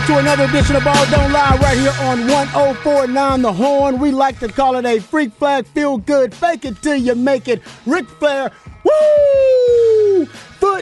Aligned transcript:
Back 0.00 0.06
to 0.06 0.18
another 0.18 0.44
edition 0.44 0.76
of 0.76 0.84
Ball 0.84 1.10
Don't 1.10 1.32
Lie 1.32 1.58
right 1.60 1.76
here 1.76 1.92
on 2.00 2.26
1049 2.26 3.42
The 3.42 3.52
Horn. 3.52 3.98
We 3.98 4.10
like 4.12 4.38
to 4.40 4.48
call 4.48 4.76
it 4.76 4.86
a 4.86 4.98
freak 4.98 5.32
flag, 5.32 5.66
feel 5.66 5.98
good, 5.98 6.34
fake 6.34 6.64
it 6.64 6.80
till 6.80 6.96
you 6.96 7.14
make 7.14 7.48
it. 7.48 7.62
Ric 7.86 8.08
Flair, 8.08 8.50
woo! 8.84 9.49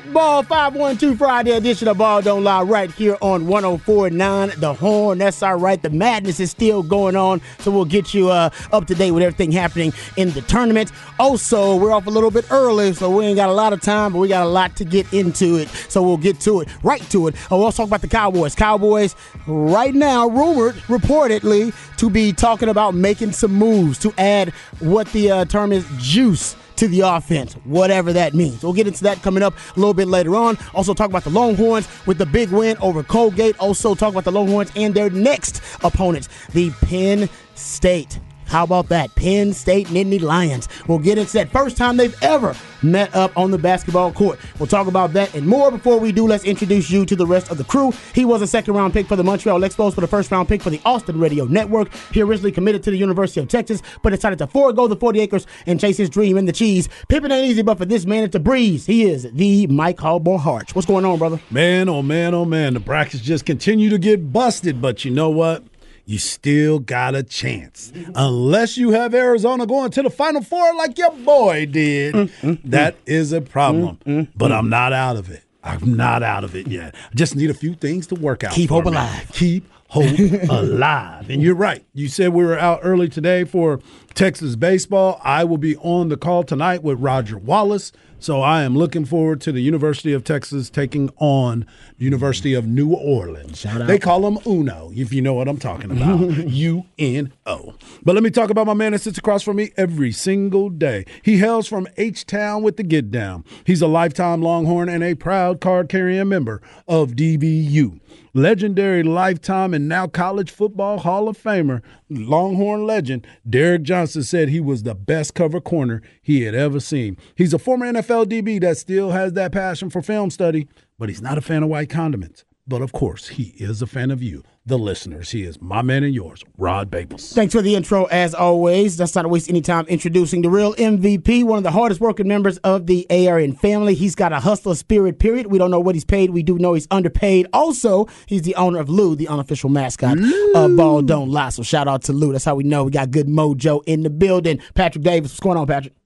Football 0.08 0.42
512 0.42 1.18
Friday 1.18 1.50
edition 1.50 1.86
of 1.86 1.98
Ball 1.98 2.22
Don't 2.22 2.42
Lie 2.42 2.62
right 2.62 2.90
here 2.90 3.18
on 3.20 3.46
1049 3.46 4.52
The 4.56 4.72
Horn. 4.72 5.18
That's 5.18 5.42
all 5.42 5.58
right. 5.58 5.82
The 5.82 5.90
madness 5.90 6.40
is 6.40 6.50
still 6.50 6.82
going 6.82 7.14
on, 7.14 7.42
so 7.58 7.70
we'll 7.70 7.84
get 7.84 8.14
you 8.14 8.30
uh, 8.30 8.48
up 8.72 8.86
to 8.86 8.94
date 8.94 9.10
with 9.10 9.22
everything 9.22 9.52
happening 9.52 9.92
in 10.16 10.30
the 10.30 10.40
tournament. 10.40 10.92
Also, 11.18 11.76
we're 11.76 11.92
off 11.92 12.06
a 12.06 12.10
little 12.10 12.30
bit 12.30 12.50
early, 12.50 12.94
so 12.94 13.10
we 13.10 13.26
ain't 13.26 13.36
got 13.36 13.50
a 13.50 13.52
lot 13.52 13.74
of 13.74 13.82
time, 13.82 14.14
but 14.14 14.20
we 14.20 14.28
got 14.28 14.44
a 14.44 14.48
lot 14.48 14.74
to 14.76 14.86
get 14.86 15.12
into 15.12 15.56
it. 15.56 15.68
So 15.90 16.02
we'll 16.02 16.16
get 16.16 16.40
to 16.40 16.62
it, 16.62 16.68
right 16.82 17.02
to 17.10 17.28
it. 17.28 17.34
Oh, 17.50 17.62
also 17.62 17.82
talk 17.82 17.88
about 17.88 18.00
the 18.00 18.08
Cowboys. 18.08 18.54
Cowboys, 18.54 19.14
right 19.46 19.94
now, 19.94 20.26
rumored, 20.26 20.76
reportedly, 20.86 21.74
to 21.98 22.08
be 22.08 22.32
talking 22.32 22.70
about 22.70 22.94
making 22.94 23.32
some 23.32 23.52
moves 23.52 23.98
to 23.98 24.14
add 24.16 24.54
what 24.78 25.06
the 25.12 25.30
uh, 25.30 25.44
term 25.44 25.70
is 25.70 25.86
juice 25.98 26.56
to 26.78 26.88
the 26.88 27.00
offense, 27.00 27.54
whatever 27.64 28.12
that 28.12 28.34
means. 28.34 28.62
We'll 28.62 28.72
get 28.72 28.86
into 28.86 29.02
that 29.04 29.22
coming 29.22 29.42
up 29.42 29.54
a 29.76 29.78
little 29.78 29.94
bit 29.94 30.08
later 30.08 30.36
on. 30.36 30.56
Also, 30.74 30.94
talk 30.94 31.10
about 31.10 31.24
the 31.24 31.30
Longhorns 31.30 31.88
with 32.06 32.18
the 32.18 32.26
big 32.26 32.50
win 32.50 32.76
over 32.78 33.02
Colgate. 33.02 33.58
Also, 33.58 33.94
talk 33.94 34.12
about 34.12 34.24
the 34.24 34.32
Longhorns 34.32 34.70
and 34.76 34.94
their 34.94 35.10
next 35.10 35.60
opponents, 35.82 36.28
the 36.52 36.70
Penn 36.82 37.28
State. 37.54 38.20
How 38.48 38.64
about 38.64 38.88
that? 38.88 39.14
Penn 39.14 39.52
State 39.52 39.88
Nittany 39.88 40.20
Lions. 40.20 40.68
We'll 40.86 40.98
get 40.98 41.18
into 41.18 41.34
that 41.34 41.50
first 41.50 41.76
time 41.76 41.98
they've 41.98 42.16
ever 42.22 42.56
met 42.82 43.14
up 43.14 43.36
on 43.36 43.50
the 43.50 43.58
basketball 43.58 44.12
court. 44.12 44.38
We'll 44.58 44.66
talk 44.66 44.86
about 44.86 45.12
that 45.12 45.34
and 45.34 45.46
more. 45.46 45.70
Before 45.70 45.98
we 45.98 46.12
do, 46.12 46.26
let's 46.26 46.44
introduce 46.44 46.90
you 46.90 47.04
to 47.04 47.14
the 47.16 47.26
rest 47.26 47.50
of 47.50 47.58
the 47.58 47.64
crew. 47.64 47.92
He 48.14 48.24
was 48.24 48.40
a 48.40 48.46
second 48.46 48.74
round 48.74 48.92
pick 48.94 49.06
for 49.06 49.16
the 49.16 49.24
Montreal 49.24 49.60
Expos, 49.60 49.94
for 49.94 50.00
the 50.00 50.06
first 50.06 50.30
round 50.30 50.48
pick 50.48 50.62
for 50.62 50.70
the 50.70 50.80
Austin 50.84 51.20
Radio 51.20 51.44
Network. 51.44 51.92
He 52.12 52.22
originally 52.22 52.52
committed 52.52 52.82
to 52.84 52.90
the 52.90 52.96
University 52.96 53.40
of 53.40 53.48
Texas, 53.48 53.82
but 54.02 54.10
decided 54.10 54.38
to 54.38 54.46
forego 54.46 54.86
the 54.86 54.96
40 54.96 55.20
acres 55.20 55.46
and 55.66 55.78
chase 55.78 55.98
his 55.98 56.08
dream 56.08 56.38
in 56.38 56.46
the 56.46 56.52
cheese. 56.52 56.88
Pippin 57.08 57.30
ain't 57.30 57.50
easy, 57.50 57.62
but 57.62 57.76
for 57.76 57.84
this 57.84 58.06
man, 58.06 58.24
it's 58.24 58.34
a 58.34 58.40
breeze. 58.40 58.86
He 58.86 59.04
is 59.04 59.30
the 59.32 59.66
Mike 59.66 59.98
Hallborn 59.98 60.40
Harch. 60.40 60.74
What's 60.74 60.86
going 60.86 61.04
on, 61.04 61.18
brother? 61.18 61.40
Man, 61.50 61.88
oh 61.88 62.02
man, 62.02 62.34
oh 62.34 62.44
man. 62.44 62.74
The 62.74 62.80
brackets 62.80 63.22
just 63.22 63.44
continue 63.44 63.90
to 63.90 63.98
get 63.98 64.32
busted, 64.32 64.80
but 64.80 65.04
you 65.04 65.10
know 65.10 65.30
what? 65.30 65.64
You 66.08 66.18
still 66.18 66.78
got 66.78 67.14
a 67.14 67.22
chance. 67.22 67.92
Unless 68.14 68.78
you 68.78 68.92
have 68.92 69.12
Arizona 69.12 69.66
going 69.66 69.90
to 69.90 70.02
the 70.02 70.08
Final 70.08 70.42
Four 70.42 70.74
like 70.74 70.96
your 70.96 71.10
boy 71.12 71.66
did. 71.66 72.14
Mm, 72.14 72.30
mm, 72.30 72.40
mm. 72.40 72.60
That 72.64 72.96
is 73.04 73.34
a 73.34 73.42
problem. 73.42 73.98
But 74.34 74.50
I'm 74.50 74.70
not 74.70 74.94
out 74.94 75.18
of 75.18 75.28
it. 75.28 75.44
I'm 75.62 75.98
not 75.98 76.22
out 76.22 76.44
of 76.44 76.56
it 76.56 76.66
yet. 76.66 76.94
I 76.94 77.14
just 77.14 77.36
need 77.36 77.50
a 77.50 77.54
few 77.54 77.74
things 77.74 78.06
to 78.06 78.14
work 78.14 78.42
out. 78.42 78.54
Keep 78.54 78.70
hope 78.70 78.86
me. 78.86 78.92
alive. 78.92 79.30
Keep 79.34 79.70
hope 79.90 80.18
alive. 80.48 81.28
And 81.28 81.42
you're 81.42 81.54
right. 81.54 81.84
You 81.92 82.08
said 82.08 82.32
we 82.32 82.42
were 82.42 82.58
out 82.58 82.80
early 82.82 83.10
today 83.10 83.44
for 83.44 83.78
Texas 84.14 84.56
baseball. 84.56 85.20
I 85.22 85.44
will 85.44 85.58
be 85.58 85.76
on 85.76 86.08
the 86.08 86.16
call 86.16 86.42
tonight 86.42 86.82
with 86.82 86.98
Roger 87.00 87.36
Wallace. 87.36 87.92
So 88.20 88.40
I 88.42 88.62
am 88.62 88.76
looking 88.76 89.04
forward 89.04 89.40
to 89.42 89.52
the 89.52 89.60
University 89.60 90.12
of 90.12 90.24
Texas 90.24 90.68
taking 90.70 91.08
on 91.18 91.64
University 91.98 92.52
of 92.52 92.66
New 92.66 92.92
Orleans. 92.92 93.64
They 93.86 93.98
call 93.98 94.22
them 94.22 94.38
Uno, 94.44 94.90
if 94.92 95.12
you 95.12 95.22
know 95.22 95.34
what 95.34 95.46
I'm 95.46 95.58
talking 95.58 95.92
about. 95.92 96.18
U 96.48 96.84
N 96.98 97.32
O. 97.46 97.74
But 98.02 98.14
let 98.16 98.24
me 98.24 98.30
talk 98.30 98.50
about 98.50 98.66
my 98.66 98.74
man 98.74 98.90
that 98.92 99.02
sits 99.02 99.18
across 99.18 99.44
from 99.44 99.56
me 99.56 99.70
every 99.76 100.10
single 100.10 100.68
day. 100.68 101.04
He 101.22 101.38
hails 101.38 101.68
from 101.68 101.86
H 101.96 102.26
Town 102.26 102.62
with 102.62 102.76
the 102.76 102.82
Get 102.82 103.12
Down. 103.12 103.44
He's 103.64 103.82
a 103.82 103.86
lifetime 103.86 104.42
Longhorn 104.42 104.88
and 104.88 105.04
a 105.04 105.14
proud 105.14 105.60
card 105.60 105.88
carrying 105.88 106.28
member 106.28 106.60
of 106.88 107.12
DBU. 107.12 108.00
Legendary 108.34 109.02
lifetime 109.02 109.74
and 109.74 109.88
now 109.88 110.06
college 110.06 110.50
football 110.50 110.98
Hall 110.98 111.28
of 111.28 111.36
Famer, 111.36 111.82
Longhorn 112.08 112.86
legend 112.86 113.26
Derrick 113.48 113.82
Johnson 113.82 114.22
said 114.22 114.48
he 114.48 114.60
was 114.60 114.82
the 114.82 114.94
best 114.94 115.34
cover 115.34 115.60
corner 115.60 116.02
he 116.22 116.42
had 116.42 116.54
ever 116.54 116.80
seen. 116.80 117.16
He's 117.34 117.54
a 117.54 117.58
former 117.58 117.86
NFL 117.86 118.26
DB 118.26 118.60
that 118.60 118.78
still 118.78 119.10
has 119.10 119.32
that 119.34 119.52
passion 119.52 119.90
for 119.90 120.02
film 120.02 120.30
study, 120.30 120.68
but 120.98 121.08
he's 121.08 121.22
not 121.22 121.38
a 121.38 121.42
fan 121.42 121.62
of 121.62 121.68
white 121.68 121.90
condiments. 121.90 122.44
But 122.66 122.82
of 122.82 122.92
course, 122.92 123.28
he 123.28 123.54
is 123.56 123.80
a 123.80 123.86
fan 123.86 124.10
of 124.10 124.22
you, 124.22 124.42
the 124.68 124.78
listeners. 124.78 125.30
He 125.30 125.42
is 125.42 125.60
my 125.60 125.82
man 125.82 126.04
and 126.04 126.14
yours, 126.14 126.44
Rod 126.56 126.90
Babers. 126.90 127.32
Thanks 127.32 127.54
for 127.54 127.62
the 127.62 127.74
intro, 127.74 128.04
as 128.04 128.34
always. 128.34 129.00
Let's 129.00 129.14
not 129.14 129.28
waste 129.28 129.48
any 129.48 129.60
time 129.60 129.86
introducing 129.86 130.42
the 130.42 130.50
real 130.50 130.74
MVP, 130.74 131.42
one 131.44 131.58
of 131.58 131.64
the 131.64 131.70
hardest 131.70 132.00
working 132.00 132.28
members 132.28 132.58
of 132.58 132.86
the 132.86 133.06
ARN 133.10 133.54
family. 133.54 133.94
He's 133.94 134.14
got 134.14 134.32
a 134.32 134.40
hustler 134.40 134.74
spirit, 134.74 135.18
period. 135.18 135.46
We 135.46 135.58
don't 135.58 135.70
know 135.70 135.80
what 135.80 135.94
he's 135.94 136.04
paid. 136.04 136.30
We 136.30 136.42
do 136.42 136.58
know 136.58 136.74
he's 136.74 136.86
underpaid. 136.90 137.46
Also, 137.52 138.06
he's 138.26 138.42
the 138.42 138.54
owner 138.54 138.78
of 138.78 138.88
Lou, 138.88 139.16
the 139.16 139.28
unofficial 139.28 139.70
mascot 139.70 140.18
of 140.54 140.76
Ball 140.76 141.02
Don't 141.02 141.30
Lie. 141.30 141.48
So 141.48 141.62
shout 141.62 141.88
out 141.88 142.02
to 142.02 142.12
Lou. 142.12 142.32
That's 142.32 142.44
how 142.44 142.54
we 142.54 142.64
know 142.64 142.84
we 142.84 142.90
got 142.90 143.10
good 143.10 143.26
mojo 143.26 143.82
in 143.86 144.02
the 144.02 144.10
building. 144.10 144.60
Patrick 144.74 145.02
Davis, 145.02 145.32
what's 145.32 145.40
going 145.40 145.56
on, 145.56 145.66
Patrick? 145.66 145.97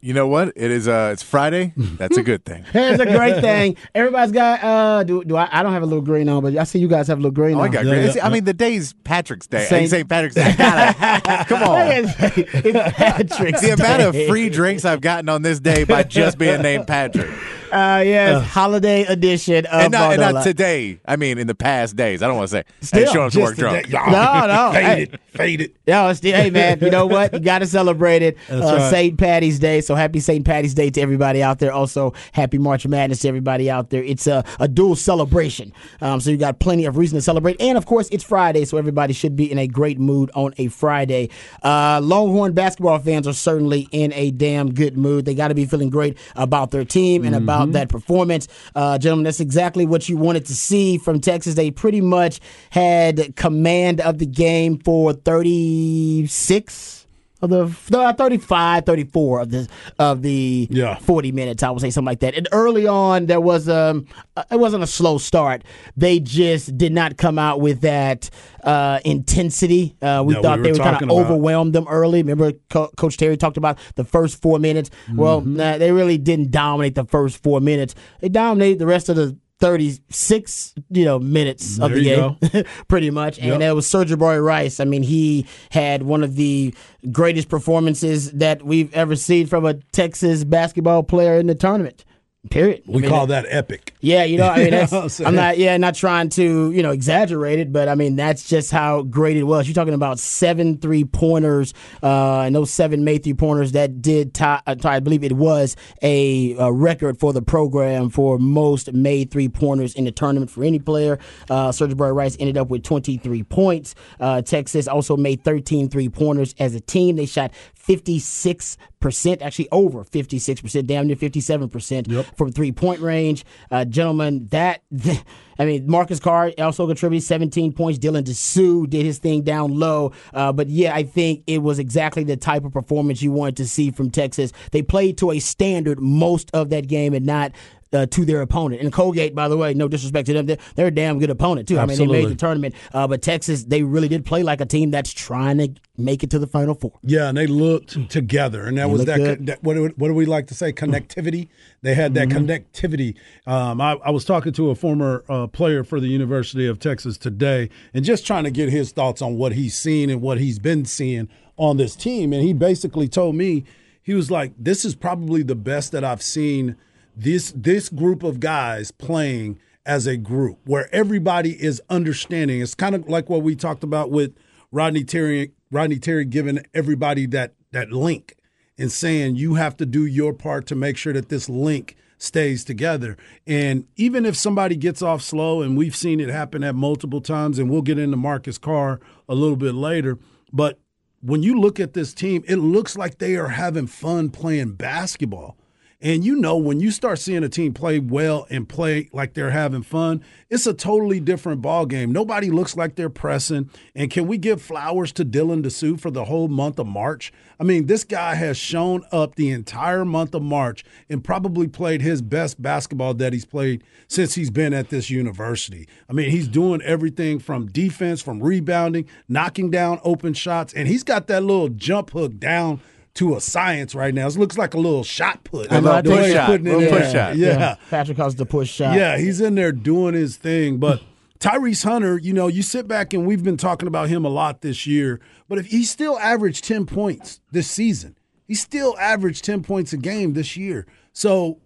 You 0.00 0.14
know 0.14 0.28
what? 0.28 0.52
It 0.54 0.70
is. 0.70 0.86
Uh, 0.86 1.10
it's 1.12 1.24
Friday. 1.24 1.72
That's 1.76 2.16
a 2.16 2.22
good 2.22 2.44
thing. 2.44 2.64
That's 2.72 3.00
a 3.00 3.06
great 3.06 3.40
thing. 3.40 3.76
Everybody's 3.96 4.30
got. 4.30 4.62
Uh, 4.62 5.02
do 5.02 5.24
do 5.24 5.34
I? 5.36 5.48
I 5.50 5.64
don't 5.64 5.72
have 5.72 5.82
a 5.82 5.86
little 5.86 6.04
green 6.04 6.28
on, 6.28 6.40
but 6.44 6.56
I 6.56 6.62
see 6.62 6.78
you 6.78 6.86
guys 6.86 7.08
have 7.08 7.18
a 7.18 7.20
little 7.20 7.32
green 7.34 7.56
Oh, 7.56 7.62
on. 7.62 7.68
I 7.68 7.72
got 7.72 7.84
great. 7.84 8.04
It's- 8.04 8.24
I 8.24 8.28
mean, 8.28 8.44
the 8.44 8.52
day's 8.54 8.92
Patrick's 9.02 9.48
Day. 9.48 9.64
Saint- 9.64 9.90
St. 9.90 10.08
Patrick's 10.08 10.36
Day. 10.36 10.54
Come 10.56 11.62
on. 11.64 11.80
it's 11.82 12.12
Patrick's 12.96 13.60
The 13.60 13.70
amount 13.70 14.02
of 14.02 14.14
free 14.28 14.48
drinks 14.50 14.84
I've 14.84 15.00
gotten 15.00 15.28
on 15.28 15.42
this 15.42 15.58
day 15.58 15.82
by 15.82 16.04
just 16.04 16.38
being 16.38 16.62
named 16.62 16.86
Patrick. 16.86 17.30
Uh, 17.72 18.02
yes, 18.04 18.46
holiday 18.46 19.04
edition 19.04 19.66
of 19.66 19.80
and 19.80 19.92
not, 19.92 20.12
and 20.12 20.34
not 20.34 20.44
today. 20.44 21.00
I 21.06 21.16
mean, 21.16 21.38
in 21.38 21.46
the 21.46 21.54
past 21.54 21.96
days. 21.96 22.22
I 22.22 22.26
don't 22.26 22.36
want 22.36 22.50
to 22.50 22.56
say. 22.56 22.64
Still, 22.80 23.24
hey, 23.24 23.30
to 23.30 23.40
work 23.40 23.56
drunk. 23.56 23.88
No, 23.90 24.46
no, 24.46 24.70
Fade 24.72 24.84
hey. 24.84 25.02
it. 25.02 25.20
Fade 25.28 25.60
it. 25.60 25.76
Yo, 25.86 26.08
it's 26.08 26.20
the, 26.20 26.32
hey 26.32 26.50
man, 26.50 26.80
you 26.80 26.90
know 26.90 27.06
what? 27.06 27.32
You 27.32 27.40
got 27.40 27.60
to 27.60 27.66
celebrate 27.66 28.22
it. 28.22 28.36
Uh, 28.50 28.60
right. 28.60 28.90
St. 28.90 29.18
Patty's 29.18 29.58
Day. 29.58 29.80
So 29.80 29.94
happy 29.94 30.20
St. 30.20 30.44
Patty's 30.44 30.74
Day 30.74 30.90
to 30.90 31.00
everybody 31.00 31.42
out 31.42 31.58
there. 31.58 31.72
Also, 31.72 32.14
happy 32.32 32.58
March 32.58 32.86
Madness 32.86 33.20
to 33.20 33.28
everybody 33.28 33.70
out 33.70 33.90
there. 33.90 34.02
It's 34.02 34.26
a, 34.26 34.44
a 34.60 34.68
dual 34.68 34.96
celebration. 34.96 35.72
Um, 36.00 36.20
so 36.20 36.30
you 36.30 36.36
got 36.36 36.58
plenty 36.58 36.84
of 36.84 36.96
reason 36.96 37.16
to 37.16 37.22
celebrate. 37.22 37.60
And 37.60 37.76
of 37.76 37.86
course, 37.86 38.08
it's 38.10 38.24
Friday, 38.24 38.64
so 38.64 38.76
everybody 38.76 39.12
should 39.12 39.36
be 39.36 39.50
in 39.50 39.58
a 39.58 39.66
great 39.66 39.98
mood 39.98 40.30
on 40.34 40.54
a 40.58 40.68
Friday. 40.68 41.30
Uh, 41.62 42.00
Longhorn 42.02 42.52
basketball 42.52 42.98
fans 42.98 43.26
are 43.26 43.32
certainly 43.32 43.88
in 43.92 44.12
a 44.14 44.30
damn 44.30 44.72
good 44.72 44.96
mood. 44.96 45.24
They 45.24 45.34
got 45.34 45.48
to 45.48 45.54
be 45.54 45.66
feeling 45.66 45.90
great 45.90 46.16
about 46.36 46.70
their 46.70 46.84
team 46.84 47.24
and 47.24 47.34
about 47.34 47.57
that 47.66 47.88
performance. 47.88 48.48
Uh, 48.74 48.98
gentlemen, 48.98 49.24
that's 49.24 49.40
exactly 49.40 49.86
what 49.86 50.08
you 50.08 50.16
wanted 50.16 50.46
to 50.46 50.54
see 50.54 50.98
from 50.98 51.20
Texas. 51.20 51.54
They 51.54 51.70
pretty 51.70 52.00
much 52.00 52.40
had 52.70 53.36
command 53.36 54.00
of 54.00 54.18
the 54.18 54.26
game 54.26 54.78
for 54.78 55.12
36 55.12 57.06
of 57.40 57.50
the 57.50 57.76
no, 57.90 58.12
35 58.12 58.84
34 58.84 59.40
of 59.40 59.50
the 59.50 59.68
of 59.98 60.22
the 60.22 60.66
Yeah. 60.70 60.96
40 60.98 61.32
minutes 61.32 61.62
I 61.62 61.70
would 61.70 61.80
say 61.80 61.90
something 61.90 62.06
like 62.06 62.20
that. 62.20 62.34
And 62.34 62.48
early 62.52 62.86
on 62.86 63.26
there 63.26 63.40
was 63.40 63.68
um 63.68 64.06
uh, 64.36 64.42
it 64.50 64.58
wasn't 64.58 64.82
a 64.82 64.86
slow 64.86 65.18
start. 65.18 65.62
They 65.96 66.18
just 66.20 66.76
did 66.76 66.92
not 66.92 67.16
come 67.16 67.38
out 67.38 67.60
with 67.60 67.80
that 67.82 68.28
uh, 68.64 68.98
intensity. 69.04 69.96
Uh, 70.02 70.22
we 70.26 70.34
thought 70.34 70.58
were 70.58 70.64
they 70.64 70.72
were 70.72 70.78
kind 70.78 71.00
of 71.02 71.10
overwhelmed 71.10 71.72
them 71.74 71.86
early. 71.88 72.22
Remember 72.22 72.52
Co- 72.70 72.90
coach 72.96 73.16
Terry 73.16 73.36
talked 73.36 73.56
about 73.56 73.78
the 73.94 74.04
first 74.04 74.42
4 74.42 74.58
minutes. 74.58 74.90
Well, 75.14 75.40
Mm-hmm. 75.40 75.56
nah, 75.56 75.78
they 75.78 75.92
really 75.92 76.18
didn't 76.18 76.50
dominate 76.50 76.94
the 76.96 77.04
first 77.04 77.42
4 77.42 77.60
minutes. 77.60 77.94
They 78.20 78.28
dominated 78.28 78.78
the 78.80 78.86
rest 78.86 79.08
of 79.08 79.16
the 79.16 79.36
36 79.60 80.74
you 80.90 81.04
know 81.04 81.18
minutes 81.18 81.78
of 81.80 81.92
the 81.92 82.02
game 82.02 82.64
pretty 82.88 83.10
much. 83.10 83.38
And 83.38 83.60
Yep. 83.60 83.60
it 83.60 83.72
was 83.72 83.86
Sir'Jabari 83.86 84.44
Rice. 84.44 84.80
I 84.80 84.84
mean 84.84 85.02
he 85.02 85.46
had 85.70 86.02
one 86.02 86.22
of 86.22 86.36
the 86.36 86.74
greatest 87.12 87.48
performances 87.48 88.30
that 88.32 88.62
we've 88.64 88.92
ever 88.94 89.16
seen 89.16 89.46
from 89.46 89.64
a 89.64 89.74
Texas 89.74 90.44
basketball 90.44 91.02
player 91.02 91.34
in 91.38 91.46
the 91.46 91.54
tournament 91.54 92.04
period 92.50 92.82
I 92.88 92.92
We 92.92 93.02
mean, 93.02 93.10
call 93.10 93.26
that 93.26 93.46
epic. 93.48 93.94
yeah, 94.00 94.24
you 94.24 94.38
know, 94.38 94.48
I 94.48 94.58
mean, 94.58 94.70
that's, 94.70 95.20
I'm 95.20 95.34
not, 95.34 95.58
yeah, 95.58 95.76
not 95.76 95.94
trying 95.94 96.28
to, 96.30 96.70
you 96.70 96.82
know, 96.82 96.92
exaggerate 96.92 97.58
it, 97.58 97.72
but 97.72 97.88
I 97.88 97.94
mean, 97.94 98.16
that's 98.16 98.48
just 98.48 98.70
how 98.70 99.02
great 99.02 99.36
it 99.36 99.42
was. 99.42 99.66
You're 99.66 99.74
talking 99.74 99.94
about 99.94 100.18
seven 100.18 100.78
three 100.78 101.04
pointers, 101.04 101.74
uh, 102.02 102.40
and 102.42 102.54
those 102.54 102.70
seven 102.70 103.04
made 103.04 103.24
three 103.24 103.34
pointers 103.34 103.72
that 103.72 104.00
did 104.00 104.34
tie, 104.34 104.62
uh, 104.66 104.76
I 104.84 105.00
believe 105.00 105.24
it 105.24 105.32
was 105.32 105.76
a, 106.02 106.56
uh 106.56 106.70
record 106.70 107.18
for 107.18 107.32
the 107.32 107.42
program 107.42 108.08
for 108.08 108.38
most 108.38 108.92
made 108.92 109.30
three 109.30 109.48
pointers 109.48 109.94
in 109.94 110.04
the 110.04 110.12
tournament 110.12 110.50
for 110.50 110.62
any 110.62 110.78
player. 110.78 111.18
Uh, 111.50 111.70
Jabari 111.70 112.14
Rice 112.14 112.36
ended 112.38 112.56
up 112.56 112.68
with 112.68 112.82
23 112.82 113.42
points. 113.44 113.94
Uh, 114.20 114.42
Texas 114.42 114.86
also 114.86 115.16
made 115.16 115.42
13 115.42 115.88
three 115.88 116.08
pointers 116.08 116.54
as 116.58 116.74
a 116.74 116.80
team. 116.80 117.16
They 117.16 117.26
shot 117.26 117.52
56%, 117.88 119.42
actually 119.42 119.68
over 119.72 120.04
56%, 120.04 120.86
damn 120.86 121.06
near 121.06 121.16
57% 121.16 122.24
from 122.38 122.52
three 122.52 122.72
point 122.72 123.00
range. 123.00 123.44
Uh, 123.70 123.84
gentlemen, 123.84 124.46
that, 124.50 124.82
I 125.58 125.64
mean, 125.64 125.90
Marcus 125.90 126.20
Carr 126.20 126.52
also 126.58 126.86
contributed 126.86 127.26
17 127.26 127.72
points. 127.72 127.98
Dylan 127.98 128.22
Disu 128.22 128.88
did 128.88 129.04
his 129.04 129.18
thing 129.18 129.42
down 129.42 129.78
low. 129.78 130.12
Uh, 130.32 130.52
but 130.52 130.68
yeah, 130.68 130.94
I 130.94 131.02
think 131.02 131.42
it 131.46 131.58
was 131.58 131.78
exactly 131.78 132.24
the 132.24 132.36
type 132.36 132.64
of 132.64 132.72
performance 132.72 133.20
you 133.20 133.32
wanted 133.32 133.56
to 133.56 133.68
see 133.68 133.90
from 133.90 134.10
Texas. 134.10 134.52
They 134.70 134.82
played 134.82 135.18
to 135.18 135.32
a 135.32 135.40
standard 135.40 136.00
most 136.00 136.50
of 136.54 136.70
that 136.70 136.86
game 136.86 137.12
and 137.12 137.26
not. 137.26 137.52
Uh, 137.90 138.04
to 138.04 138.26
their 138.26 138.42
opponent 138.42 138.82
and 138.82 138.92
Colgate, 138.92 139.34
by 139.34 139.48
the 139.48 139.56
way, 139.56 139.72
no 139.72 139.88
disrespect 139.88 140.26
to 140.26 140.34
them, 140.34 140.44
they're, 140.44 140.58
they're 140.74 140.88
a 140.88 140.90
damn 140.90 141.18
good 141.18 141.30
opponent 141.30 141.66
too. 141.66 141.78
I 141.78 141.86
mean, 141.86 141.96
they 141.96 142.06
made 142.06 142.28
the 142.28 142.34
tournament, 142.34 142.74
uh, 142.92 143.06
but 143.06 143.22
Texas, 143.22 143.64
they 143.64 143.82
really 143.82 144.08
did 144.08 144.26
play 144.26 144.42
like 144.42 144.60
a 144.60 144.66
team 144.66 144.90
that's 144.90 145.10
trying 145.10 145.56
to 145.56 145.70
make 145.96 146.22
it 146.22 146.30
to 146.30 146.38
the 146.38 146.46
Final 146.46 146.74
Four. 146.74 146.92
Yeah, 147.02 147.28
and 147.28 147.36
they 147.38 147.46
looked 147.46 148.10
together, 148.10 148.66
and 148.66 148.78
that 148.78 148.90
was 148.90 149.04
that, 149.06 149.44
that. 149.46 149.62
What 149.62 149.74
do, 149.74 149.88
what 149.96 150.08
do 150.08 150.14
we 150.14 150.26
like 150.26 150.46
to 150.48 150.54
say? 150.54 150.72
Connectivity. 150.72 151.48
They 151.82 151.94
had 151.94 152.14
that 152.14 152.28
connectivity. 152.28 153.16
Um, 153.46 153.80
I, 153.80 153.92
I 154.04 154.10
was 154.10 154.24
talking 154.24 154.52
to 154.52 154.70
a 154.70 154.74
former 154.74 155.24
uh, 155.28 155.46
player 155.46 155.84
for 155.84 156.00
the 156.00 156.08
University 156.08 156.66
of 156.66 156.78
Texas 156.78 157.16
today, 157.16 157.70
and 157.94 158.04
just 158.04 158.26
trying 158.26 158.44
to 158.44 158.50
get 158.50 158.68
his 158.68 158.92
thoughts 158.92 159.22
on 159.22 159.36
what 159.36 159.52
he's 159.52 159.76
seen 159.76 160.10
and 160.10 160.22
what 160.22 160.38
he's 160.38 160.58
been 160.58 160.84
seeing 160.84 161.28
on 161.56 161.76
this 161.76 161.96
team. 161.96 162.32
And 162.32 162.42
he 162.42 162.52
basically 162.52 163.08
told 163.08 163.34
me 163.34 163.64
he 164.02 164.14
was 164.14 164.30
like, 164.30 164.52
"This 164.58 164.84
is 164.84 164.94
probably 164.94 165.42
the 165.42 165.56
best 165.56 165.92
that 165.92 166.04
I've 166.04 166.22
seen 166.22 166.76
this 167.18 167.52
this 167.56 167.88
group 167.88 168.22
of 168.22 168.40
guys 168.40 168.90
playing." 168.90 169.58
As 169.86 170.06
a 170.06 170.18
group, 170.18 170.58
where 170.66 170.94
everybody 170.94 171.52
is 171.52 171.80
understanding, 171.88 172.60
it's 172.60 172.74
kind 172.74 172.94
of 172.94 173.08
like 173.08 173.30
what 173.30 173.42
we 173.42 173.56
talked 173.56 173.82
about 173.82 174.10
with 174.10 174.34
Rodney 174.70 175.02
Terry, 175.02 175.52
Rodney 175.70 175.98
Terry 175.98 176.26
giving 176.26 176.60
everybody 176.74 177.24
that 177.28 177.54
that 177.72 177.90
link 177.90 178.36
and 178.76 178.92
saying 178.92 179.36
you 179.36 179.54
have 179.54 179.76
to 179.78 179.86
do 179.86 180.06
your 180.06 180.32
part 180.32 180.66
to 180.66 180.74
make 180.74 180.96
sure 180.96 181.12
that 181.12 181.28
this 181.30 181.48
link 181.48 181.96
stays 182.18 182.64
together. 182.64 183.16
And 183.46 183.86
even 183.96 184.26
if 184.26 184.36
somebody 184.36 184.76
gets 184.76 185.02
off 185.02 185.22
slow, 185.22 185.62
and 185.62 185.76
we've 185.76 185.96
seen 185.96 186.20
it 186.20 186.28
happen 186.28 186.62
at 186.64 186.74
multiple 186.74 187.20
times, 187.20 187.58
and 187.58 187.70
we'll 187.70 187.82
get 187.82 187.98
into 187.98 188.16
Marcus 188.16 188.58
Carr 188.58 189.00
a 189.28 189.34
little 189.34 189.56
bit 189.56 189.74
later, 189.74 190.18
but 190.52 190.78
when 191.20 191.42
you 191.42 191.58
look 191.58 191.80
at 191.80 191.94
this 191.94 192.14
team, 192.14 192.44
it 192.46 192.56
looks 192.56 192.96
like 192.96 193.18
they 193.18 193.36
are 193.36 193.48
having 193.48 193.86
fun 193.86 194.30
playing 194.30 194.72
basketball. 194.72 195.56
And 196.00 196.24
you 196.24 196.36
know, 196.36 196.56
when 196.56 196.78
you 196.78 196.92
start 196.92 197.18
seeing 197.18 197.42
a 197.42 197.48
team 197.48 197.74
play 197.74 197.98
well 197.98 198.46
and 198.50 198.68
play 198.68 199.08
like 199.12 199.34
they're 199.34 199.50
having 199.50 199.82
fun, 199.82 200.22
it's 200.48 200.64
a 200.64 200.72
totally 200.72 201.18
different 201.18 201.60
ball 201.60 201.86
game. 201.86 202.12
Nobody 202.12 202.50
looks 202.50 202.76
like 202.76 202.94
they're 202.94 203.10
pressing. 203.10 203.68
And 203.96 204.08
can 204.08 204.28
we 204.28 204.38
give 204.38 204.62
flowers 204.62 205.10
to 205.14 205.24
Dylan 205.24 205.64
Disu 205.64 205.98
for 205.98 206.12
the 206.12 206.26
whole 206.26 206.46
month 206.46 206.78
of 206.78 206.86
March? 206.86 207.32
I 207.58 207.64
mean, 207.64 207.86
this 207.86 208.04
guy 208.04 208.36
has 208.36 208.56
shown 208.56 209.02
up 209.10 209.34
the 209.34 209.50
entire 209.50 210.04
month 210.04 210.36
of 210.36 210.42
March 210.42 210.84
and 211.08 211.24
probably 211.24 211.66
played 211.66 212.00
his 212.00 212.22
best 212.22 212.62
basketball 212.62 213.14
that 213.14 213.32
he's 213.32 213.44
played 213.44 213.82
since 214.06 214.36
he's 214.36 214.50
been 214.50 214.72
at 214.72 214.90
this 214.90 215.10
university. 215.10 215.88
I 216.08 216.12
mean, 216.12 216.30
he's 216.30 216.46
doing 216.46 216.80
everything 216.82 217.40
from 217.40 217.66
defense, 217.66 218.22
from 218.22 218.40
rebounding, 218.40 219.08
knocking 219.28 219.68
down 219.68 219.98
open 220.04 220.34
shots, 220.34 220.72
and 220.74 220.86
he's 220.86 221.02
got 221.02 221.26
that 221.26 221.42
little 221.42 221.70
jump 221.70 222.10
hook 222.10 222.38
down 222.38 222.80
to 223.18 223.34
a 223.34 223.40
science 223.40 223.96
right 223.96 224.14
now. 224.14 224.28
It 224.28 224.36
looks 224.36 224.56
like 224.56 224.74
a 224.74 224.78
little 224.78 225.02
shot 225.02 225.42
put. 225.42 225.72
A 225.72 225.80
little 225.80 226.02
The 226.02 226.10
push 226.10 226.32
shot, 226.32 226.46
putting 226.46 226.66
it 226.68 226.90
push 226.90 227.12
shot. 227.12 227.36
Yeah. 227.36 227.74
Patrick 227.90 228.16
calls 228.16 228.36
the 228.36 228.46
push 228.46 228.70
shot. 228.70 228.96
Yeah, 228.96 229.18
he's 229.18 229.40
in 229.40 229.56
there 229.56 229.72
doing 229.72 230.14
his 230.14 230.36
thing. 230.36 230.78
But 230.78 231.02
Tyrese 231.40 231.82
Hunter, 231.82 232.16
you 232.18 232.32
know, 232.32 232.46
you 232.46 232.62
sit 232.62 232.86
back 232.86 233.12
and 233.12 233.26
we've 233.26 233.42
been 233.42 233.56
talking 233.56 233.88
about 233.88 234.08
him 234.08 234.24
a 234.24 234.28
lot 234.28 234.60
this 234.60 234.86
year, 234.86 235.18
but 235.48 235.58
if 235.58 235.66
he 235.66 235.82
still 235.84 236.16
averaged 236.20 236.62
10 236.62 236.86
points 236.86 237.40
this 237.50 237.68
season, 237.68 238.16
he 238.46 238.54
still 238.54 238.96
averaged 238.98 239.44
10 239.44 239.64
points 239.64 239.92
a 239.92 239.96
game 239.96 240.34
this 240.34 240.56
year. 240.56 240.86
So 241.12 241.58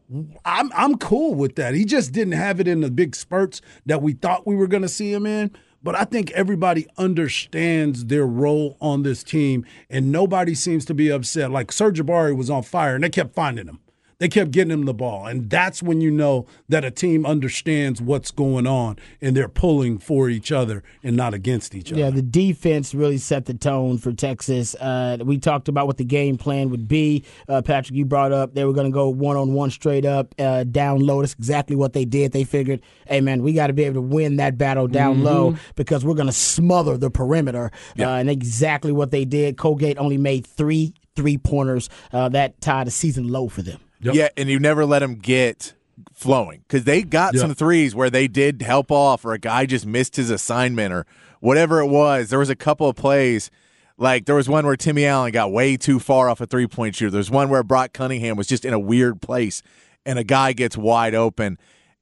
I'm 0.47 0.71
I'm 0.75 0.97
cool 0.97 1.35
with 1.35 1.57
that. 1.57 1.75
He 1.75 1.85
just 1.85 2.13
didn't 2.13 2.33
have 2.33 2.61
it 2.61 2.67
in 2.67 2.81
the 2.81 2.91
big 2.91 3.15
spurts 3.15 3.61
that 3.85 4.01
we 4.01 4.15
thought 4.15 4.47
we 4.47 4.57
were 4.57 4.67
going 4.67 4.83
to 4.83 4.89
see 4.89 5.13
him 5.13 5.27
in. 5.27 5.51
But 5.83 5.97
I 5.97 6.05
think 6.05 6.31
everybody 6.31 6.87
understands 6.97 8.07
their 8.07 8.27
role 8.27 8.77
on 8.81 9.03
this 9.03 9.23
team, 9.25 9.67
and 9.91 10.13
nobody 10.13 10.55
seems 10.55 10.85
to 10.87 10.95
be 10.95 11.11
upset. 11.11 11.51
Like 11.51 11.69
Sir'Jabari 11.69 12.37
was 12.37 12.51
on 12.51 12.63
fire, 12.63 12.95
and 12.95 13.03
they 13.03 13.11
kept 13.11 13.35
finding 13.35 13.67
him. 13.67 13.81
They 14.23 14.29
kept 14.29 14.53
getting 14.53 14.71
him 14.71 14.85
the 14.85 14.95
ball. 14.95 15.27
And 15.27 15.51
that's 15.51 15.83
when 15.83 16.01
you 16.01 16.09
know 16.09 16.47
that 16.69 16.85
a 16.85 16.93
team 16.93 17.27
understands 17.27 18.01
what's 18.01 18.31
going 18.31 18.69
on 18.69 18.97
and 19.21 19.37
they're 19.37 19.49
pulling 19.49 19.99
for 19.99 20.31
each 20.31 20.53
other 20.53 20.85
and 21.03 21.17
not 21.17 21.35
against 21.35 21.75
each 21.75 21.91
other. 21.91 22.03
Yeah, 22.03 22.11
the 22.11 22.23
defense 22.23 22.95
really 22.95 23.19
set 23.19 23.47
the 23.47 23.55
tone 23.55 23.99
for 23.99 24.13
Texas. 24.13 24.77
Uh, 24.77 25.19
we 25.25 25.39
talked 25.39 25.67
about 25.67 25.89
what 25.89 25.97
the 25.97 26.05
game 26.05 26.39
plan 26.39 26.71
would 26.71 26.87
be. 26.87 27.25
Uh, 27.49 27.63
Patrick, 27.63 27.97
you 27.97 28.05
brought 28.05 28.31
up 28.31 28.55
they 28.55 28.65
were 28.65 28.73
going 28.73 28.87
to 28.87 28.95
go 28.95 29.09
one 29.09 29.37
on 29.37 29.55
one 29.55 29.73
straight 29.73 30.05
up, 30.05 30.33
uh, 30.39 30.63
down 30.63 31.01
low. 31.01 31.21
That's 31.21 31.33
exactly 31.33 31.75
what 31.75 31.93
they 31.93 32.05
did. 32.05 32.31
They 32.31 32.45
figured, 32.45 32.81
hey, 33.09 33.21
man, 33.21 33.43
we 33.43 33.53
got 33.53 33.67
to 33.67 33.73
be 33.73 33.83
able 33.83 33.95
to 33.95 34.03
win 34.03 34.37
that 34.37 34.57
battle 34.57 34.87
down 34.87 35.25
low 35.25 35.57
because 35.75 36.05
we're 36.05 36.15
going 36.15 36.29
to 36.29 36.33
smother 36.33 36.97
the 36.97 37.11
perimeter. 37.11 37.73
Uh, 37.99 38.05
and 38.05 38.31
exactly 38.31 38.93
what 38.93 39.11
they 39.11 39.25
did. 39.25 39.57
Colgate 39.57 39.99
only 39.99 40.17
made 40.17 40.47
three 40.47 40.95
three 41.17 41.39
pointers. 41.39 41.91
Uh, 42.13 42.29
that 42.29 42.61
tied 42.61 42.87
a 42.87 42.91
season 42.93 43.27
low 43.27 43.49
for 43.49 43.63
them. 43.63 43.81
Yep. 44.03 44.15
Yeah, 44.15 44.29
and 44.37 44.49
you 44.49 44.59
never 44.59 44.85
let 44.85 44.99
them 45.01 45.15
get 45.17 45.75
flowing 46.13 46.63
because 46.67 46.85
they 46.85 47.03
got 47.03 47.35
Yeah. 47.35 47.41
some 47.43 47.55
threes 47.55 47.95
where 47.95 48.11
they 48.11 48.29
did 48.29 48.63
help 48.63 48.91
off, 48.91 49.25
or 49.25 49.33
a 49.33 49.39
guy 49.39 49.67
just 49.67 49.87
missed 49.87 50.17
his 50.17 50.31
assignment, 50.31 50.93
or 50.93 51.07
whatever 51.41 51.81
it 51.81 51.87
was. 51.87 52.31
There 52.31 52.39
was 52.39 52.51
a 52.51 52.57
couple 52.57 52.89
of 52.89 52.97
plays. 52.97 53.51
Like 53.99 54.25
there 54.27 54.35
was 54.35 54.49
one 54.49 54.67
where 54.67 54.77
Timmy 54.77 55.07
Allen 55.07 55.33
got 55.33 55.53
way 55.53 55.77
too 55.77 56.01
far 56.01 56.29
off 56.29 56.41
a 56.41 56.47
three 56.47 56.67
point 56.67 56.97
shooter. 56.97 57.11
There's 57.11 57.31
one 57.31 57.49
where 57.51 57.63
Brock 57.63 57.93
Cunningham 57.93 58.37
was 58.37 58.47
just 58.49 58.65
in 58.65 58.73
a 58.75 58.79
weird 58.79 59.21
place 59.23 59.63
and 60.05 60.19
a 60.19 60.25
guy 60.25 60.53
gets 60.53 60.77
wide 60.77 61.15
open. 61.15 61.59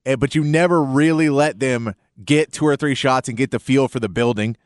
Eh, 0.07 0.17
But 0.17 0.35
you 0.35 0.43
never 0.43 0.83
really 0.83 1.29
let 1.29 1.59
them 1.61 1.95
get 2.25 2.53
two 2.53 2.65
or 2.67 2.77
three 2.77 2.95
shots 2.95 3.29
and 3.29 3.37
get 3.37 3.51
the 3.51 3.59
feel 3.59 3.89
for 3.89 4.01
the 4.01 4.09
building 4.09 4.57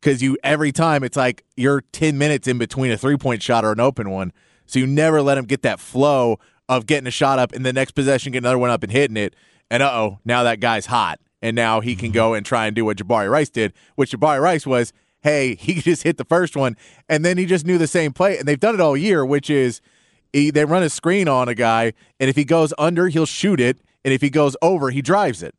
because 0.00 0.22
you 0.22 0.36
every 0.44 0.72
time 0.72 1.02
it's 1.04 1.16
like 1.16 1.44
you're 1.56 1.80
10 1.92 2.18
minutes 2.18 2.46
in 2.48 2.58
between 2.58 2.90
a 2.92 2.98
three 2.98 3.16
point 3.16 3.42
shot 3.42 3.64
or 3.64 3.72
an 3.72 3.80
open 3.80 4.10
one. 4.10 4.32
So 4.66 4.78
you 4.78 4.86
never 4.86 5.22
let 5.22 5.36
them 5.36 5.44
get 5.46 5.62
that 5.62 5.80
flow 5.80 6.38
of 6.68 6.86
getting 6.86 7.06
a 7.06 7.10
shot 7.10 7.38
up 7.38 7.52
and 7.52 7.64
the 7.64 7.72
next 7.72 7.92
possession 7.92 8.32
getting 8.32 8.44
another 8.44 8.58
one 8.58 8.70
up 8.70 8.82
and 8.82 8.92
hitting 8.92 9.16
it. 9.16 9.34
And 9.70 9.82
uh 9.82 9.90
oh, 9.92 10.18
now 10.24 10.42
that 10.42 10.60
guy's 10.60 10.86
hot. 10.86 11.20
And 11.42 11.54
now 11.54 11.80
he 11.80 11.94
can 11.94 12.10
go 12.10 12.32
and 12.32 12.44
try 12.44 12.66
and 12.66 12.74
do 12.74 12.86
what 12.86 12.96
Jabari 12.96 13.30
Rice 13.30 13.50
did, 13.50 13.74
which 13.96 14.12
Jabari 14.12 14.40
Rice 14.40 14.66
was, 14.66 14.92
hey, 15.22 15.54
he 15.60 15.74
just 15.74 16.02
hit 16.02 16.16
the 16.16 16.24
first 16.24 16.56
one 16.56 16.76
and 17.08 17.24
then 17.24 17.38
he 17.38 17.46
just 17.46 17.66
knew 17.66 17.78
the 17.78 17.86
same 17.86 18.12
play. 18.12 18.38
And 18.38 18.48
they've 18.48 18.60
done 18.60 18.74
it 18.74 18.80
all 18.80 18.96
year, 18.96 19.24
which 19.24 19.50
is 19.50 19.80
he, 20.34 20.50
they 20.50 20.64
run 20.64 20.82
a 20.82 20.90
screen 20.90 21.28
on 21.28 21.48
a 21.48 21.54
guy, 21.54 21.92
and 22.18 22.28
if 22.28 22.34
he 22.34 22.44
goes 22.44 22.74
under, 22.76 23.06
he'll 23.06 23.24
shoot 23.24 23.60
it. 23.60 23.78
And 24.04 24.12
if 24.12 24.20
he 24.20 24.30
goes 24.30 24.56
over, 24.60 24.90
he 24.90 25.00
drives 25.00 25.44
it. 25.44 25.54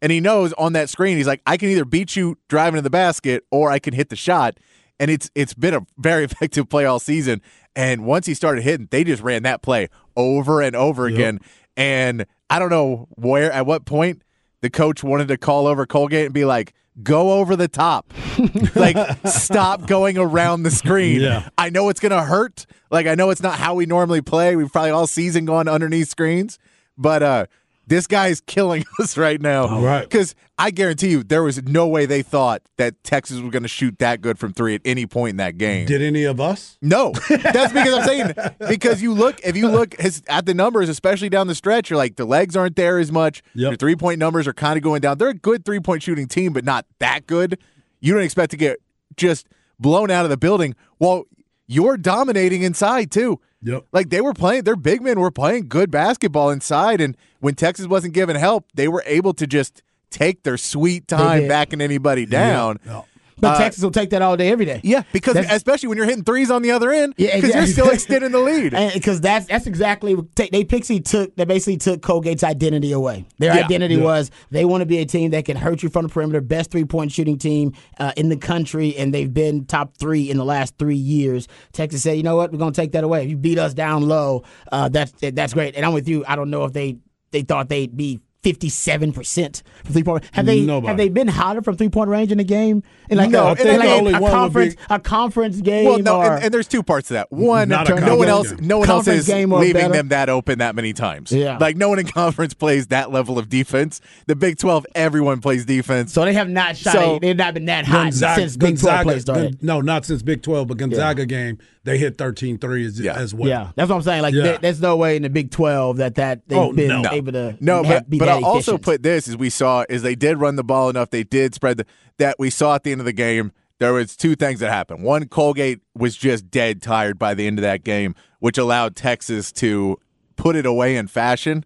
And 0.00 0.12
he 0.12 0.20
knows 0.20 0.52
on 0.52 0.72
that 0.74 0.88
screen, 0.88 1.16
he's 1.16 1.26
like, 1.26 1.42
I 1.46 1.56
can 1.56 1.68
either 1.68 1.84
beat 1.84 2.14
you 2.14 2.38
driving 2.48 2.76
to 2.76 2.82
the 2.82 2.90
basket 2.90 3.44
or 3.50 3.72
I 3.72 3.80
can 3.80 3.92
hit 3.92 4.10
the 4.10 4.16
shot. 4.16 4.58
And 5.00 5.10
it's 5.10 5.30
it's 5.34 5.52
been 5.52 5.74
a 5.74 5.84
very 5.98 6.24
effective 6.30 6.68
play 6.68 6.84
all 6.84 7.00
season. 7.00 7.42
And 7.74 8.04
once 8.04 8.26
he 8.26 8.34
started 8.34 8.62
hitting, 8.62 8.86
they 8.90 9.02
just 9.02 9.22
ran 9.22 9.42
that 9.42 9.62
play 9.62 9.88
over 10.16 10.60
and 10.62 10.74
over 10.76 11.08
Yep. 11.08 11.14
again. 11.18 11.40
And 11.76 12.26
I 12.50 12.58
don't 12.58 12.70
know 12.70 13.08
where 13.10 13.50
at 13.52 13.66
what 13.66 13.84
point 13.84 14.22
the 14.60 14.70
coach 14.70 15.02
wanted 15.04 15.28
to 15.28 15.36
call 15.36 15.66
over 15.66 15.86
Colgate 15.86 16.26
and 16.26 16.34
be 16.34 16.44
like, 16.44 16.72
go 17.02 17.32
over 17.32 17.56
the 17.56 17.66
top. 17.68 18.12
like 18.76 18.96
stop 19.26 19.86
going 19.86 20.16
around 20.16 20.62
the 20.62 20.70
screen. 20.70 21.20
Yeah. 21.20 21.48
I 21.58 21.70
know 21.70 21.88
it's 21.88 22.00
gonna 22.00 22.22
hurt. 22.24 22.66
Like 22.90 23.06
I 23.06 23.14
know 23.16 23.30
it's 23.30 23.42
not 23.42 23.58
how 23.58 23.74
we 23.74 23.86
normally 23.86 24.22
play. 24.22 24.54
We've 24.54 24.70
probably 24.70 24.90
all 24.90 25.06
season 25.08 25.44
gone 25.44 25.66
underneath 25.68 26.08
screens, 26.08 26.58
but 26.96 27.22
uh 27.22 27.46
this 27.86 28.06
guy 28.06 28.28
is 28.28 28.40
killing 28.40 28.84
us 29.00 29.16
right 29.16 29.40
now. 29.40 29.66
All 29.66 29.82
right. 29.82 30.02
Because 30.02 30.34
I 30.58 30.70
guarantee 30.70 31.10
you 31.10 31.22
there 31.22 31.42
was 31.42 31.62
no 31.64 31.86
way 31.86 32.06
they 32.06 32.22
thought 32.22 32.62
that 32.76 33.02
Texas 33.02 33.40
was 33.40 33.50
gonna 33.50 33.68
shoot 33.68 33.98
that 33.98 34.20
good 34.20 34.38
from 34.38 34.52
three 34.52 34.74
at 34.74 34.82
any 34.84 35.06
point 35.06 35.30
in 35.30 35.36
that 35.38 35.58
game. 35.58 35.86
Did 35.86 36.02
any 36.02 36.24
of 36.24 36.40
us? 36.40 36.78
No, 36.80 37.12
that's 37.28 37.72
because 37.72 37.94
I'm 37.94 38.04
saying 38.04 38.32
because 38.68 39.02
you 39.02 39.12
look 39.12 39.40
if 39.44 39.56
you 39.56 39.68
look 39.68 39.98
his, 40.00 40.22
at 40.28 40.46
the 40.46 40.54
numbers, 40.54 40.88
especially 40.88 41.28
down 41.28 41.46
the 41.46 41.54
stretch, 41.54 41.90
you're 41.90 41.96
like 41.96 42.16
the 42.16 42.24
legs 42.24 42.56
aren't 42.56 42.76
there 42.76 42.98
as 42.98 43.10
much. 43.10 43.42
Yep. 43.54 43.70
Your 43.70 43.76
three 43.76 43.96
point 43.96 44.18
numbers 44.18 44.46
are 44.46 44.54
kind 44.54 44.76
of 44.76 44.82
going 44.82 45.00
down. 45.00 45.18
They're 45.18 45.28
a 45.28 45.34
good 45.34 45.64
three 45.64 45.80
point 45.80 46.02
shooting 46.02 46.28
team, 46.28 46.52
but 46.52 46.64
not 46.64 46.86
that 47.00 47.26
good. 47.26 47.58
You 48.00 48.14
don't 48.14 48.22
expect 48.22 48.50
to 48.52 48.56
get 48.56 48.78
just 49.16 49.48
blown 49.78 50.10
out 50.10 50.24
of 50.24 50.30
the 50.30 50.36
building. 50.36 50.74
Well, 50.98 51.24
you're 51.66 51.96
dominating 51.96 52.62
inside 52.62 53.10
too. 53.10 53.40
Yep. 53.64 53.86
Like 53.92 54.10
they 54.10 54.20
were 54.20 54.34
playing, 54.34 54.64
their 54.64 54.76
big 54.76 55.02
men 55.02 55.18
were 55.18 55.30
playing 55.30 55.68
good 55.68 55.90
basketball 55.90 56.50
inside, 56.50 57.00
and 57.00 57.16
when 57.40 57.54
Texas 57.54 57.86
wasn't 57.86 58.14
giving 58.14 58.36
help, 58.36 58.66
they 58.74 58.88
were 58.88 59.02
able 59.06 59.32
to 59.34 59.46
just 59.46 59.82
take 60.10 60.42
their 60.42 60.56
sweet 60.56 61.08
time 61.08 61.48
backing 61.48 61.80
anybody 61.80 62.26
down. 62.26 62.78
Yeah. 62.84 63.02
But 63.38 63.56
Uh, 63.56 63.58
Texas 63.58 63.82
will 63.82 63.90
take 63.90 64.10
that 64.10 64.22
all 64.22 64.36
day, 64.36 64.48
every 64.48 64.64
day. 64.64 64.80
Yeah, 64.84 65.02
because 65.12 65.34
That's- 65.34 65.54
especially 65.54 65.88
when 65.88 65.98
you're 65.98 66.06
hitting 66.06 66.24
threes 66.24 66.50
on 66.50 66.62
the 66.62 66.70
other 66.70 66.90
end, 66.90 67.14
Yeah, 67.16 67.34
because 67.36 67.54
you're 67.54 67.66
still 67.66 67.90
extending 67.90 68.30
the 68.32 68.38
lead. 68.38 68.72
because 68.94 69.20
that's 69.20 69.46
that's 69.46 69.66
exactly 69.66 70.16
take, 70.34 70.50
they 70.52 70.64
Pixie 70.64 71.00
took 71.00 71.34
they 71.36 71.44
basically 71.44 71.76
took 71.76 72.00
Colgate's 72.00 72.44
identity 72.44 72.92
away. 72.92 73.24
Their 73.38 73.54
Yeah. 73.54 73.64
identity 73.64 73.96
Yeah. 73.96 74.04
was 74.04 74.30
they 74.50 74.64
want 74.64 74.82
to 74.82 74.86
be 74.86 74.98
a 74.98 75.04
team 75.06 75.30
that 75.32 75.44
can 75.44 75.56
hurt 75.56 75.82
you 75.82 75.88
from 75.88 76.04
the 76.04 76.08
perimeter, 76.08 76.40
best 76.40 76.70
three 76.70 76.84
point 76.84 77.12
shooting 77.12 77.38
team 77.38 77.72
uh, 77.98 78.12
in 78.16 78.28
the 78.28 78.36
country, 78.36 78.96
and 78.96 79.12
they've 79.12 79.32
been 79.32 79.64
top 79.66 79.96
three 79.98 80.30
in 80.30 80.36
the 80.36 80.44
last 80.44 80.78
three 80.78 80.94
years. 80.96 81.48
Texas 81.72 82.02
said, 82.02 82.16
you 82.16 82.22
know 82.22 82.36
what, 82.36 82.52
we're 82.52 82.58
gonna 82.58 82.72
take 82.72 82.92
that 82.92 83.04
away. 83.04 83.24
If 83.24 83.30
you 83.30 83.36
beat 83.36 83.58
us 83.58 83.74
down 83.74 84.06
low, 84.08 84.42
uh, 84.70 84.88
that's 84.88 85.12
that's 85.32 85.54
great. 85.54 85.74
And 85.76 85.84
I'm 85.84 85.92
with 85.92 86.08
you. 86.08 86.24
I 86.28 86.36
don't 86.36 86.50
know 86.50 86.64
if 86.64 86.72
they 86.72 86.96
they 87.32 87.42
thought 87.42 87.68
they'd 87.68 87.96
be. 87.96 88.20
Fifty-seven 88.44 89.12
percent 89.14 89.62
from 89.84 89.94
three 89.94 90.02
point. 90.04 90.22
Have 90.32 90.44
they 90.44 90.60
Nobody. 90.60 90.86
have 90.88 90.96
they 90.98 91.08
been 91.08 91.28
hotter 91.28 91.62
from 91.62 91.76
three 91.78 91.88
point 91.88 92.10
range 92.10 92.30
in 92.30 92.38
a 92.38 92.44
game? 92.44 92.82
In 93.08 93.16
like 93.16 93.30
No, 93.30 93.46
a, 93.46 93.50
I 93.50 93.54
think 93.54 93.68
in 93.70 93.78
like 93.78 93.88
the 93.88 93.94
a- 93.94 93.98
only 93.98 94.12
a 94.12 94.20
one 94.20 94.30
conference 94.32 94.74
be- 94.74 94.80
a 94.90 94.98
conference 95.00 95.60
game. 95.62 95.84
well, 95.86 95.98
no, 95.98 96.16
or, 96.18 96.34
and, 96.34 96.44
and 96.44 96.54
there's 96.54 96.68
two 96.68 96.82
parts 96.82 97.08
to 97.08 97.14
that. 97.14 97.32
One, 97.32 97.70
Not 97.70 97.88
a 97.88 97.98
no 98.00 98.16
one 98.16 98.28
else, 98.28 98.52
no 98.60 98.78
one 98.78 98.90
else 98.90 99.08
is 99.08 99.28
leaving 99.28 99.72
better. 99.72 99.88
them 99.92 100.08
that 100.08 100.28
open 100.28 100.58
that 100.58 100.74
many 100.74 100.92
times. 100.92 101.32
Yeah. 101.32 101.56
like 101.58 101.76
no 101.76 101.88
one 101.88 101.98
in 101.98 102.06
conference 102.22 102.52
plays 102.52 102.88
that 102.88 103.10
level 103.10 103.38
of 103.38 103.48
defense. 103.48 104.02
The 104.26 104.36
Big 104.36 104.58
Twelve, 104.58 104.84
everyone 104.94 105.40
plays 105.40 105.64
defense. 105.64 106.12
So 106.12 106.22
they 106.24 106.34
have 106.34 106.50
not 106.50 106.76
shot. 106.76 106.92
So- 106.92 107.18
they've 107.18 107.34
not 107.36 107.54
been 107.54 107.64
that 107.64 107.86
hot 107.86 108.04
Gonzaga, 108.04 108.40
since 108.42 108.56
Big 108.58 108.78
Twelve 108.78 109.04
Gonzaga- 109.04 109.04
play 109.04 109.20
started. 109.20 109.62
No, 109.62 109.80
not 109.80 110.04
since 110.04 110.22
Big 110.22 110.42
12, 110.42 110.68
but 110.68 110.76
Gonzaga 110.76 111.24
game, 111.24 111.56
they 111.84 111.96
hit 111.98 112.16
13 112.18 112.58
threes 112.58 113.00
Yeah. 113.00 113.14
as 113.14 113.34
well. 113.34 113.48
yeah, 113.48 113.70
that's 113.76 113.88
what 113.90 113.96
I'm 113.96 114.02
saying. 114.02 114.22
Like, 114.22 114.34
Yeah. 114.34 114.42
there- 114.42 114.58
there's 114.58 114.80
no 114.82 114.96
way 114.96 115.16
in 115.16 115.22
the 115.22 115.30
Big 115.30 115.50
Twelve 115.50 115.96
that 115.98 116.16
that 116.16 116.46
they've 116.48 116.58
Oh, 116.58 116.72
been 116.72 116.88
no. 117.02 117.10
able 117.10 117.32
to 117.32 117.56
No, 117.60 117.82
ha- 117.82 117.88
but 117.94 118.10
be 118.10 118.18
but 118.18 118.28
I'll 118.36 118.44
also 118.44 118.78
put 118.78 119.02
this 119.02 119.28
as 119.28 119.36
we 119.36 119.50
saw 119.50 119.84
is 119.88 120.02
they 120.02 120.14
did 120.14 120.38
run 120.38 120.56
the 120.56 120.64
ball 120.64 120.88
enough. 120.88 121.10
They 121.10 121.24
did 121.24 121.54
spread 121.54 121.78
the 121.78 121.86
that 122.18 122.36
we 122.38 122.50
saw 122.50 122.76
at 122.76 122.84
the 122.84 122.92
end 122.92 123.00
of 123.00 123.04
the 123.04 123.12
game. 123.12 123.52
There 123.78 123.92
was 123.92 124.16
two 124.16 124.36
things 124.36 124.60
that 124.60 124.70
happened. 124.70 125.02
One, 125.02 125.26
Colgate 125.26 125.80
was 125.94 126.16
just 126.16 126.50
dead 126.50 126.80
tired 126.80 127.18
by 127.18 127.34
the 127.34 127.46
end 127.46 127.58
of 127.58 127.62
that 127.62 127.82
game, 127.82 128.14
which 128.38 128.56
allowed 128.56 128.94
Texas 128.94 129.50
to 129.52 129.98
put 130.36 130.54
it 130.54 130.64
away 130.64 130.96
in 130.96 131.08
fashion. 131.08 131.64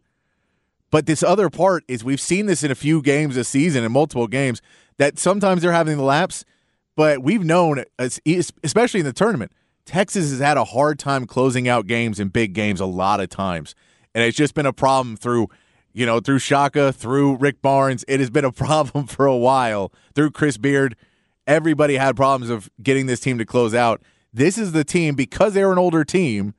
But 0.91 1.07
this 1.07 1.23
other 1.23 1.51
part 1.51 1.85
is 1.87 2.03
we've 2.03 2.21
seen 2.21 2.47
this 2.47 2.63
in 2.65 2.71
a 2.71 2.75
few 2.75 3.03
games 3.03 3.35
this 3.35 3.49
season, 3.49 3.85
in 3.85 3.93
multiple 3.93 4.27
games, 4.27 4.63
that 4.97 5.19
sometimes 5.19 5.61
they're 5.61 5.73
having 5.73 5.99
the 5.99 6.03
lapse. 6.03 6.47
But 6.97 7.23
we've 7.23 7.45
known, 7.45 7.85
especially 7.99 9.01
in 9.01 9.07
the 9.07 9.13
tournament, 9.13 9.53
Texas 9.85 10.31
has 10.31 10.41
had 10.41 10.57
a 10.57 10.65
hard 10.65 10.99
time 10.99 11.27
closing 11.27 11.69
out 11.69 11.87
games 11.87 12.19
in 12.19 12.29
big 12.29 12.53
games 12.53 12.81
a 12.81 12.87
lot 12.87 13.21
of 13.21 13.29
times, 13.29 13.75
and 14.15 14.25
it's 14.25 14.37
just 14.37 14.55
been 14.55 14.67
a 14.67 14.73
problem 14.73 15.17
through, 15.17 15.49
you 15.99 16.07
know, 16.07 16.21
through 16.21 16.38
Shaka, 16.38 16.93
through 16.93 17.37
Rick 17.38 17.61
Barnes. 17.61 18.05
It 18.07 18.21
has 18.21 18.31
been 18.31 18.45
a 18.45 18.52
problem 18.67 19.09
for 19.09 19.26
a 19.26 19.37
while 19.37 19.93
through 20.14 20.31
Chris 20.31 20.57
Beard. 20.57 20.95
Everybody 21.45 21.97
had 21.97 22.14
problems 22.14 22.50
of 22.50 22.71
getting 22.81 23.07
this 23.07 23.19
team 23.19 23.37
to 23.38 23.45
close 23.45 23.75
out. 23.75 24.00
This 24.33 24.59
is 24.59 24.71
the 24.71 24.85
team 24.85 25.17
because 25.17 25.55
they're 25.55 25.73
an 25.73 25.78
older 25.78 26.05
team, 26.05 26.55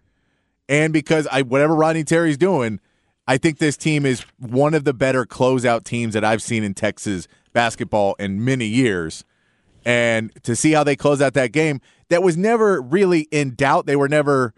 and 0.67 0.91
because 0.91 1.25
I 1.31 1.43
whatever 1.43 1.73
Rodney 1.73 2.03
Terry's 2.03 2.37
doing, 2.37 2.81
I 3.27 3.37
think 3.37 3.59
this 3.59 3.77
team 3.77 4.05
is 4.05 4.25
one 4.39 4.73
of 4.73 4.83
the 4.83 4.93
better 4.93 5.25
closeout 5.25 5.85
teams 5.85 6.15
that 6.15 6.25
I've 6.25 6.41
seen 6.41 6.63
in 6.63 6.73
Texas 6.73 7.27
basketball 7.53 8.15
in 8.15 8.43
many 8.43 8.65
years. 8.65 9.23
And 9.85 10.31
to 10.43 10.55
see 10.55 10.73
how 10.73 10.83
they 10.83 10.97
close 10.97 11.21
out 11.21 11.33
that 11.35 11.53
game, 11.53 11.79
that 12.09 12.21
was 12.21 12.35
never 12.35 12.81
really 12.81 13.21
in 13.31 13.55
doubt. 13.55 13.85
They 13.85 13.95
were 13.95 14.09
never 14.09 14.53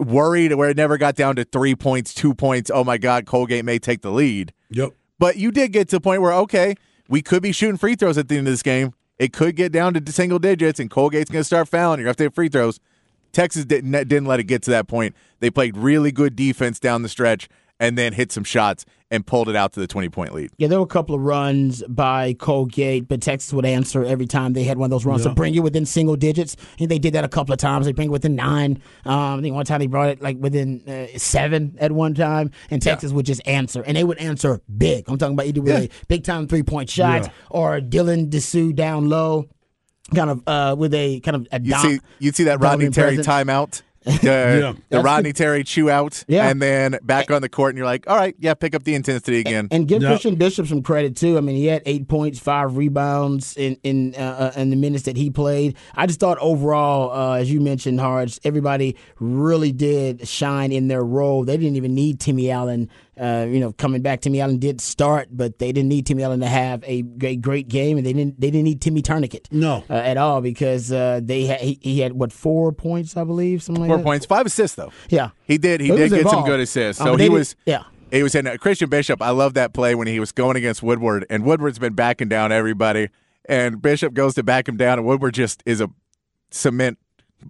worried 0.00 0.54
where 0.54 0.70
it 0.70 0.76
never 0.76 0.98
got 0.98 1.14
down 1.14 1.36
to 1.36 1.44
three 1.44 1.74
points, 1.74 2.14
two 2.14 2.34
points. 2.34 2.70
Oh 2.72 2.84
my 2.84 2.98
God, 2.98 3.26
Colgate 3.26 3.64
may 3.64 3.78
take 3.78 4.02
the 4.02 4.10
lead. 4.10 4.52
Yep. 4.70 4.92
But 5.18 5.36
you 5.36 5.50
did 5.50 5.72
get 5.72 5.88
to 5.90 5.96
the 5.96 6.00
point 6.00 6.22
where, 6.22 6.32
okay, 6.32 6.74
we 7.08 7.22
could 7.22 7.42
be 7.42 7.52
shooting 7.52 7.76
free 7.76 7.94
throws 7.94 8.18
at 8.18 8.28
the 8.28 8.38
end 8.38 8.46
of 8.46 8.52
this 8.52 8.62
game. 8.62 8.94
It 9.18 9.32
could 9.32 9.54
get 9.54 9.70
down 9.70 9.94
to 9.94 10.12
single 10.12 10.38
digits, 10.38 10.80
and 10.80 10.90
Colgate's 10.90 11.30
going 11.30 11.40
to 11.40 11.44
start 11.44 11.68
fouling. 11.68 12.00
You're 12.00 12.06
going 12.06 12.14
to 12.14 12.24
have 12.24 12.32
to 12.32 12.34
free 12.34 12.48
throws. 12.48 12.80
Texas 13.32 13.64
didn't, 13.64 13.92
didn't 13.92 14.26
let 14.26 14.40
it 14.40 14.44
get 14.44 14.62
to 14.62 14.70
that 14.70 14.88
point. 14.88 15.14
They 15.40 15.50
played 15.50 15.76
really 15.76 16.12
good 16.12 16.34
defense 16.36 16.80
down 16.80 17.02
the 17.02 17.08
stretch 17.08 17.48
and 17.78 17.96
then 17.96 18.12
hit 18.12 18.32
some 18.32 18.44
shots 18.44 18.84
and 19.12 19.24
pulled 19.24 19.48
it 19.48 19.54
out 19.54 19.74
to 19.74 19.80
the 19.80 19.86
20 19.86 20.08
point 20.08 20.34
lead. 20.34 20.50
Yeah, 20.56 20.66
there 20.68 20.78
were 20.78 20.84
a 20.84 20.88
couple 20.88 21.14
of 21.14 21.20
runs 21.20 21.82
by 21.88 22.32
Colgate, 22.34 23.06
but 23.06 23.20
Texas 23.20 23.52
would 23.52 23.66
answer 23.66 24.02
every 24.04 24.26
time 24.26 24.54
they 24.54 24.64
had 24.64 24.78
one 24.78 24.86
of 24.86 24.90
those 24.90 25.04
runs 25.04 25.22
to 25.24 25.30
bring 25.34 25.52
you 25.54 25.62
within 25.62 25.84
single 25.86 26.16
digits. 26.16 26.56
And 26.80 26.90
they 26.90 26.98
did 26.98 27.12
that 27.12 27.22
a 27.22 27.28
couple 27.28 27.52
of 27.52 27.58
times. 27.58 27.86
They 27.86 27.92
bring 27.92 28.08
it 28.08 28.10
within 28.10 28.34
nine. 28.34 28.82
Um, 29.04 29.38
I 29.38 29.40
think 29.42 29.54
one 29.54 29.64
time 29.66 29.80
they 29.80 29.86
brought 29.86 30.08
it 30.08 30.22
like 30.22 30.38
within 30.40 30.82
uh, 30.88 31.18
seven 31.18 31.76
at 31.78 31.92
one 31.92 32.14
time, 32.14 32.50
and 32.70 32.80
Texas 32.82 33.12
would 33.12 33.26
just 33.26 33.46
answer, 33.46 33.82
and 33.82 33.96
they 33.96 34.04
would 34.04 34.18
answer 34.18 34.60
big. 34.76 35.04
I'm 35.08 35.18
talking 35.18 35.34
about 35.34 35.46
either 35.46 35.60
with 35.62 35.74
a 35.76 35.90
big 36.08 36.24
time 36.24 36.48
three 36.48 36.62
point 36.62 36.88
shot 36.88 37.22
Yeah. 37.24 37.28
or 37.50 37.80
Dylan 37.80 38.30
Disu 38.30 38.74
down 38.74 39.10
low, 39.10 39.46
kind 40.14 40.30
of 40.30 40.42
uh, 40.46 40.74
with 40.78 40.94
a 40.94 41.20
kind 41.20 41.36
of 41.36 41.46
a 41.52 41.60
You 41.60 41.72
dom- 41.72 41.82
see, 41.82 42.00
you'd 42.18 42.34
see 42.34 42.44
that 42.44 42.60
Rodney 42.60 42.88
Terry 42.88 43.16
presence. 43.16 43.26
timeout, 43.26 43.82
the, 44.04 44.20
the 44.22 44.76
That's 44.90 45.04
Rodney 45.04 45.32
Terry 45.32 45.64
chew 45.64 45.88
out, 45.90 46.24
Yeah. 46.28 46.48
and 46.48 46.60
then 46.60 46.98
back 47.02 47.30
on 47.30 47.40
the 47.42 47.48
court, 47.48 47.70
and 47.70 47.78
you're 47.78 47.86
like, 47.86 48.08
all 48.08 48.16
right, 48.16 48.34
yeah, 48.38 48.54
pick 48.54 48.74
up 48.74 48.82
the 48.84 48.94
intensity 48.94 49.38
again. 49.38 49.68
And 49.70 49.86
give 49.86 50.02
Yeah. 50.02 50.08
Christian 50.08 50.34
Bishop 50.34 50.66
some 50.66 50.82
credit 50.82 51.16
too. 51.16 51.38
I 51.38 51.40
mean, 51.40 51.56
he 51.56 51.66
had 51.66 51.82
eight 51.86 52.08
points, 52.08 52.38
five 52.38 52.76
rebounds 52.76 53.56
in 53.56 53.76
in 53.82 54.14
uh, 54.16 54.52
uh, 54.56 54.60
in 54.60 54.70
the 54.70 54.76
minutes 54.76 55.04
that 55.04 55.16
he 55.16 55.30
played. 55.30 55.76
I 55.94 56.06
just 56.06 56.20
thought 56.20 56.38
overall, 56.38 57.10
uh, 57.12 57.34
as 57.36 57.52
you 57.52 57.60
mentioned, 57.60 58.00
Harge, 58.00 58.40
everybody 58.44 58.96
really 59.20 59.72
did 59.72 60.26
shine 60.26 60.72
in 60.72 60.88
their 60.88 61.04
role. 61.04 61.44
They 61.44 61.56
didn't 61.56 61.76
even 61.76 61.94
need 61.94 62.18
Timmy 62.20 62.50
Allen. 62.50 62.88
Uh, 63.20 63.46
you 63.48 63.60
know, 63.60 63.72
coming 63.72 64.00
back, 64.00 64.22
Timmy 64.22 64.40
Allen 64.40 64.58
did 64.58 64.80
start, 64.80 65.28
but 65.30 65.58
they 65.58 65.70
didn't 65.70 65.90
need 65.90 66.06
Timmy 66.06 66.22
Allen 66.22 66.40
to 66.40 66.46
have 66.46 66.82
a 66.86 67.02
great, 67.02 67.42
great 67.42 67.68
game, 67.68 67.98
and 67.98 68.06
they 68.06 68.12
didn't 68.14 68.40
they 68.40 68.50
didn't 68.50 68.64
need 68.64 68.80
Timmy 68.80 69.02
Tourniquet 69.02 69.48
No. 69.52 69.84
uh, 69.90 69.92
at 69.94 70.16
all 70.16 70.40
because 70.40 70.90
uh, 70.90 71.20
they 71.22 71.44
had 71.44 71.60
he, 71.60 71.78
he 71.82 72.00
had 72.00 72.14
what 72.14 72.32
four 72.32 72.72
points, 72.72 73.14
I 73.16 73.24
believe, 73.24 73.62
something 73.62 73.82
like 73.82 73.88
Four 73.90 73.98
that. 73.98 74.04
points, 74.04 74.24
five 74.24 74.46
assists 74.46 74.76
though. 74.76 74.92
Yeah, 75.10 75.30
He 75.44 75.58
did. 75.58 75.82
He 75.82 75.88
But 75.88 75.96
did 75.96 76.10
get 76.10 76.26
some 76.28 76.44
good 76.46 76.60
assists. 76.60 77.00
Um, 77.02 77.08
So 77.08 77.16
they 77.16 77.24
he 77.24 77.28
did- 77.28 77.34
was. 77.34 77.56
yeah. 77.66 77.82
He 78.10 78.22
was 78.22 78.34
in 78.34 78.46
Christian 78.58 78.88
Bishop. 78.90 79.20
I 79.22 79.30
love 79.30 79.54
that 79.54 79.72
play 79.74 79.94
when 79.94 80.06
he 80.06 80.18
was 80.20 80.32
going 80.32 80.56
against 80.56 80.82
Woodward, 80.82 81.24
and 81.30 81.44
Woodward's 81.44 81.78
been 81.78 81.94
backing 81.94 82.28
down 82.28 82.50
everybody, 82.52 83.08
and 83.46 83.80
Bishop 83.82 84.12
goes 84.14 84.34
to 84.34 84.42
back 84.42 84.68
him 84.68 84.76
down, 84.76 84.98
and 84.98 85.06
Woodward 85.06 85.34
just 85.34 85.62
is 85.66 85.80
a 85.80 85.88
cement 86.50 86.98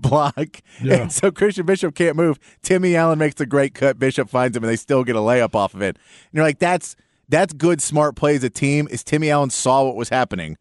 block, 0.00 0.60
Yeah. 0.82 1.02
and 1.02 1.12
so 1.12 1.30
Christian 1.30 1.66
Bishop 1.66 1.94
can't 1.94 2.16
move. 2.16 2.38
Timmy 2.62 2.96
Allen 2.96 3.18
makes 3.18 3.40
a 3.40 3.46
great 3.46 3.74
cut. 3.74 3.98
Bishop 3.98 4.28
finds 4.28 4.56
him, 4.56 4.62
and 4.64 4.70
they 4.70 4.76
still 4.76 5.04
get 5.04 5.16
a 5.16 5.20
layup 5.20 5.54
off 5.54 5.74
of 5.74 5.82
it. 5.82 5.96
And 5.96 6.32
you're 6.32 6.44
like, 6.44 6.58
that's 6.58 6.96
that's 7.28 7.52
good, 7.52 7.80
smart 7.80 8.16
play 8.16 8.34
as 8.36 8.44
a 8.44 8.50
team. 8.50 8.88
Is 8.90 9.02
Timmy 9.04 9.30
Allen 9.30 9.50
saw 9.50 9.84
what 9.84 9.96
was 9.96 10.08
happening, 10.10 10.56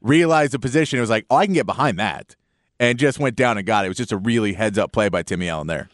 realized 0.00 0.52
the 0.52 0.58
position, 0.58 0.98
it 0.98 1.00
was 1.00 1.10
like, 1.10 1.26
oh, 1.30 1.36
I 1.36 1.44
can 1.46 1.54
get 1.54 1.66
behind 1.66 1.98
that, 1.98 2.36
and 2.80 2.98
just 2.98 3.18
went 3.18 3.36
down 3.36 3.58
and 3.58 3.66
got 3.66 3.84
it. 3.84 3.86
It 3.86 3.90
was 3.90 3.96
just 3.98 4.12
a 4.12 4.16
really 4.18 4.52
heads 4.54 4.78
up 4.78 4.92
play 4.92 5.08
by 5.08 5.22
Timmy 5.22 5.48
Allen 5.48 5.66
there. 5.66 5.88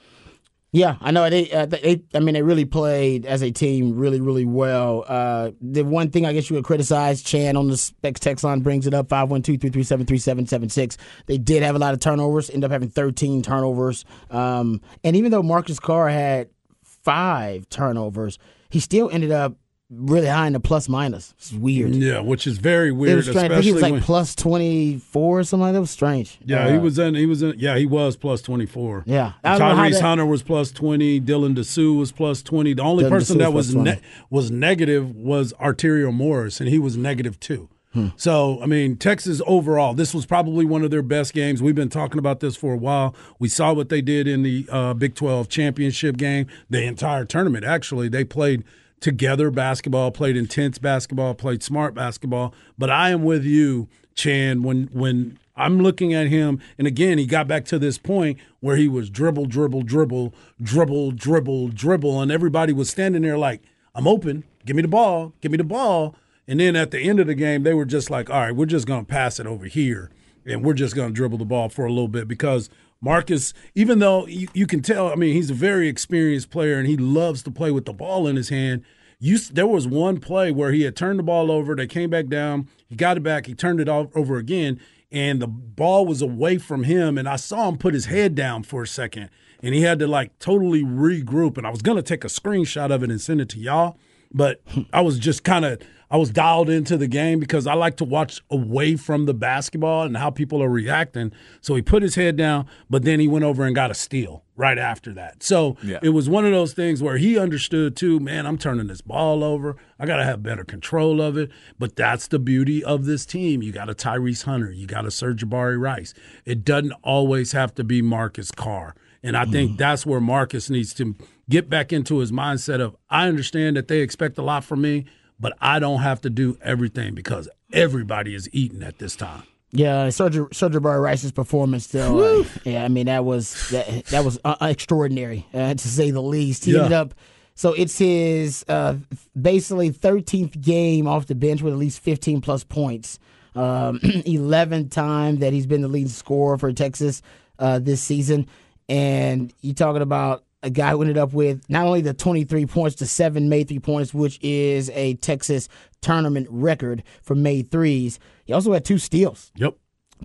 Yeah, 0.75 0.97
I 1.02 1.11
know 1.11 1.29
they. 1.29 1.52
Uh, 1.52 1.67
they, 1.67 2.02
I 2.14 2.21
mean, 2.21 2.33
they 2.33 2.41
really 2.41 2.64
played 2.64 3.26
as 3.26 3.43
a 3.43 3.50
team 3.50 3.95
really, 3.95 4.23
really 4.23 4.47
well. 4.47 5.05
Uh, 5.07 5.50
the 5.61 5.83
one 5.83 6.11
thing 6.11 6.25
I 6.25 6.33
guess 6.33 6.49
you 6.49 6.57
would 6.57 6.64
criticize, 6.64 7.21
Chan 7.23 7.59
on 7.59 7.69
the 7.69 7.76
Specs 7.76 8.21
text 8.21 8.43
line 8.43 8.61
brings 8.61 8.87
it 8.87 8.95
up 8.95 9.11
five 9.11 9.31
one 9.31 9.43
two 9.43 9.59
three 9.59 9.69
three 9.69 9.83
seven 9.83 10.07
three 10.07 10.17
seven 10.17 10.47
seven 10.47 10.71
six. 10.71 10.97
They 11.26 11.37
did 11.37 11.62
have 11.62 11.76
a 11.76 11.79
lot 11.79 11.93
of 11.93 12.00
turnovers. 12.00 12.49
End 12.49 12.64
up 12.64 12.71
having 12.71 12.88
thirteen 12.88 13.43
turnovers. 13.43 14.07
Um, 14.31 14.81
and 15.05 15.14
even 15.14 15.31
though 15.31 15.43
Marcus 15.43 15.79
Carr 15.79 16.09
had 16.09 16.49
five 16.83 17.69
turnovers, 17.69 18.38
he 18.71 18.81
still 18.81 19.11
ended 19.12 19.31
up 19.31 19.55
really 19.95 20.27
high 20.27 20.47
in 20.47 20.53
the 20.55 20.61
plus 20.61 20.89
minus. 20.89 21.35
It's 21.39 21.53
weird. 21.53 21.95
Yeah, 21.95 22.21
which 22.21 22.47
is 22.47 22.59
very 22.59 22.91
weird. 22.93 23.13
It 23.13 23.17
was 23.17 23.27
strange. 23.29 23.51
I 23.51 23.55
think 23.57 23.65
he 23.65 23.73
was 23.73 23.83
like 23.83 23.93
when, 23.93 24.03
plus 24.03 24.35
twenty 24.35 24.99
four 24.99 25.41
or 25.41 25.45
something 25.45 25.63
like 25.65 25.73
that. 25.73 25.79
It 25.79 25.81
was 25.81 25.91
strange. 25.91 26.39
Yeah, 26.45 26.67
Uh, 26.67 26.73
he 26.73 26.79
was 26.79 26.99
in. 26.99 27.15
He 27.15 27.27
was 27.27 27.43
in. 27.43 27.55
Yeah, 27.59 27.77
he 27.77 27.87
was 27.87 28.17
plus 28.17 28.43
twenty 28.43 28.67
four. 28.67 29.03
Yeah. 29.07 29.33
I 29.45 29.59
don't 29.59 29.69
know 29.69 29.75
how 29.77 29.85
Tyrese 29.89 29.93
that- 29.93 30.03
Hunter 30.03 30.27
was 30.27 30.43
plus 30.43 30.71
twenty. 30.73 31.21
Dylan 31.21 31.55
Disu 31.57 31.97
was 31.99 32.13
plus 32.13 32.43
twenty. 32.43 32.75
The 32.75 32.83
only 32.83 33.05
Dylan 33.05 33.11
person 33.11 33.39
that 33.39 33.53
was 33.53 33.75
was 33.75 33.85
ne- 33.85 34.01
was 34.31 34.51
negative 34.51 35.15
was 35.15 35.53
Arterio 35.61 36.13
Morris, 36.13 36.61
and 36.61 36.69
he 36.69 36.79
was 36.79 36.97
negative 36.97 37.39
two. 37.41 37.69
Hmm. 37.93 38.09
So, 38.17 38.59
I 38.63 38.67
mean, 38.67 38.97
Texas 38.97 39.43
overall, 39.47 39.93
this 39.93 40.15
was 40.15 40.25
probably 40.25 40.65
one 40.65 40.83
of 40.83 40.91
their 40.91 41.03
best 41.03 41.35
games. 41.35 41.61
We've 41.63 41.75
been 41.75 41.91
talking 41.91 42.19
about 42.19 42.41
this 42.41 42.57
for 42.57 42.73
a 42.73 42.77
while. 42.79 43.15
We 43.39 43.49
saw 43.51 43.75
what 43.75 43.91
they 43.91 44.01
did 44.01 44.27
in 44.27 44.43
the 44.43 44.67
uh, 44.71 44.95
Big 44.95 45.15
12 45.15 45.51
championship 45.51 46.17
game, 46.17 46.47
the 46.71 46.83
entire 46.85 47.27
tournament. 47.27 47.67
Actually, 47.67 48.09
they 48.09 48.25
played 48.25 48.65
together 49.02 49.50
basketball, 49.50 50.11
played 50.11 50.37
intense 50.37 50.78
basketball, 50.78 51.35
played 51.35 51.62
smart 51.62 51.94
basketball. 51.94 52.54
But 52.78 52.88
I 52.88 53.11
am 53.11 53.23
with 53.25 53.44
you, 53.44 53.88
Chan, 54.14 54.62
when 54.62 54.88
when 54.92 55.38
I'm 55.56 55.80
looking 55.80 56.14
at 56.14 56.28
him, 56.28 56.61
and 56.78 56.87
again, 56.87 57.18
he 57.18 57.26
got 57.26 57.47
back 57.47 57.66
to 57.66 57.78
this 57.78 57.99
point 57.99 58.38
where 58.61 58.76
he 58.76 58.88
was 58.88 59.11
dribble, 59.11 59.47
dribble, 59.47 59.82
dribble, 59.82 60.32
dribble, 60.62 61.12
dribble, 61.12 61.68
dribble, 61.68 62.23
and 62.23 62.32
everybody 62.32 62.73
was 62.73 62.88
standing 62.88 63.23
there 63.23 63.37
like, 63.37 63.62
I'm 63.94 64.09
open. 64.09 64.44
Give 64.64 64.76
me 64.76 64.82
the 64.82 64.88
ball. 64.88 65.35
Give 65.40 65.52
me 65.52 65.59
the 65.59 65.64
ball. 65.64 66.14
And 66.49 66.61
then 66.61 66.75
at 66.75 66.90
the 66.90 67.00
end 67.00 67.21
of 67.21 67.26
the 67.26 67.35
game, 67.35 67.62
they 67.62 67.75
were 67.75 67.85
just 67.85 68.11
like, 68.11 68.30
all 68.30 68.40
right, 68.40 68.56
we're 68.56 68.66
just 68.66 68.87
going 68.87 69.04
to 69.04 69.11
pass 69.11 69.38
it 69.38 69.47
over 69.47 69.66
here. 69.66 70.11
And 70.44 70.64
we're 70.64 70.75
just 70.75 70.97
going 70.97 71.09
to 71.11 71.14
dribble 71.14 71.38
the 71.38 71.44
ball 71.44 71.68
for 71.68 71.85
a 71.85 71.90
little 71.90 72.09
bit 72.09 72.26
because 72.26 72.68
Marcus, 73.02 73.52
even 73.75 73.99
though 73.99 74.26
you, 74.28 74.47
you 74.54 74.66
can 74.66 74.80
tell, 74.80 75.09
I 75.09 75.16
mean, 75.16 75.35
he's 75.35 75.50
a 75.50 75.54
very 75.54 75.88
experienced 75.88 76.50
player 76.50 76.78
and 76.78 76.87
he 76.87 76.97
loves 76.97 77.42
to 77.42 77.50
play 77.50 77.73
with 77.73 77.85
the 77.85 77.92
ball 77.92 78.28
in 78.28 78.37
his 78.37 78.49
hand. 78.49 78.85
You, 79.18 79.38
there 79.38 79.66
was 79.66 79.88
one 79.88 80.21
play 80.21 80.52
where 80.52 80.71
he 80.73 80.82
had 80.82 80.94
turned 80.94 81.18
the 81.18 81.25
ball 81.25 81.50
over. 81.50 81.75
They 81.75 81.88
came 81.88 82.11
back 82.11 82.28
down. 82.28 82.68
He 82.88 82.94
got 82.94 83.16
it 83.16 83.25
back. 83.25 83.47
He 83.47 83.54
turned 83.54 83.80
it 83.80 83.88
all 83.88 84.11
over 84.14 84.37
again, 84.37 84.80
and 85.11 85.40
the 85.40 85.47
ball 85.47 86.06
was 86.06 86.23
away 86.23 86.59
from 86.59 86.85
him. 86.85 87.16
And 87.18 87.28
I 87.28 87.37
saw 87.37 87.68
him 87.68 87.78
put 87.78 87.94
his 87.94 88.06
head 88.06 88.35
down 88.35 88.64
for 88.64 88.82
a 88.82 88.87
second, 88.87 89.30
and 89.62 89.75
he 89.75 89.82
had 89.82 90.00
to 90.00 90.09
like 90.09 90.37
totally 90.40 90.82
regroup. 90.82 91.56
And 91.56 91.64
I 91.66 91.71
was 91.71 91.82
gonna 91.82 92.02
take 92.02 92.25
a 92.25 92.28
screenshot 92.28 92.90
of 92.92 93.04
it 93.04 93.11
and 93.11 93.21
send 93.21 93.40
it 93.40 93.49
to 93.50 93.61
y'all, 93.61 93.97
but 94.32 94.61
I 94.92 95.02
was 95.02 95.21
just 95.21 95.44
kind 95.44 95.64
of 95.64 95.80
I 96.12 96.19
was 96.19 96.31
dialed 96.31 96.69
into 96.69 96.99
the 96.99 97.09
game 97.09 97.40
because 97.40 97.66
I 97.66 97.73
like 97.73 97.97
to 97.97 98.04
watch 98.04 98.42
away 98.50 98.97
from 98.97 99.25
the 99.25 99.33
basketball 99.33 100.02
and 100.02 100.14
how 100.14 100.28
people 100.28 100.62
are 100.62 100.69
reacting. 100.69 101.33
So 101.62 101.75
he 101.75 101.81
put 101.81 102.02
his 102.02 102.16
head 102.16 102.37
down, 102.37 102.66
but 102.90 103.02
then 103.02 103.19
he 103.19 103.26
went 103.26 103.47
over 103.47 103.64
and 103.64 103.75
got 103.75 103.90
a 103.90 103.95
steal 103.95 104.45
right 104.54 104.76
after 104.76 105.14
that. 105.14 105.42
So 105.42 105.78
Yeah. 105.83 106.00
it 106.02 106.11
was 106.11 106.28
one 106.28 106.45
of 106.45 106.52
those 106.52 106.75
things 106.75 107.02
where 107.02 107.16
he 107.16 107.38
understood 107.38 107.97
too, 107.97 108.21
man, 108.21 108.47
I'm 108.47 108.59
turning 108.59 108.88
this 108.88 109.00
ball 109.00 109.42
over. 109.42 109.75
I 109.99 110.04
got 110.04 110.16
to 110.16 110.25
have 110.25 110.42
better 110.42 110.64
control 110.64 111.23
of 111.23 111.38
it. 111.38 111.50
But 111.78 111.97
that's 111.97 112.28
the 112.28 112.38
beauty 112.38 112.85
of 112.85 113.07
this 113.07 113.25
team. 113.25 113.62
You 113.62 113.73
got 113.73 113.88
a 113.88 113.95
Tyrese 113.95 114.45
Hunter, 114.45 114.71
you 114.71 114.87
got 114.87 115.07
a 115.07 115.09
Sir'Jabari 115.09 115.81
Rice. 115.81 116.12
It 116.45 116.62
doesn't 116.62 116.92
always 117.02 117.52
have 117.52 117.75
to 117.76 117.85
be 117.85 118.02
Marcus 118.02 118.50
Carr. 118.50 118.95
And 119.23 119.35
I 119.35 119.47
think 119.47 119.73
mm. 119.73 119.78
that's 119.78 120.04
where 120.04 120.21
Marcus 120.21 120.69
needs 120.69 120.92
to 120.95 121.14
get 121.49 121.71
back 121.71 121.90
into 121.92 122.19
his 122.19 122.33
mindset 122.33 122.81
of 122.81 122.97
I 123.09 123.28
understand 123.28 123.76
that 123.76 123.88
they 123.88 124.00
expect 124.00 124.37
a 124.37 124.42
lot 124.42 124.64
from 124.64 124.83
me, 124.83 125.07
but 125.43 125.53
I 125.61 125.79
don't 125.79 126.01
have 126.01 126.23
to 126.23 126.31
do 126.31 126.57
everything 126.63 127.15
because 127.15 127.49
everybody 127.73 128.35
is 128.35 128.49
eating 128.53 128.83
at 128.83 128.99
this 128.99 129.17
time. 129.17 129.43
Yeah, 129.73 130.09
Sergio 130.09 130.49
Sergio 130.51 131.03
Rice's 131.03 131.33
performance, 131.33 131.87
though. 131.89 132.41
uh, 132.41 132.45
yeah, 132.65 132.85
I 132.85 132.89
mean 132.89 133.07
that 133.07 133.25
was 133.25 133.69
that, 133.71 134.05
that 134.07 134.25
was 134.25 134.39
uh, 134.45 134.57
extraordinary 134.61 135.47
uh, 135.53 135.75
to 135.75 135.89
say 135.89 136.11
the 136.11 136.23
least. 136.23 136.65
He 136.65 136.73
Yeah. 136.73 136.78
ended 136.85 136.93
up. 136.93 137.15
So 137.55 137.73
it's 137.75 137.99
his 137.99 138.65
uh, 138.69 138.97
basically 139.41 139.91
13th 139.91 140.59
game 140.61 141.07
off 141.07 141.26
the 141.26 141.35
bench 141.35 141.61
with 141.63 141.75
at 141.75 141.78
least 141.78 142.00
15 142.00 142.41
plus 142.41 142.65
points. 142.65 143.19
Um, 143.55 143.99
11th 144.00 144.91
time 144.91 145.37
that 145.41 145.52
he's 145.52 145.67
been 145.67 145.83
the 145.83 145.89
leading 145.89 146.09
scorer 146.09 146.57
for 146.57 146.73
Texas 146.73 147.21
uh, 147.59 147.78
this 147.78 148.02
season, 148.02 148.47
and 148.89 149.52
you're 149.61 149.75
talking 149.75 150.00
about 150.02 150.45
a 150.63 150.71
guy 150.71 150.91
who 150.93 151.03
ended 151.03 151.19
up 151.19 151.33
with 151.33 151.69
not 151.69 151.87
only 151.87 152.01
the 152.01 152.15
23 152.15 152.67
points, 152.67 152.97
the 152.97 153.07
seven 153.07 153.49
made 153.49 153.69
three 153.69 153.79
points, 153.81 154.15
which 154.15 154.39
is 154.43 154.91
a 154.91 155.15
Texas 155.15 155.69
tournament 156.01 156.47
record 156.51 157.03
for 157.23 157.35
made 157.35 157.71
threes. 157.71 158.19
He 158.45 158.53
also 158.53 158.73
had 158.73 158.85
two 158.85 158.99
steals 158.99 159.51
Yep. 159.57 159.75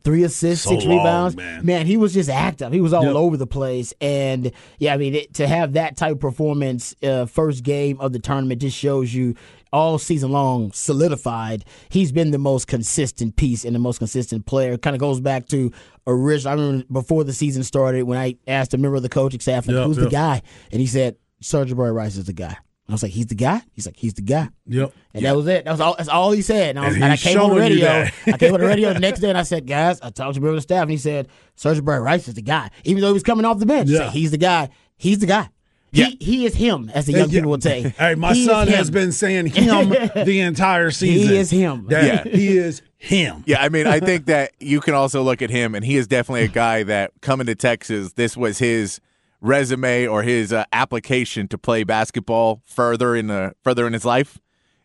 three 0.04 0.23
assists, 0.23 0.63
So 0.65 0.71
six 0.71 0.86
long, 0.86 0.97
rebounds. 0.97 1.36
man. 1.63 1.86
he 1.88 1.97
was 1.97 2.13
just 2.13 2.30
active. 2.30 2.71
He 2.71 2.82
was 2.82 2.93
all 2.93 3.04
Yep. 3.06 3.15
over 3.15 3.38
the 3.38 3.47
place. 3.47 3.93
And 4.00 4.52
yeah, 4.80 4.93
I 4.93 4.97
mean, 4.97 5.15
it, 5.15 5.34
to 5.36 5.47
have 5.47 5.73
that 5.73 5.97
type 5.97 6.13
of 6.13 6.19
performance, 6.19 6.93
uh, 7.04 7.26
first 7.26 7.63
game 7.63 8.00
of 8.00 8.13
the 8.13 8.19
tournament, 8.19 8.62
just 8.62 8.78
shows 8.78 9.13
you 9.13 9.34
all 9.73 9.97
season 9.97 10.32
long 10.32 10.71
solidified. 10.73 11.65
He's 11.89 12.12
been 12.12 12.32
the 12.32 12.38
most 12.38 12.67
consistent 12.67 13.36
piece 13.36 13.65
and 13.65 13.75
the 13.75 13.80
most 13.80 13.97
consistent 13.99 14.45
player. 14.45 14.77
Kind 14.77 14.95
of 14.95 14.99
goes 14.99 15.19
back 15.19 15.47
to 15.47 15.71
original. 16.06 16.51
I 16.53 16.56
remember 16.62 16.86
before 16.91 17.23
the 17.23 17.34
season 17.34 17.63
started 17.63 18.03
when 18.03 18.17
I 18.17 18.36
asked 18.47 18.73
a 18.73 18.77
member 18.77 18.95
of 18.97 19.03
the 19.03 19.10
coaching 19.10 19.39
staff, 19.39 19.67
like, 19.67 19.75
Yep, 19.75 19.86
"Who's 19.86 19.97
the 19.97 20.10
guy?" 20.10 20.41
And 20.71 20.80
he 20.82 20.88
said, 20.88 21.15
"Sir'Jabari 21.41 21.93
Rice 21.93 22.15
is 22.17 22.25
the 22.25 22.34
guy." 22.34 22.56
I 22.89 22.93
was 22.93 23.03
like, 23.03 23.12
"He's 23.12 23.25
the 23.25 23.36
guy." 23.36 23.62
He's 23.73 23.86
like, 23.86 23.97
"He's 23.97 24.13
the 24.13 24.21
guy." 24.21 24.47
Yep. 24.67 24.93
And 25.13 25.25
that 25.25 25.36
was 25.36 25.45
it. 25.47 25.65
That 25.65 25.71
was 25.71 25.82
all. 25.82 25.95
That's 25.97 26.08
all 26.10 26.32
he 26.32 26.41
said. 26.41 26.77
And 26.77 26.80
I, 26.80 26.88
was, 26.88 26.95
And 26.95 27.03
and 27.03 27.12
I 27.13 27.17
came 27.17 27.38
on 27.38 27.49
the 27.49 27.56
radio. 27.58 28.08
I 28.27 28.38
came 28.38 28.53
on 28.53 28.62
the 28.62 28.65
radio 28.65 28.93
the 28.93 28.99
next 29.01 29.19
day 29.19 29.27
and 29.30 29.38
I 29.38 29.43
said, 29.43 29.67
guys, 29.67 29.99
I 30.01 30.10
talked 30.10 30.36
to 30.36 30.39
member 30.39 30.49
of 30.51 30.56
the 30.56 30.62
staff, 30.62 30.84
and 30.84 30.91
he 30.91 30.97
said, 30.97 31.27
Sir'Jabari 31.58 32.01
Rice 32.01 32.30
is 32.30 32.36
the 32.36 32.41
guy. 32.41 32.69
Even 32.86 33.01
though 33.01 33.08
he 33.08 33.13
was 33.13 33.23
coming 33.23 33.43
off 33.45 33.60
the 33.60 33.65
bench, 33.65 33.89
he 33.89 33.95
Yeah. 33.95 34.03
said, 34.06 34.12
he's 34.12 34.32
the 34.32 34.38
guy. 34.38 34.69
He's 34.95 35.19
the 35.19 35.25
guy. 35.25 35.49
Yeah. 35.97 36.05
He, 36.07 36.17
he 36.19 36.45
is 36.45 36.55
him, 36.55 36.91
as 36.93 37.05
the 37.05 37.13
young 37.13 37.29
Yeah. 37.29 37.39
people 37.39 37.51
would 37.51 37.63
say. 37.63 37.93
Hey, 37.97 38.15
my 38.15 38.33
He 38.33 38.45
son 38.45 38.67
has 38.67 38.89
been 38.89 39.12
saying 39.12 39.47
him 39.47 39.89
the 40.25 40.39
entire 40.41 40.91
season. 40.91 41.29
He 41.29 41.38
is 41.38 41.49
him. 41.51 41.88
That 41.89 42.03
Yeah. 42.25 42.31
He 42.36 42.57
is 42.57 42.81
him. 42.97 43.43
Yeah, 43.45 43.62
I 43.62 43.69
mean, 43.69 43.88
I 43.88 43.99
think 43.99 44.25
that 44.33 44.51
you 44.60 44.79
can 44.81 44.93
also 44.93 45.21
look 45.23 45.41
at 45.41 45.49
him, 45.49 45.75
and 45.75 45.83
he 45.86 45.97
is 45.97 46.07
definitely 46.07 46.43
a 46.43 46.47
guy 46.49 46.83
that 46.83 47.12
coming 47.21 47.47
to 47.47 47.55
Texas, 47.55 48.13
this 48.13 48.36
was 48.38 48.60
his 48.60 48.99
resume 49.41 50.07
or 50.07 50.23
his 50.23 50.51
uh, 50.51 50.65
application 50.73 51.47
to 51.49 51.57
play 51.57 51.83
basketball 51.83 52.62
further 52.65 53.15
in 53.15 53.27
the 53.27 53.53
further 53.63 53.86
in 53.86 53.93
his 53.93 54.03
life, 54.05 54.39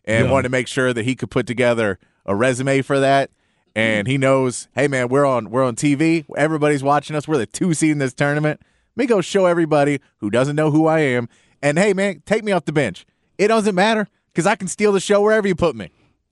and 0.05 0.25
Yeah. 0.25 0.31
wanted 0.31 0.43
to 0.43 0.49
make 0.49 0.67
sure 0.67 0.93
that 0.93 1.03
he 1.05 1.15
could 1.15 1.31
put 1.31 1.47
together 1.47 1.97
a 2.25 2.35
resume 2.35 2.81
for 2.81 2.99
that. 2.99 3.31
And 3.75 4.07
he 4.07 4.19
knows, 4.19 4.67
hey 4.75 4.87
man, 4.87 5.07
we're 5.07 5.25
on 5.25 5.49
we're 5.49 5.63
on 5.63 5.75
TV. 5.75 6.25
Everybody's 6.37 6.83
watching 6.83 7.15
us. 7.15 7.27
We're 7.27 7.39
the 7.39 7.47
two 7.47 7.73
seed 7.73 7.89
in 7.91 7.97
this 7.97 8.13
tournament. 8.13 8.61
Let 8.95 9.03
me 9.03 9.07
go 9.07 9.21
show 9.21 9.45
everybody 9.45 9.99
who 10.17 10.29
doesn't 10.29 10.55
know 10.55 10.69
who 10.71 10.85
I 10.87 10.99
am. 10.99 11.29
And 11.61 11.77
hey 11.79 11.93
man, 11.93 12.21
take 12.25 12.43
me 12.43 12.51
off 12.51 12.65
the 12.65 12.73
bench. 12.73 13.05
It 13.37 13.47
doesn't 13.47 13.73
matter 13.75 14.07
because 14.31 14.45
I 14.45 14.55
can 14.55 14.67
steal 14.67 14.91
the 14.91 14.99
show 14.99 15.21
wherever 15.21 15.47
you 15.47 15.55
put 15.55 15.75
me. 15.75 15.89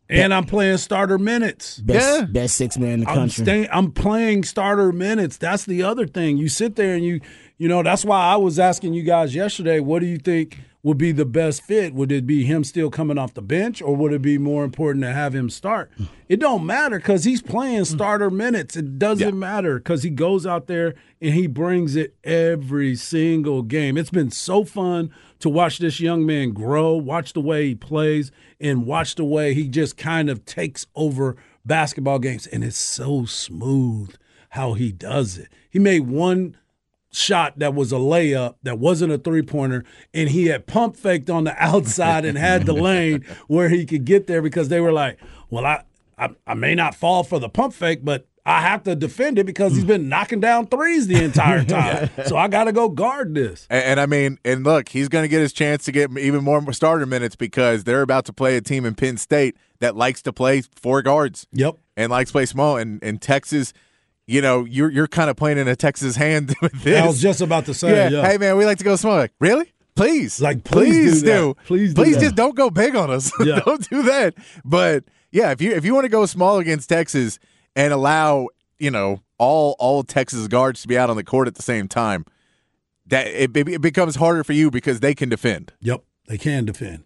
And 0.10 0.34
I'm 0.34 0.44
playing 0.44 0.78
starter 0.78 1.18
minutes. 1.18 1.78
Best, 1.80 2.20
Yeah. 2.20 2.26
best 2.26 2.56
six 2.56 2.78
man 2.78 2.96
in 2.96 3.00
the 3.02 3.10
I'm 3.10 3.16
country. 3.16 3.46
staying, 3.46 3.68
I'm 3.72 3.94
playing 3.94 4.44
starter 4.44 4.92
minutes. 4.92 5.38
That's 5.38 5.64
the 5.64 5.84
other 5.84 6.06
thing. 6.06 6.38
You 6.38 6.50
sit 6.50 6.76
there 6.76 6.94
and 6.96 7.04
you, 7.06 7.22
you 7.62 7.68
know, 7.68 7.84
that's 7.84 8.04
why 8.04 8.20
I 8.26 8.38
was 8.38 8.58
asking 8.58 8.96
you 8.96 9.04
guys 9.04 9.36
yesterday. 9.36 9.80
What 9.80 10.00
do 10.00 10.08
you 10.08 10.18
think 10.18 10.62
would 10.82 10.98
be 10.98 11.12
the 11.12 11.26
best 11.26 11.62
fit? 11.62 11.94
Would 11.94 12.12
it 12.12 12.26
be 12.26 12.44
him 12.44 12.64
still 12.64 12.90
coming 12.90 13.20
off 13.20 13.36
the 13.36 13.42
bench, 13.44 13.84
or 13.84 13.96
would 13.96 14.12
it 14.14 14.24
be 14.24 14.40
more 14.40 14.64
important 14.64 15.04
to 15.04 15.14
have 15.14 15.36
him 15.36 15.48
start? 15.48 15.92
It 16.28 16.40
don't 16.40 16.66
matter 16.66 16.98
because 16.98 17.24
he's 17.24 17.44
playing 17.44 17.86
starter 17.86 18.32
minutes. 18.32 18.76
It 18.76 18.98
doesn't 18.98 19.28
Yeah. 19.28 19.32
matter 19.36 19.78
because 19.78 20.02
he 20.02 20.10
goes 20.10 20.48
out 20.48 20.66
there 20.66 20.96
and 21.22 21.36
he 21.36 21.46
brings 21.46 21.96
it 21.96 22.16
every 22.24 22.96
single 22.96 23.62
game. 23.62 23.96
It's 23.96 24.10
been 24.10 24.32
so 24.32 24.64
fun 24.64 25.12
to 25.38 25.48
watch 25.48 25.78
this 25.78 26.00
young 26.00 26.26
man 26.26 26.54
grow, 26.54 26.96
watch 26.96 27.34
the 27.34 27.42
way 27.42 27.68
he 27.68 27.76
plays, 27.76 28.32
and 28.60 28.88
watch 28.88 29.14
the 29.14 29.24
way 29.24 29.54
he 29.54 29.68
just 29.68 29.98
kind 29.98 30.32
of 30.32 30.46
takes 30.46 30.88
over 30.96 31.36
basketball 31.64 32.18
games. 32.18 32.48
And 32.48 32.64
it's 32.64 32.76
so 32.80 33.26
smooth 33.26 34.16
how 34.50 34.74
he 34.74 34.92
does 34.92 35.38
it. 35.38 35.48
He 35.70 35.78
made 35.78 36.08
one 36.08 36.58
shot 37.12 37.60
that 37.60 37.74
was 37.74 37.92
a 37.92 37.96
layup 37.98 38.56
that 38.64 38.80
wasn't 38.80 39.12
a 39.12 39.18
three 39.18 39.42
pointer, 39.42 39.84
and 40.14 40.30
he 40.30 40.48
had 40.48 40.66
pump 40.68 40.96
faked 40.96 41.30
on 41.30 41.44
the 41.44 41.56
outside 41.64 42.26
and 42.26 42.38
had 42.38 42.66
the 42.66 42.74
lane 42.74 43.24
where 43.48 43.70
he 43.70 43.86
could 43.86 44.06
get 44.06 44.28
there 44.28 44.42
because 44.42 44.70
they 44.70 44.80
were 44.80 44.92
like, 44.94 45.20
well, 45.50 45.66
I, 45.66 45.84
I, 46.18 46.30
I 46.48 46.54
may 46.54 46.76
not 46.76 46.96
fall 46.96 47.24
for 47.24 47.40
the 47.40 47.50
pump 47.50 47.74
fake, 47.74 48.00
but 48.04 48.28
I 48.44 48.62
have 48.62 48.82
to 48.84 48.96
defend 48.96 49.38
it 49.38 49.46
because 49.46 49.76
he's 49.76 49.84
been 49.86 50.10
knocking 50.10 50.40
down 50.40 50.66
threes 50.66 51.06
the 51.08 51.24
entire 51.24 51.64
time. 51.66 52.10
So 52.26 52.38
I 52.38 52.48
got 52.48 52.64
to 52.64 52.72
go 52.72 52.90
guard 52.90 53.36
this. 53.36 53.68
And, 53.70 53.84
and 53.84 54.00
I 54.00 54.08
mean, 54.08 54.40
and 54.44 54.64
look, 54.64 54.90
he's 54.90 55.10
going 55.10 55.24
to 55.24 55.28
get 55.28 55.42
his 55.42 55.54
chance 55.54 55.86
to 55.86 55.92
get 55.92 56.10
even 56.18 56.44
more 56.44 56.74
starter 56.74 57.06
minutes 57.06 57.36
because 57.36 57.84
they're 57.84 58.02
about 58.02 58.26
to 58.26 58.34
play 58.34 58.58
a 58.58 58.62
team 58.62 58.84
in 58.86 58.96
Penn 58.96 59.18
State 59.18 59.58
that 59.80 59.96
likes 59.96 60.24
to 60.24 60.34
play 60.34 60.64
four 60.76 61.04
guards 61.04 61.46
Yep. 61.54 61.76
and 61.96 62.10
likes 62.12 62.30
to 62.30 62.34
play 62.34 62.46
small. 62.48 62.78
And, 62.78 63.04
and 63.04 63.22
Texas 63.22 63.74
you 64.28 64.42
know, 64.42 64.66
you're 64.66 64.90
you're 64.90 65.08
kind 65.08 65.30
of 65.30 65.36
playing 65.36 65.58
in 65.58 65.68
a 65.68 65.76
Texas 65.76 66.16
hand 66.16 66.56
with 66.62 66.84
this. 66.84 67.02
I 67.02 67.08
was 67.08 67.22
just 67.22 67.42
about 67.42 67.66
to 67.66 67.74
say, 67.74 67.96
yeah. 67.96 68.22
yeah. 68.22 68.28
Hey 68.28 68.38
man, 68.38 68.58
we 68.58 68.66
like 68.66 68.78
to 68.80 68.84
go 68.84 68.96
small. 68.96 69.18
Like, 69.18 69.34
really? 69.40 69.72
Please, 69.94 70.42
Like, 70.42 70.64
please 70.64 71.22
do 71.22 71.54
that. 71.54 71.66
Please 71.66 71.94
do 71.94 72.06
that. 72.06 72.20
just 72.20 72.36
don't 72.36 72.56
go 72.56 72.70
big 72.70 72.96
on 72.96 73.12
us. 73.12 73.32
Yeah. 73.44 73.60
don't 73.60 73.88
do 73.90 74.04
that. 74.04 74.36
But 74.64 75.04
yeah, 75.32 75.52
if 75.52 75.62
you 75.62 75.72
if 75.72 75.84
you 75.84 75.94
want 75.94 76.06
to 76.06 76.10
go 76.10 76.26
small 76.26 76.60
against 76.60 76.90
Texas 76.90 77.40
and 77.76 77.92
allow 77.92 78.48
you 78.80 78.92
know 78.92 79.22
all 79.38 79.76
all 79.80 80.04
Texas 80.04 80.48
guards 80.48 80.82
to 80.84 80.88
be 80.88 80.98
out 80.98 81.10
on 81.10 81.18
the 81.18 81.24
court 81.24 81.48
at 81.48 81.56
the 81.56 81.62
same 81.62 81.88
time, 81.88 82.26
that 83.08 83.28
it, 83.28 83.56
it 83.56 83.82
becomes 83.82 84.16
harder 84.16 84.44
for 84.44 84.54
you 84.54 84.72
because 84.72 85.02
they 85.02 85.14
can 85.14 85.30
defend. 85.30 85.74
Yep, 85.82 86.04
they 86.28 86.38
can 86.38 86.66
defend. 86.66 87.04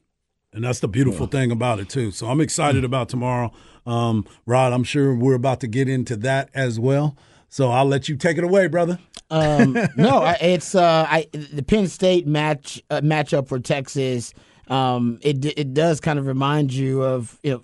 And 0.54 0.64
that's 0.64 0.80
the 0.80 0.88
beautiful 0.88 1.28
thing 1.28 1.52
about 1.52 1.80
it 1.80 1.90
too. 1.90 2.12
So 2.12 2.28
I'm 2.28 2.40
excited 2.40 2.84
mm. 2.84 2.86
about 2.86 3.10
tomorrow. 3.10 3.52
Um, 3.86 4.26
Rod, 4.46 4.74
I'm 4.74 4.84
sure 4.84 5.14
we're 5.16 5.36
about 5.36 5.60
to 5.62 5.68
get 5.68 5.88
into 5.90 6.16
that 6.18 6.50
as 6.54 6.80
well. 6.80 7.16
So 7.50 7.70
I'll 7.72 7.86
let 7.86 8.10
you 8.10 8.16
take 8.18 8.38
it 8.38 8.44
away, 8.44 8.68
brother. 8.68 9.00
Um, 9.30 9.74
no, 9.98 10.20
I- 10.24 10.38
it's 10.42 10.76
uh, 10.76 11.06
I, 11.10 11.28
the 11.32 11.64
Penn 11.64 11.88
State 11.88 12.28
match 12.28 12.82
uh, 12.90 13.02
matchup 13.02 13.48
for 13.48 13.60
Texas. 13.60 14.34
Um, 14.68 15.20
it 15.22 15.46
it 15.58 15.74
does 15.74 16.00
kind 16.00 16.18
of 16.20 16.26
remind 16.26 16.74
you 16.74 17.04
of 17.04 17.40
you 17.44 17.52
know 17.52 17.64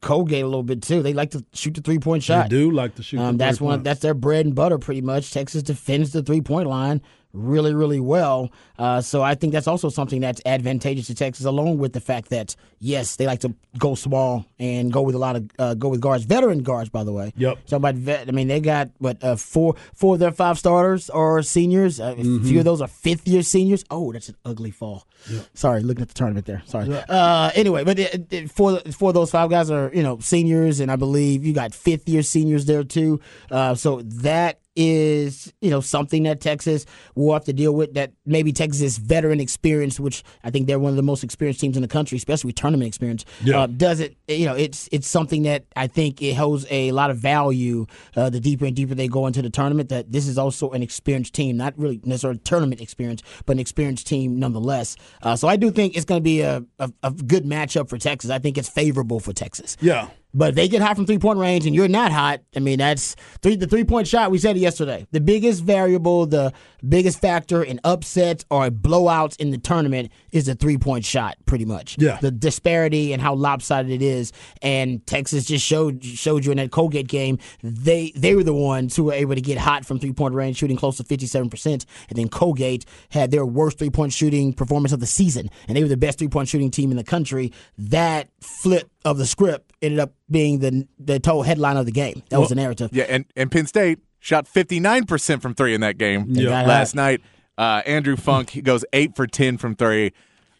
Colgate 0.00 0.42
a 0.42 0.46
little 0.46 0.62
bit 0.62 0.80
too. 0.82 1.02
They 1.02 1.12
like 1.12 1.32
to 1.32 1.44
shoot 1.52 1.74
the 1.74 1.80
three 1.82 1.98
point 1.98 2.22
They 2.22 2.26
shot. 2.26 2.48
do 2.48 2.70
like 2.70 2.94
to 2.94 3.02
shoot. 3.02 3.20
Um, 3.20 3.36
the 3.36 3.44
that's 3.44 3.58
three 3.58 3.66
one. 3.66 3.74
points. 3.78 3.84
That's 3.84 4.00
their 4.00 4.14
bread 4.14 4.46
and 4.46 4.54
butter, 4.54 4.78
pretty 4.78 5.02
much. 5.02 5.32
Texas 5.32 5.62
defends 5.62 6.12
the 6.12 6.22
three 6.22 6.40
point 6.40 6.68
line 6.68 7.02
really, 7.36 7.74
really 7.74 8.00
well. 8.00 8.50
Uh, 8.78 9.00
so 9.00 9.22
I 9.22 9.34
think 9.34 9.52
that's 9.52 9.66
also 9.68 9.88
something 9.88 10.20
that's 10.20 10.40
advantageous 10.44 11.06
to 11.08 11.14
Texas, 11.14 11.44
along 11.46 11.78
with 11.78 11.92
the 11.92 12.00
fact 12.00 12.30
that 12.30 12.56
yes, 12.78 13.16
they 13.16 13.26
like 13.26 13.40
to 13.40 13.54
go 13.78 13.94
small 13.94 14.44
and 14.58 14.92
go 14.92 15.02
with 15.02 15.14
a 15.14 15.18
lot 15.18 15.36
of 15.36 15.50
uh, 15.58 15.74
go 15.74 15.88
with 15.88 16.00
guards, 16.00 16.24
veteran 16.24 16.62
guards, 16.62 16.88
by 16.90 17.04
the 17.04 17.12
way. 17.12 17.32
Yep. 17.36 17.58
So 17.66 17.76
about 17.78 17.94
vet, 17.94 18.28
I 18.28 18.32
mean, 18.32 18.48
they 18.48 18.60
got 18.60 18.90
what 18.98 19.22
uh, 19.24 19.36
four 19.36 19.76
four 19.94 20.14
of 20.14 20.20
their 20.20 20.32
five 20.32 20.58
starters 20.58 21.08
are 21.10 21.42
seniors. 21.42 22.00
Uh, 22.00 22.14
A 22.18 22.22
Mm-hmm. 22.26 22.46
few 22.48 22.58
of 22.58 22.64
those 22.64 22.80
are 22.80 22.88
fifth 22.88 23.26
year 23.28 23.42
seniors. 23.42 23.84
Oh, 23.90 24.12
that's 24.12 24.28
an 24.28 24.36
ugly 24.44 24.70
fall. 24.70 25.06
Sorry, 25.54 25.82
looking 25.82 26.02
at 26.02 26.08
the 26.08 26.14
tournament 26.14 26.46
there. 26.46 26.62
Sorry. 26.66 26.92
Uh, 27.08 27.50
anyway, 27.54 27.84
but 27.84 27.98
it, 27.98 28.32
it, 28.32 28.50
four 28.50 28.80
four 28.92 29.10
of 29.10 29.14
those 29.14 29.30
five 29.30 29.48
guys 29.50 29.70
are 29.70 29.90
you 29.94 30.02
know 30.02 30.18
seniors, 30.20 30.80
and 30.80 30.90
I 30.90 30.96
believe 30.96 31.44
you 31.44 31.52
got 31.52 31.72
fifth 31.74 32.08
year 32.08 32.22
seniors 32.22 32.66
there 32.66 32.84
too. 32.84 33.20
Uh, 33.50 33.74
so 33.74 34.02
that 34.02 34.60
is 34.76 35.52
you 35.60 35.70
know 35.70 35.80
something 35.80 36.24
that 36.24 36.40
Texas 36.40 36.86
will 37.14 37.32
have 37.32 37.44
to 37.46 37.52
deal 37.52 37.74
with. 37.74 37.94
That 37.94 38.12
maybe 38.24 38.52
Texas 38.52 38.98
veteran 38.98 39.40
experience, 39.40 39.98
which 39.98 40.22
I 40.44 40.50
think 40.50 40.66
they're 40.66 40.78
one 40.78 40.90
of 40.90 40.96
the 40.96 41.02
most 41.02 41.24
experienced 41.24 41.60
teams 41.60 41.76
in 41.76 41.82
the 41.82 41.88
country, 41.88 42.16
especially 42.16 42.48
with 42.48 42.56
tournament 42.56 42.86
experience. 42.88 43.24
Yeah. 43.42 43.60
Uh, 43.60 43.66
does 43.66 44.00
it? 44.00 44.16
You 44.28 44.46
know, 44.46 44.54
it's 44.54 44.88
it's 44.92 45.08
something 45.08 45.42
that 45.44 45.64
I 45.74 45.86
think 45.86 46.22
it 46.22 46.34
holds 46.34 46.66
a 46.70 46.92
lot 46.92 47.10
of 47.10 47.18
value. 47.18 47.86
Uh, 48.14 48.30
the 48.30 48.40
deeper 48.40 48.66
and 48.66 48.76
deeper 48.76 48.94
they 48.94 49.08
go 49.08 49.26
into 49.26 49.42
the 49.42 49.50
tournament, 49.50 49.88
that 49.88 50.12
this 50.12 50.28
is 50.28 50.38
also 50.38 50.70
an 50.70 50.82
experienced 50.82 51.34
team, 51.34 51.56
not 51.56 51.78
really 51.78 52.00
necessarily 52.04 52.38
tournament 52.40 52.80
experience, 52.80 53.22
but 53.46 53.54
an 53.54 53.60
experienced 53.60 54.06
team 54.06 54.38
nonetheless. 54.38 54.96
Uh, 55.22 55.36
so 55.36 55.48
I 55.48 55.56
do 55.56 55.70
think 55.70 55.96
it's 55.96 56.04
going 56.04 56.20
to 56.20 56.24
be 56.24 56.40
a, 56.42 56.62
a 56.78 56.92
a 57.02 57.10
good 57.10 57.44
matchup 57.44 57.88
for 57.88 57.98
Texas. 57.98 58.30
I 58.30 58.38
think 58.38 58.58
it's 58.58 58.68
favorable 58.68 59.20
for 59.20 59.32
Texas. 59.32 59.76
yeah. 59.80 60.08
But 60.34 60.50
if 60.50 60.54
they 60.54 60.68
get 60.68 60.82
hot 60.82 60.96
from 60.96 61.06
three 61.06 61.18
point 61.18 61.38
range 61.38 61.66
and 61.66 61.74
you're 61.74 61.88
not 61.88 62.12
hot, 62.12 62.40
I 62.54 62.60
mean 62.60 62.78
that's 62.78 63.16
three 63.40 63.56
the 63.56 63.66
three 63.66 63.84
point 63.84 64.06
shot, 64.06 64.30
we 64.30 64.38
said 64.38 64.56
it 64.56 64.60
yesterday. 64.60 65.06
The 65.10 65.20
biggest 65.20 65.62
variable, 65.62 66.26
the 66.26 66.52
biggest 66.86 67.20
factor 67.20 67.62
in 67.62 67.80
upsets 67.84 68.44
or 68.50 68.68
blowouts 68.68 69.40
in 69.40 69.50
the 69.50 69.58
tournament 69.58 70.10
is 70.32 70.46
the 70.46 70.54
three 70.54 70.76
point 70.76 71.04
shot, 71.04 71.36
pretty 71.46 71.64
much. 71.64 71.96
Yeah. 71.98 72.18
The 72.20 72.30
disparity 72.30 73.12
and 73.12 73.22
how 73.22 73.34
lopsided 73.34 73.90
it 73.90 74.02
is. 74.02 74.32
And 74.62 75.04
Texas 75.06 75.46
just 75.46 75.64
showed 75.64 76.04
showed 76.04 76.44
you 76.44 76.50
in 76.50 76.58
that 76.58 76.70
Colgate 76.70 77.08
game, 77.08 77.38
they 77.62 78.12
they 78.14 78.34
were 78.34 78.44
the 78.44 78.54
ones 78.54 78.94
who 78.94 79.04
were 79.04 79.14
able 79.14 79.34
to 79.34 79.40
get 79.40 79.58
hot 79.58 79.86
from 79.86 79.98
three 79.98 80.12
point 80.12 80.34
range, 80.34 80.58
shooting 80.58 80.76
close 80.76 80.98
to 80.98 81.04
fifty 81.04 81.26
seven 81.26 81.48
percent. 81.48 81.86
And 82.10 82.18
then 82.18 82.28
Colgate 82.28 82.84
had 83.10 83.30
their 83.30 83.46
worst 83.46 83.78
three 83.78 83.90
point 83.90 84.12
shooting 84.12 84.52
performance 84.52 84.92
of 84.92 85.00
the 85.00 85.06
season. 85.06 85.50
And 85.66 85.76
they 85.76 85.82
were 85.82 85.88
the 85.88 85.96
best 85.96 86.18
three 86.18 86.28
point 86.28 86.48
shooting 86.48 86.70
team 86.70 86.90
in 86.90 86.96
the 86.96 87.04
country. 87.04 87.52
That 87.78 88.28
flip 88.40 88.90
of 89.04 89.18
the 89.18 89.26
script 89.26 89.72
ended 89.80 90.00
up 90.00 90.12
being 90.30 90.58
the 90.58 90.86
the 90.98 91.18
total 91.20 91.42
headline 91.42 91.76
of 91.76 91.86
the 91.86 91.92
game. 91.92 92.22
That 92.30 92.40
was 92.40 92.48
the 92.48 92.54
narrative. 92.54 92.90
Yeah, 92.92 93.04
and, 93.08 93.24
and 93.36 93.50
Penn 93.50 93.66
State 93.66 94.00
shot 94.18 94.46
59% 94.46 95.40
from 95.40 95.54
three 95.54 95.74
in 95.74 95.80
that 95.82 95.98
game 95.98 96.26
Yeah. 96.30 96.62
last 96.62 96.94
night. 96.94 97.20
Uh, 97.56 97.82
Andrew 97.86 98.16
Funk 98.16 98.50
he 98.50 98.60
goes 98.60 98.84
8 98.92 99.14
for 99.16 99.26
10 99.26 99.56
from 99.58 99.76
three. 99.76 100.12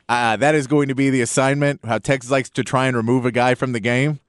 Uh, 0.08 0.36
that 0.36 0.54
is 0.54 0.66
going 0.68 0.88
to 0.88 0.94
be 0.94 1.10
the 1.10 1.20
assignment, 1.20 1.80
how 1.84 1.98
Texas 1.98 2.30
likes 2.30 2.48
to 2.50 2.62
try 2.62 2.86
and 2.86 2.96
remove 2.96 3.26
a 3.26 3.32
guy 3.32 3.54
from 3.56 3.72
the 3.72 3.80
game, 3.80 4.20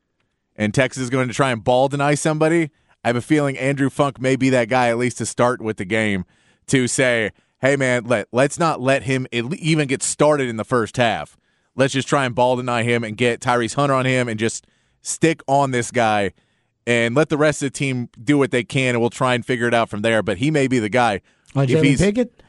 and 0.56 0.74
Texas 0.74 1.04
is 1.04 1.10
going 1.12 1.28
to 1.28 1.34
try 1.34 1.52
and 1.52 1.64
ball 1.64 1.88
deny 1.88 2.16
somebody. 2.16 2.72
I 3.04 3.10
have 3.10 3.16
a 3.16 3.22
feeling 3.22 3.58
Andrew 3.60 3.92
Funk 3.92 4.20
may 4.20 4.36
be 4.36 4.50
that 4.50 4.70
guy, 4.70 4.90
at 4.90 4.98
least 4.98 5.20
to 5.20 5.26
start 5.28 5.62
with 5.62 5.78
the 5.78 5.86
game, 5.86 6.26
to 6.66 6.88
say, 6.88 7.32
hey, 7.62 7.76
man, 7.76 8.06
let, 8.06 8.28
let's 8.32 8.58
not 8.58 8.82
let 8.82 9.04
him 9.04 9.28
even 9.32 9.88
get 9.88 10.02
started 10.02 10.50
in 10.50 10.58
the 10.58 10.66
first 10.66 10.98
half. 10.98 11.38
Let's 11.76 11.94
just 11.94 12.08
try 12.08 12.26
and 12.26 12.34
ball 12.34 12.56
deny 12.56 12.82
him 12.82 13.04
and 13.04 13.16
get 13.16 13.40
Tyrese 13.40 13.76
Hunter 13.76 13.94
on 13.94 14.06
him 14.06 14.28
and 14.28 14.40
just 14.40 14.66
stick 15.08 15.42
on 15.48 15.72
this 15.72 15.92
guy 15.92 16.32
and 16.86 17.16
let 17.16 17.30
the 17.30 17.38
rest 17.38 17.62
of 17.62 17.68
the 17.68 17.78
team 17.78 18.10
do 18.24 18.38
what 18.38 18.52
they 18.52 18.64
can, 18.64 18.90
and 18.96 19.00
we'll 19.02 19.10
try 19.10 19.34
and 19.34 19.46
figure 19.46 19.68
it 19.68 19.74
out 19.74 19.90
from 19.90 20.02
there. 20.02 20.22
But 20.24 20.38
he 20.38 20.52
may 20.52 20.68
be 20.68 20.80
the 20.80 20.90
guy. 20.90 21.22
Like 21.56 21.70
if 21.70 21.80
Jalen 21.80 21.84
he's 21.86 22.00
Pickett? 22.02 22.44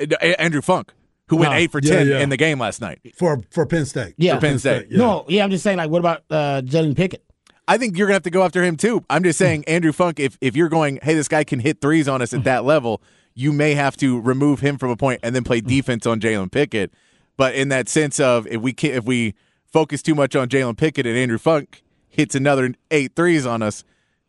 Uh, 0.00 0.14
Andrew 0.38 0.60
Funk, 0.60 0.92
who 1.28 1.36
went 1.36 1.52
No. 1.52 1.56
eight 1.58 1.72
for 1.72 1.80
Yeah, 1.82 1.90
ten 1.90 2.08
yeah. 2.08 2.18
in 2.20 2.28
the 2.28 2.36
game 2.36 2.58
last 2.58 2.80
night. 2.80 3.00
For 3.16 3.42
for 3.50 3.64
Penn 3.66 3.86
State. 3.86 4.14
Yeah. 4.18 4.34
For 4.34 4.40
Penn 4.42 4.58
State. 4.58 4.88
Yeah. 4.90 4.98
No, 4.98 5.24
yeah, 5.28 5.44
I'm 5.44 5.50
just 5.50 5.62
saying. 5.64 5.78
Like, 5.78 5.90
what 5.90 5.98
about 6.00 6.22
uh, 6.30 6.62
Jalen 6.64 6.96
Pickett? 6.96 7.22
I 7.68 7.78
think 7.78 7.96
you're 7.96 8.06
gonna 8.06 8.14
have 8.14 8.22
to 8.24 8.30
go 8.30 8.42
after 8.44 8.62
him 8.62 8.76
too. 8.76 9.04
I'm 9.10 9.22
just 9.24 9.38
saying, 9.38 9.64
Andrew 9.68 9.92
Funk. 9.92 10.20
If 10.20 10.36
if 10.40 10.54
you're 10.56 10.68
going, 10.68 10.98
hey, 11.02 11.14
this 11.14 11.28
guy 11.28 11.44
can 11.44 11.60
hit 11.60 11.80
threes 11.80 12.08
on 12.08 12.20
us 12.22 12.32
at 12.34 12.44
that 12.44 12.64
level, 12.64 13.00
you 13.34 13.52
may 13.52 13.74
have 13.74 13.96
to 13.98 14.20
remove 14.20 14.60
him 14.60 14.76
from 14.78 14.90
a 14.90 14.96
point 14.96 15.20
and 15.22 15.34
then 15.34 15.44
play 15.44 15.60
defense 15.62 16.04
on 16.06 16.20
Jalen 16.20 16.50
Pickett. 16.52 16.92
But 17.36 17.54
in 17.54 17.68
that 17.68 17.88
sense 17.88 18.20
of 18.20 18.46
if 18.46 18.60
we 18.60 18.72
can, 18.72 18.92
if 18.92 19.04
we 19.04 19.34
focus 19.76 20.00
too 20.00 20.14
much 20.14 20.34
on 20.34 20.48
Jalen 20.48 20.78
Pickett 20.78 21.04
and 21.04 21.18
Andrew 21.18 21.36
Funk 21.36 21.82
hits 22.08 22.34
another 22.34 22.72
eight 22.90 23.14
threes 23.14 23.44
on 23.44 23.60
us, 23.60 23.84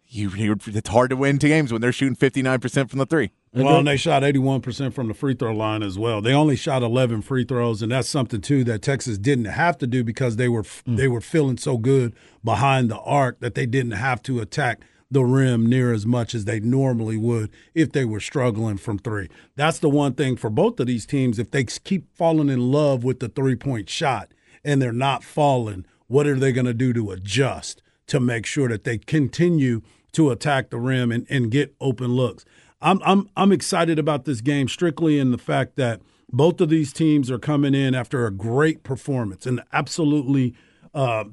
you, 0.05 0.29
you 0.31 0.57
it's 0.65 0.89
hard 0.89 1.09
to 1.11 1.15
win 1.15 1.39
two 1.39 1.47
games 1.47 1.71
when 1.71 1.79
they're 1.79 1.93
shooting 1.93 2.15
59 2.15 2.59
percent 2.59 2.89
from 2.89 2.99
the 2.99 3.05
three. 3.05 3.31
Well, 3.53 3.77
and 3.77 3.87
they 3.87 3.95
shot 3.95 4.23
81% 4.23 4.93
from 4.93 5.07
the 5.07 5.13
free 5.13 5.35
throw 5.35 5.53
line 5.53 5.83
as 5.83 5.97
well. 5.97 6.21
They 6.21 6.33
only 6.33 6.57
shot 6.57 6.83
11 6.83 7.21
free 7.21 7.45
throws, 7.45 7.81
and 7.81 7.93
that's 7.93 8.09
something 8.09 8.41
too 8.41 8.65
that 8.65 8.81
Texas 8.81 9.17
didn't 9.17 9.45
have 9.45 9.77
to 9.77 9.87
do 9.87 10.03
because 10.03 10.35
they 10.35 10.49
were 10.49 10.63
mm. 10.63 10.97
they 10.97 11.07
were 11.07 11.21
feeling 11.21 11.57
so 11.57 11.77
good 11.77 12.13
behind 12.43 12.91
the 12.91 12.99
arc 12.99 13.39
that 13.39 13.55
they 13.55 13.65
didn't 13.65 13.93
have 13.93 14.21
to 14.23 14.41
attack 14.41 14.81
the 15.09 15.23
rim 15.23 15.65
near 15.65 15.93
as 15.93 16.05
much 16.05 16.35
as 16.35 16.43
they 16.43 16.59
normally 16.59 17.15
would 17.15 17.49
if 17.73 17.93
they 17.93 18.03
were 18.03 18.19
struggling 18.19 18.75
from 18.75 18.99
three. 18.99 19.29
That's 19.55 19.79
the 19.79 19.89
one 19.89 20.13
thing 20.13 20.35
for 20.35 20.49
both 20.49 20.77
of 20.81 20.87
these 20.87 21.05
teams. 21.05 21.39
If 21.39 21.51
they 21.51 21.63
keep 21.63 22.13
falling 22.17 22.49
in 22.49 22.69
love 22.69 23.05
with 23.05 23.21
the 23.21 23.29
three 23.29 23.55
point 23.55 23.89
shot 23.89 24.33
and 24.63 24.81
they're 24.81 24.91
not 24.91 25.23
falling, 25.23 25.85
what 26.07 26.27
are 26.27 26.39
they 26.39 26.51
going 26.51 26.65
to 26.65 26.73
do 26.73 26.93
to 26.93 27.11
adjust 27.11 27.81
to 28.07 28.19
make 28.19 28.45
sure 28.45 28.69
that 28.69 28.83
they 28.83 28.97
continue 28.97 29.81
to 30.13 30.31
attack 30.31 30.69
the 30.69 30.79
rim 30.79 31.11
and, 31.11 31.25
and 31.29 31.51
get 31.51 31.75
open 31.79 32.13
looks? 32.13 32.45
I'm 32.81 33.01
I'm 33.03 33.29
I'm 33.35 33.51
excited 33.51 33.97
about 33.97 34.25
this 34.25 34.41
game 34.41 34.67
strictly 34.67 35.19
in 35.19 35.31
the 35.31 35.37
fact 35.37 35.75
that 35.77 36.01
both 36.31 36.61
of 36.61 36.69
these 36.69 36.93
teams 36.93 37.31
are 37.31 37.39
coming 37.39 37.73
in 37.73 37.95
after 37.95 38.25
a 38.25 38.31
great 38.31 38.83
performance 38.83 39.45
and 39.45 39.61
absolutely 39.73 40.53
uh, 40.93 41.23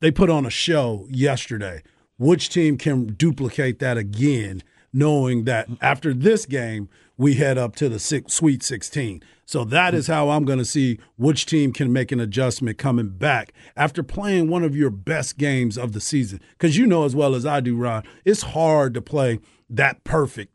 they 0.00 0.10
put 0.10 0.30
on 0.30 0.46
a 0.46 0.50
show 0.50 1.06
yesterday. 1.10 1.82
Which 2.18 2.50
team 2.50 2.78
can 2.78 3.14
duplicate 3.14 3.80
that 3.80 3.96
again, 3.96 4.62
knowing 4.92 5.44
that 5.44 5.68
after 5.80 6.12
this 6.12 6.46
game 6.46 6.88
we 7.16 7.34
head 7.34 7.58
up 7.58 7.76
to 7.76 7.88
the 7.88 7.98
six, 7.98 8.34
Sweet 8.34 8.62
16. 8.62 9.22
So 9.44 9.64
that 9.64 9.94
is 9.94 10.06
how 10.06 10.30
I'm 10.30 10.44
going 10.44 10.58
to 10.58 10.64
see 10.64 10.98
which 11.16 11.46
team 11.46 11.72
can 11.72 11.92
make 11.92 12.10
an 12.10 12.20
adjustment 12.20 12.78
coming 12.78 13.10
back 13.10 13.52
after 13.76 14.02
playing 14.02 14.48
one 14.48 14.64
of 14.64 14.74
your 14.74 14.90
best 14.90 15.36
games 15.36 15.76
of 15.76 15.92
the 15.92 16.00
season. 16.00 16.40
Because 16.52 16.76
you 16.76 16.86
know 16.86 17.04
as 17.04 17.14
well 17.14 17.34
as 17.34 17.44
I 17.44 17.60
do, 17.60 17.76
Ron, 17.76 18.02
it's 18.24 18.42
hard 18.42 18.94
to 18.94 19.02
play 19.02 19.40
that 19.68 20.04
perfect 20.04 20.51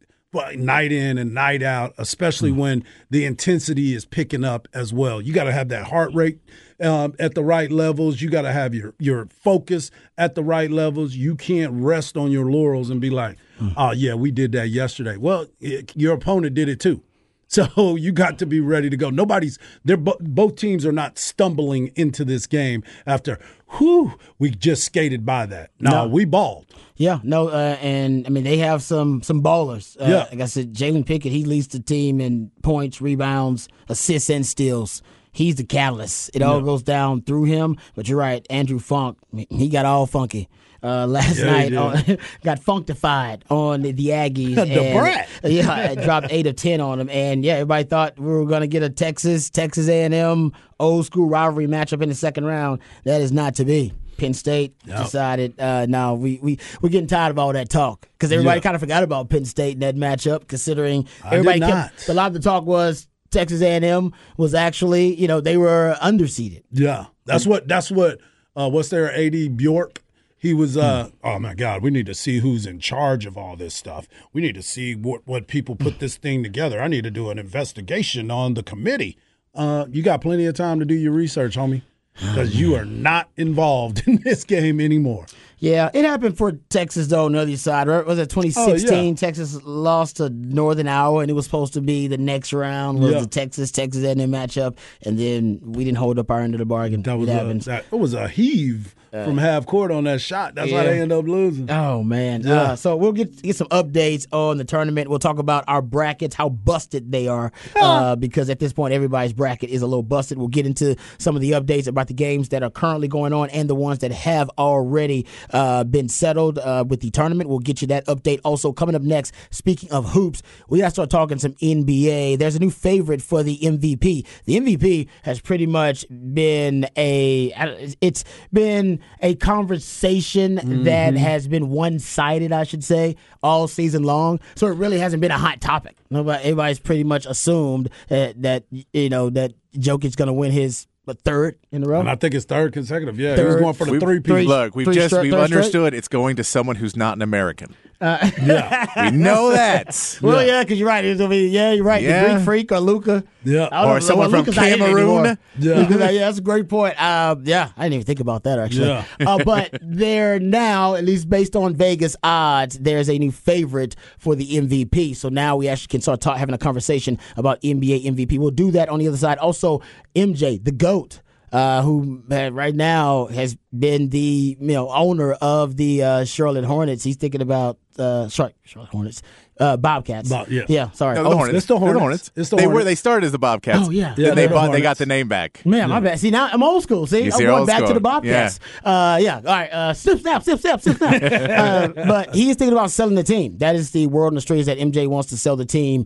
night 0.58 0.92
in 0.92 1.18
and 1.18 1.34
night 1.34 1.64
out, 1.64 1.94
especially 1.98 2.52
hmm. 2.52 2.58
when 2.58 2.84
the 3.10 3.26
intensity 3.26 3.94
is 3.94 4.06
picking 4.06 4.44
up 4.44 4.68
as 4.74 4.94
well. 4.94 5.22
You 5.22 5.34
got 5.34 5.46
to 5.46 5.52
have 5.52 5.70
that 5.70 5.88
heart 5.88 6.14
rate 6.14 6.40
um, 6.82 7.14
at 7.20 7.36
the 7.36 7.44
right 7.44 7.72
levels. 7.72 8.22
You 8.22 8.30
got 8.30 8.44
to 8.44 8.52
have 8.52 8.74
your 8.74 8.94
your 9.00 9.28
focus 9.28 9.92
at 10.18 10.36
the 10.36 10.44
right 10.44 10.72
levels. 10.72 11.16
You 11.16 11.36
can't 11.36 11.74
rest 11.74 12.18
on 12.18 12.32
your 12.32 12.52
laurels 12.52 12.90
and 12.90 13.02
be 13.02 13.10
like, 13.10 13.38
"Oh 13.76 13.92
yeah, 13.92 14.14
we 14.14 14.32
did 14.32 14.52
that 14.54 14.70
yesterday." 14.70 15.18
Well, 15.18 15.48
it, 15.60 15.92
your 15.96 16.14
opponent 16.14 16.56
did 16.56 16.70
it 16.70 16.80
too. 16.80 17.02
So 17.48 17.96
you 17.96 18.12
got 18.12 18.38
to 18.40 18.46
be 18.46 18.60
ready 18.60 18.90
to 18.90 18.98
go. 18.98 19.10
Nobody's 19.10 19.58
they're 19.86 19.98
bo- 19.98 20.18
both 20.20 20.56
teams 20.56 20.86
are 20.86 20.92
not 20.92 21.18
stumbling 21.18 21.92
into 21.96 22.26
this 22.26 22.46
game 22.48 22.84
after 23.06 23.40
whew, 23.78 24.14
we 24.40 24.50
just 24.52 24.84
skated 24.84 25.26
by 25.26 25.46
that. 25.48 25.72
No, 25.80 25.92
No. 25.92 26.08
we 26.08 26.26
balled. 26.26 26.66
Yeah, 26.96 27.20
no, 27.24 27.50
uh, 27.50 27.78
and 27.82 28.26
I 28.26 28.30
mean 28.30 28.44
they 28.44 28.58
have 28.58 28.82
some 28.82 29.22
some 29.22 29.42
ballers. 29.44 29.96
Uh, 30.02 30.06
Yeah. 30.10 30.28
like 30.32 30.42
I 30.42 30.46
said, 30.46 30.74
Jalen 30.74 31.06
Pickett 31.06 31.32
he 31.32 31.46
leads 31.46 31.68
the 31.68 31.80
team 31.80 32.20
in 32.20 32.52
points, 32.64 33.02
rebounds, 33.02 33.68
assists, 33.88 34.30
and 34.30 34.46
steals. 34.46 35.02
he's 35.32 35.56
the 35.56 35.64
catalyst. 35.64 36.32
It 36.34 36.42
all 36.42 36.62
goes 36.62 36.82
down 36.82 37.22
through 37.22 37.44
him. 37.44 37.78
But 37.94 38.10
you're 38.10 38.18
right, 38.18 38.44
Andrew 38.50 38.80
Funk, 38.80 39.20
he 39.50 39.70
got 39.70 39.86
all 39.86 40.08
funky. 40.08 40.50
Uh, 40.84 41.08
last 41.08 41.38
Yeah, 41.40 41.46
night, 41.46 41.74
on, 41.74 42.18
got 42.44 42.60
functified 42.60 43.44
on 43.50 43.82
the, 43.82 43.92
the 43.92 44.08
Aggies. 44.10 44.56
The 44.56 44.82
and- 44.82 45.00
brat. 45.00 45.30
yeah, 45.44 45.96
dropped 45.96 46.28
eight 46.30 46.46
of 46.48 46.56
ten 46.56 46.82
on 46.82 46.98
them, 47.00 47.10
and 47.10 47.44
yeah, 47.44 47.54
everybody 47.54 47.84
thought 47.84 48.18
we 48.20 48.28
were 48.28 48.46
going 48.46 48.62
to 48.62 48.68
get 48.68 48.84
a 48.84 48.90
Texas 48.90 49.50
Texas 49.50 49.88
A 49.90 50.04
and 50.04 50.14
M 50.14 50.52
old 50.80 51.06
school 51.06 51.28
rivalry 51.28 51.68
matchup 51.68 52.02
in 52.02 52.10
the 52.10 52.16
second 52.16 52.46
round. 52.46 52.80
That 53.06 53.22
is 53.22 53.32
not 53.32 53.56
to 53.56 53.66
be. 53.66 53.94
Penn 54.18 54.34
State 54.34 54.74
decided, 54.86 55.60
uh, 55.60 55.86
no, 55.88 56.16
we 56.16 56.40
we 56.42 56.58
we're 56.82 56.90
getting 56.90 57.08
tired 57.08 57.30
of 57.32 57.38
all 57.40 57.54
that 57.54 57.70
talk 57.70 58.08
because 58.18 58.32
everybody 58.32 58.58
Yeah. 58.58 58.64
kind 58.64 58.76
of 58.76 58.82
forgot 58.82 59.04
about 59.04 59.30
Penn 59.30 59.46
State 59.46 59.74
in 59.76 59.80
that 59.82 59.96
matchup. 59.96 60.48
Considering 60.48 61.08
I 61.24 61.36
everybody 61.36 61.60
kept 61.60 62.10
a 62.10 62.14
lot 62.16 62.28
of 62.28 62.34
the 62.34 62.40
talk 62.40 62.66
was 62.66 63.08
Texas 63.30 63.62
A 63.62 63.68
and 63.76 63.86
M 63.86 64.14
was 64.38 64.56
actually, 64.56 65.14
you 65.16 65.28
know, 65.28 65.40
they 65.40 65.58
were 65.58 65.96
underseeded. 66.02 66.64
Yeah, 66.72 67.06
that's 67.26 67.46
what 67.46 67.68
that's 67.68 67.92
what. 67.92 68.20
Uh, 68.56 68.68
what's 68.68 68.90
their 68.90 69.14
AD 69.16 69.56
Bjork? 69.56 70.02
He 70.40 70.54
was. 70.54 70.78
Uh, 70.78 71.10
oh 71.24 71.40
my 71.40 71.56
God, 71.56 71.82
we 71.82 71.90
need 71.90 72.06
to 72.06 72.14
see 72.14 72.40
who's 72.40 72.66
in 72.66 72.80
charge 72.80 73.26
of 73.26 73.38
all 73.38 73.56
this 73.56 73.74
stuff. 73.74 74.08
We 74.34 74.42
need 74.42 74.56
to 74.56 74.62
see 74.64 74.96
what 74.96 75.22
what 75.26 75.48
people 75.48 75.76
put 75.76 76.00
this 76.00 76.16
thing 76.18 76.44
together. 76.44 76.80
I 76.82 76.88
need 76.88 77.04
to 77.06 77.12
do 77.12 77.30
an 77.30 77.40
investigation 77.40 78.30
on 78.30 78.54
the 78.54 78.64
committee. 78.64 79.18
Uh, 79.56 79.86
you 79.90 80.04
got 80.04 80.22
plenty 80.22 80.46
of 80.46 80.54
time 80.56 80.80
to 80.80 80.86
do 80.86 80.94
your 80.94 81.12
research, 81.14 81.58
homie, 81.58 81.82
because 82.14 82.56
you 82.56 82.76
are 82.76 82.86
not 82.86 83.30
involved 83.36 84.04
in 84.08 84.22
this 84.24 84.44
game 84.44 84.80
anymore. 84.80 85.26
Yeah, 85.60 85.90
it 85.92 86.06
happened 86.06 86.38
for 86.38 86.52
Texas 86.70 87.08
though 87.08 87.26
on 87.26 87.32
the 87.32 87.40
other 87.40 87.58
side. 87.58 87.88
Right? 87.88 88.06
Was 88.06 88.20
it 88.20 88.30
2016? 88.30 88.94
Oh, 88.96 89.02
yeah. 89.08 89.16
Texas 89.16 89.60
lost 89.64 90.18
to 90.18 90.30
Northern 90.30 90.88
Iowa, 90.88 91.22
and 91.22 91.32
it 91.32 91.34
was 91.34 91.46
supposed 91.46 91.74
to 91.74 91.82
be 91.82 92.06
the 92.08 92.20
next 92.20 92.54
round 92.54 93.00
was 93.00 93.14
Yeah. 93.14 93.22
the 93.22 93.28
Texas 93.28 93.72
Texas 93.72 94.04
A&M 94.04 94.20
matchup, 94.20 94.78
and 95.02 95.18
then 95.18 95.60
we 95.64 95.84
didn't 95.84 95.98
hold 95.98 96.20
up 96.20 96.30
our 96.30 96.42
end 96.42 96.54
of 96.54 96.60
the 96.60 96.66
bargain. 96.66 97.02
That 97.02 97.18
was 97.18 97.28
it 97.28 97.32
a, 97.32 97.36
happens. 97.36 97.66
that, 97.66 97.86
it 97.92 97.96
was 97.96 98.14
a 98.14 98.28
heave 98.28 98.94
from 99.12 99.38
half 99.38 99.66
court 99.66 99.92
on 99.92 100.06
that 100.06 100.22
shot. 100.22 100.56
That's 100.56 100.72
why 100.72 100.84
they 100.84 101.02
end 101.02 101.12
up 101.12 101.26
losing. 101.26 101.70
Oh 101.70 102.04
man! 102.04 102.42
Yeah. 102.42 102.62
Uh, 102.62 102.76
so 102.76 102.96
we'll 102.96 103.12
get 103.12 103.42
get 103.42 103.56
some 103.56 103.68
updates 103.68 104.28
on 104.32 104.58
the 104.58 104.66
tournament. 104.66 105.10
We'll 105.10 105.20
talk 105.20 105.40
about 105.40 105.64
our 105.68 105.82
brackets, 105.82 106.36
how 106.36 106.50
busted 106.50 107.12
they 107.12 107.28
are, 107.28 107.52
uh, 107.76 108.16
because 108.16 108.50
at 108.50 108.60
this 108.60 108.74
point 108.74 108.94
everybody's 108.94 109.34
bracket 109.34 109.70
is 109.70 109.82
a 109.82 109.88
little 109.88 110.04
busted. 110.04 110.38
We'll 110.38 110.48
get 110.48 110.66
into 110.66 110.96
some 111.18 111.36
of 111.36 111.42
the 111.42 111.52
updates 111.52 111.88
about 111.88 112.08
the 112.08 112.14
games 112.14 112.50
that 112.50 112.64
are 112.64 112.70
currently 112.70 113.08
going 113.08 113.34
on 113.34 113.50
and 113.50 113.70
the 113.70 113.76
ones 113.76 114.00
that 114.00 114.12
have 114.12 114.50
already 114.58 115.26
uh, 115.52 115.84
been 115.84 116.10
settled 116.10 116.60
uh, 116.60 116.84
with 116.88 117.02
the 117.02 117.12
tournament. 117.12 117.50
We'll 117.50 117.60
get 117.60 117.82
you 117.82 117.88
that 117.90 118.06
update. 118.08 118.40
Also 118.44 118.72
coming 118.72 118.96
up 118.96 119.02
next. 119.02 119.34
Speaking 119.50 119.92
of 119.92 120.12
hoops, 120.12 120.42
we 120.70 120.80
got 120.80 120.86
to 120.86 120.92
start 120.92 121.10
talking 121.10 121.40
some 121.40 121.54
NBA. 121.54 122.38
There's 122.38 122.56
a 122.56 122.60
new 122.60 122.72
favorite 122.72 123.22
for 123.22 123.44
the 123.44 123.58
MVP. 123.60 124.26
The 124.46 124.60
MVP 124.60 125.08
has 125.24 125.40
pretty 125.40 125.66
much 125.66 126.06
been 126.10 126.88
a 126.96 127.54
it's 128.02 128.24
been 128.52 128.97
a 129.22 129.36
conversation 129.36 130.56
that 130.56 130.64
mm-hmm. 130.66 131.16
has 131.18 131.48
been 131.48 131.70
one 131.70 132.00
sided, 132.00 132.52
I 132.52 132.64
should 132.64 132.84
say, 132.84 133.16
all 133.44 133.68
season 133.68 134.04
long. 134.04 134.40
So 134.56 134.68
it 134.68 134.76
really 134.76 135.00
hasn't 135.00 135.22
been 135.22 135.32
a 135.32 135.38
hot 135.38 135.62
topic. 135.62 135.98
Nobody, 136.10 136.44
everybody's 136.44 136.80
pretty 136.80 137.04
much 137.04 137.26
assumed 137.26 137.90
that, 138.10 138.42
that 138.42 138.64
you 138.94 139.10
know 139.10 139.30
that 139.32 139.54
Jokic's 139.74 140.16
going 140.16 140.28
to 140.28 140.34
win 140.34 140.52
his 140.52 140.88
what, 141.06 141.22
third 141.22 141.58
in 141.72 141.84
a 141.84 141.88
row. 141.88 142.00
And 142.02 142.10
I 142.10 142.16
think 142.16 142.34
it's 142.34 142.46
third 142.46 142.74
consecutive. 142.74 143.20
Yeah, 143.20 143.36
he 143.38 143.44
was 143.44 143.56
going 143.56 143.74
for 143.74 143.86
the 143.86 143.94
We- 143.94 144.00
three 144.00 144.20
three- 144.20 144.42
piece. 144.42 144.48
Look, 144.48 144.76
we've 144.76 144.86
Three 144.86 144.96
just 144.96 145.10
straight- 145.10 145.24
we've 145.24 145.32
third 145.32 145.48
straight? 145.48 145.58
understood 145.58 145.94
it's 145.94 146.08
going 146.10 146.36
to 146.36 146.44
someone 146.44 146.76
who's 146.76 146.98
not 146.98 147.16
an 147.16 147.22
American. 147.22 147.76
Yeah, 148.00 148.86
We 149.12 149.18
know 149.18 149.52
that. 149.52 150.20
well, 150.22 150.46
yeah, 150.46 150.64
because 150.64 150.80
you're 150.80 150.88
right. 150.88 151.04
It's 151.04 151.20
gonna 151.20 151.30
be, 151.30 151.48
yeah, 151.48 151.72
you're 151.72 151.84
right. 151.84 152.02
Yeah. 152.02 152.24
The 152.24 152.34
Greek 152.34 152.46
freak 152.46 152.72
or 152.72 152.80
Luka. 152.80 153.24
Yeah. 153.44 153.66
Or 153.86 154.00
someone 154.02 154.32
well, 154.32 154.44
from 154.44 154.52
Luka's 154.54 154.56
not 154.56 154.68
in 154.68 154.74
it 154.74 154.78
Cameroon. 154.78 155.38
Yeah. 155.58 155.88
Yeah, 156.08 156.26
that's 156.26 156.38
a 156.38 156.42
great 156.42 156.70
point. 156.70 157.02
Uh, 157.02 157.36
yeah, 157.44 157.72
I 157.76 157.84
didn't 157.84 157.94
even 157.96 158.06
think 158.06 158.20
about 158.20 158.44
that 158.44 158.60
actually. 158.60 158.88
Yeah. 158.88 159.06
uh, 159.26 159.44
but 159.46 159.78
they're 159.82 160.40
now, 160.40 160.96
at 160.96 161.04
least 161.04 161.30
based 161.30 161.56
on 161.56 161.76
Vegas 161.76 162.16
odds, 162.24 162.78
there's 162.80 163.10
a 163.10 163.18
new 163.18 163.32
favorite 163.32 163.96
for 164.18 164.36
the 164.36 164.46
MVP. 164.48 165.16
So 165.16 165.30
now 165.30 165.56
we 165.58 165.68
actually 165.68 165.88
can 165.88 166.02
start 166.02 166.22
talk, 166.22 166.38
having 166.38 166.56
a 166.56 166.58
conversation 166.58 167.20
about 167.36 167.62
NBA 167.62 168.06
MVP. 168.06 168.38
We'll 168.38 168.52
do 168.52 168.72
that 168.72 168.90
on 168.90 169.00
the 169.00 169.08
other 169.08 169.18
side. 169.18 169.38
Also, 169.40 169.82
MJ, 170.16 170.64
the 170.64 170.72
GOAT. 170.72 171.22
Uh, 171.52 171.82
who 171.82 172.22
uh, 172.30 172.52
right 172.52 172.76
now 172.76 173.28
has 173.28 173.56
been 173.78 174.10
the 174.10 174.58
you 174.60 174.68
know 174.68 174.90
owner 174.90 175.32
of 175.34 175.78
the 175.78 176.04
uh, 176.04 176.26
Charlotte 176.26 176.66
Hornets? 176.66 177.04
He's 177.06 177.16
thinking 177.16 177.42
about 177.42 177.78
uh, 177.98 178.28
sorry, 178.28 178.54
Charlotte 178.64 178.92
Hornets, 178.92 179.22
uh, 179.60 179.78
Bobcats. 179.78 180.28
Bob- 180.30 180.50
yeah. 180.50 180.64
yeah. 180.68 180.92
Sorry, 180.92 181.16
No, 181.16 181.24
the 181.24 181.30
Oh, 181.30 181.38
Hornets. 181.38 181.58
it's 181.58 181.66
the 181.68 181.80
They're 181.80 181.94
Hornets. 181.98 182.32
It's 182.36 182.50
the 182.50 182.58
they 182.58 182.68
were. 182.68 182.84
They 182.84 182.96
started 182.96 183.26
as 183.26 183.32
the 183.32 183.40
Bobcats. 183.40 183.88
Oh, 183.88 183.90
yeah. 183.92 184.10
Yeah, 184.10 184.14
Then 184.16 184.16
they 184.18 184.42
they're 184.42 184.48
the 184.50 184.54
bought. 184.56 184.72
They 184.74 184.82
got 184.82 184.98
the 184.98 185.06
name 185.06 185.30
back. 185.30 185.66
Man, 185.66 185.90
my 185.90 186.00
bad. 186.02 186.20
See, 186.20 186.30
now 186.32 186.50
I'm 186.52 186.62
old 186.62 186.84
school. 186.84 187.08
See, 187.08 187.24
You 187.24 187.32
I'm 187.32 187.40
going 187.40 187.50
old 187.60 187.68
back 187.68 187.86
to 187.86 187.94
the 187.94 188.00
Bobcats. 188.02 188.60
Uh, 188.84 189.18
yeah. 189.22 189.38
All 189.38 189.42
right. 189.44 189.70
Uh, 189.72 189.94
snip, 189.94 190.20
snap, 190.20 190.44
snip, 190.44 190.60
snap, 190.60 190.82
snip, 190.82 190.98
snap. 190.98 191.24
uh, 191.24 191.88
but 191.96 192.36
he's 192.36 192.56
thinking 192.58 192.74
about 192.78 192.92
selling 192.92 193.16
the 193.16 193.24
team. 193.24 193.58
That 193.60 193.76
is 193.76 193.92
the 193.92 194.08
world 194.08 194.34
in 194.34 194.36
the 194.36 194.42
streets 194.42 194.66
that 194.68 194.78
MJ 194.80 195.08
wants 195.08 195.30
to 195.30 195.38
sell 195.38 195.56
the 195.56 195.66
team. 195.66 196.06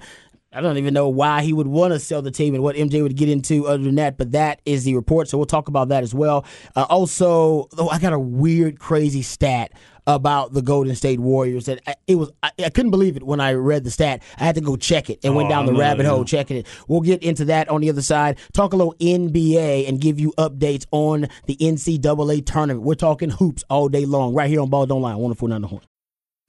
I 0.53 0.59
don't 0.59 0.77
even 0.77 0.93
know 0.93 1.07
why 1.07 1.43
he 1.43 1.53
would 1.53 1.67
want 1.67 1.93
to 1.93 1.99
sell 1.99 2.21
the 2.21 2.29
team 2.31 2.53
and 2.55 2.61
what 2.61 2.75
MJ 2.75 3.01
would 3.01 3.15
get 3.15 3.29
into 3.29 3.67
other 3.67 3.83
than 3.83 3.95
that, 3.95 4.17
but 4.17 4.33
that 4.33 4.61
is 4.65 4.83
the 4.83 4.95
report. 4.95 5.29
So 5.29 5.37
we'll 5.37 5.45
talk 5.45 5.69
about 5.69 5.87
that 5.89 6.03
as 6.03 6.13
well. 6.13 6.45
Uh, 6.75 6.85
also, 6.89 7.69
though, 7.71 7.87
I 7.87 7.99
got 7.99 8.11
a 8.11 8.19
weird, 8.19 8.77
crazy 8.77 9.21
stat 9.21 9.71
about 10.07 10.51
the 10.51 10.61
Golden 10.61 10.93
State 10.95 11.21
Warriors 11.21 11.67
that 11.67 11.79
I, 11.87 11.95
it 12.05 12.15
was 12.15 12.31
I, 12.43 12.51
I 12.65 12.69
couldn't 12.69 12.91
believe 12.91 13.15
it 13.15 13.23
when 13.23 13.39
I 13.39 13.53
read 13.53 13.85
the 13.85 13.91
stat. 13.91 14.23
I 14.37 14.43
had 14.43 14.55
to 14.55 14.61
go 14.61 14.75
check 14.75 15.09
it 15.09 15.19
and 15.23 15.35
went 15.35 15.47
Oh, 15.47 15.49
down 15.51 15.67
the 15.67 15.73
rabbit 15.73 16.05
hole 16.05 16.25
checking 16.25 16.57
it. 16.57 16.67
We'll 16.87 17.01
get 17.01 17.23
into 17.23 17.45
that 17.45 17.69
on 17.69 17.79
the 17.79 17.89
other 17.89 18.01
side. 18.01 18.37
Talk 18.51 18.73
a 18.73 18.75
little 18.75 18.95
NBA 18.99 19.87
and 19.87 20.01
give 20.01 20.19
you 20.19 20.33
updates 20.37 20.85
on 20.91 21.27
the 21.45 21.55
NCAA 21.55 22.45
tournament. 22.45 22.83
We're 22.83 22.95
talking 22.95 23.29
hoops 23.29 23.63
all 23.69 23.87
day 23.87 24.05
long 24.05 24.33
right 24.33 24.49
here 24.49 24.59
on 24.59 24.69
Ball 24.69 24.85
Don't 24.87 25.01
Lie. 25.01 25.15
1049 25.15 25.61
the 25.61 25.67
horn. 25.67 25.81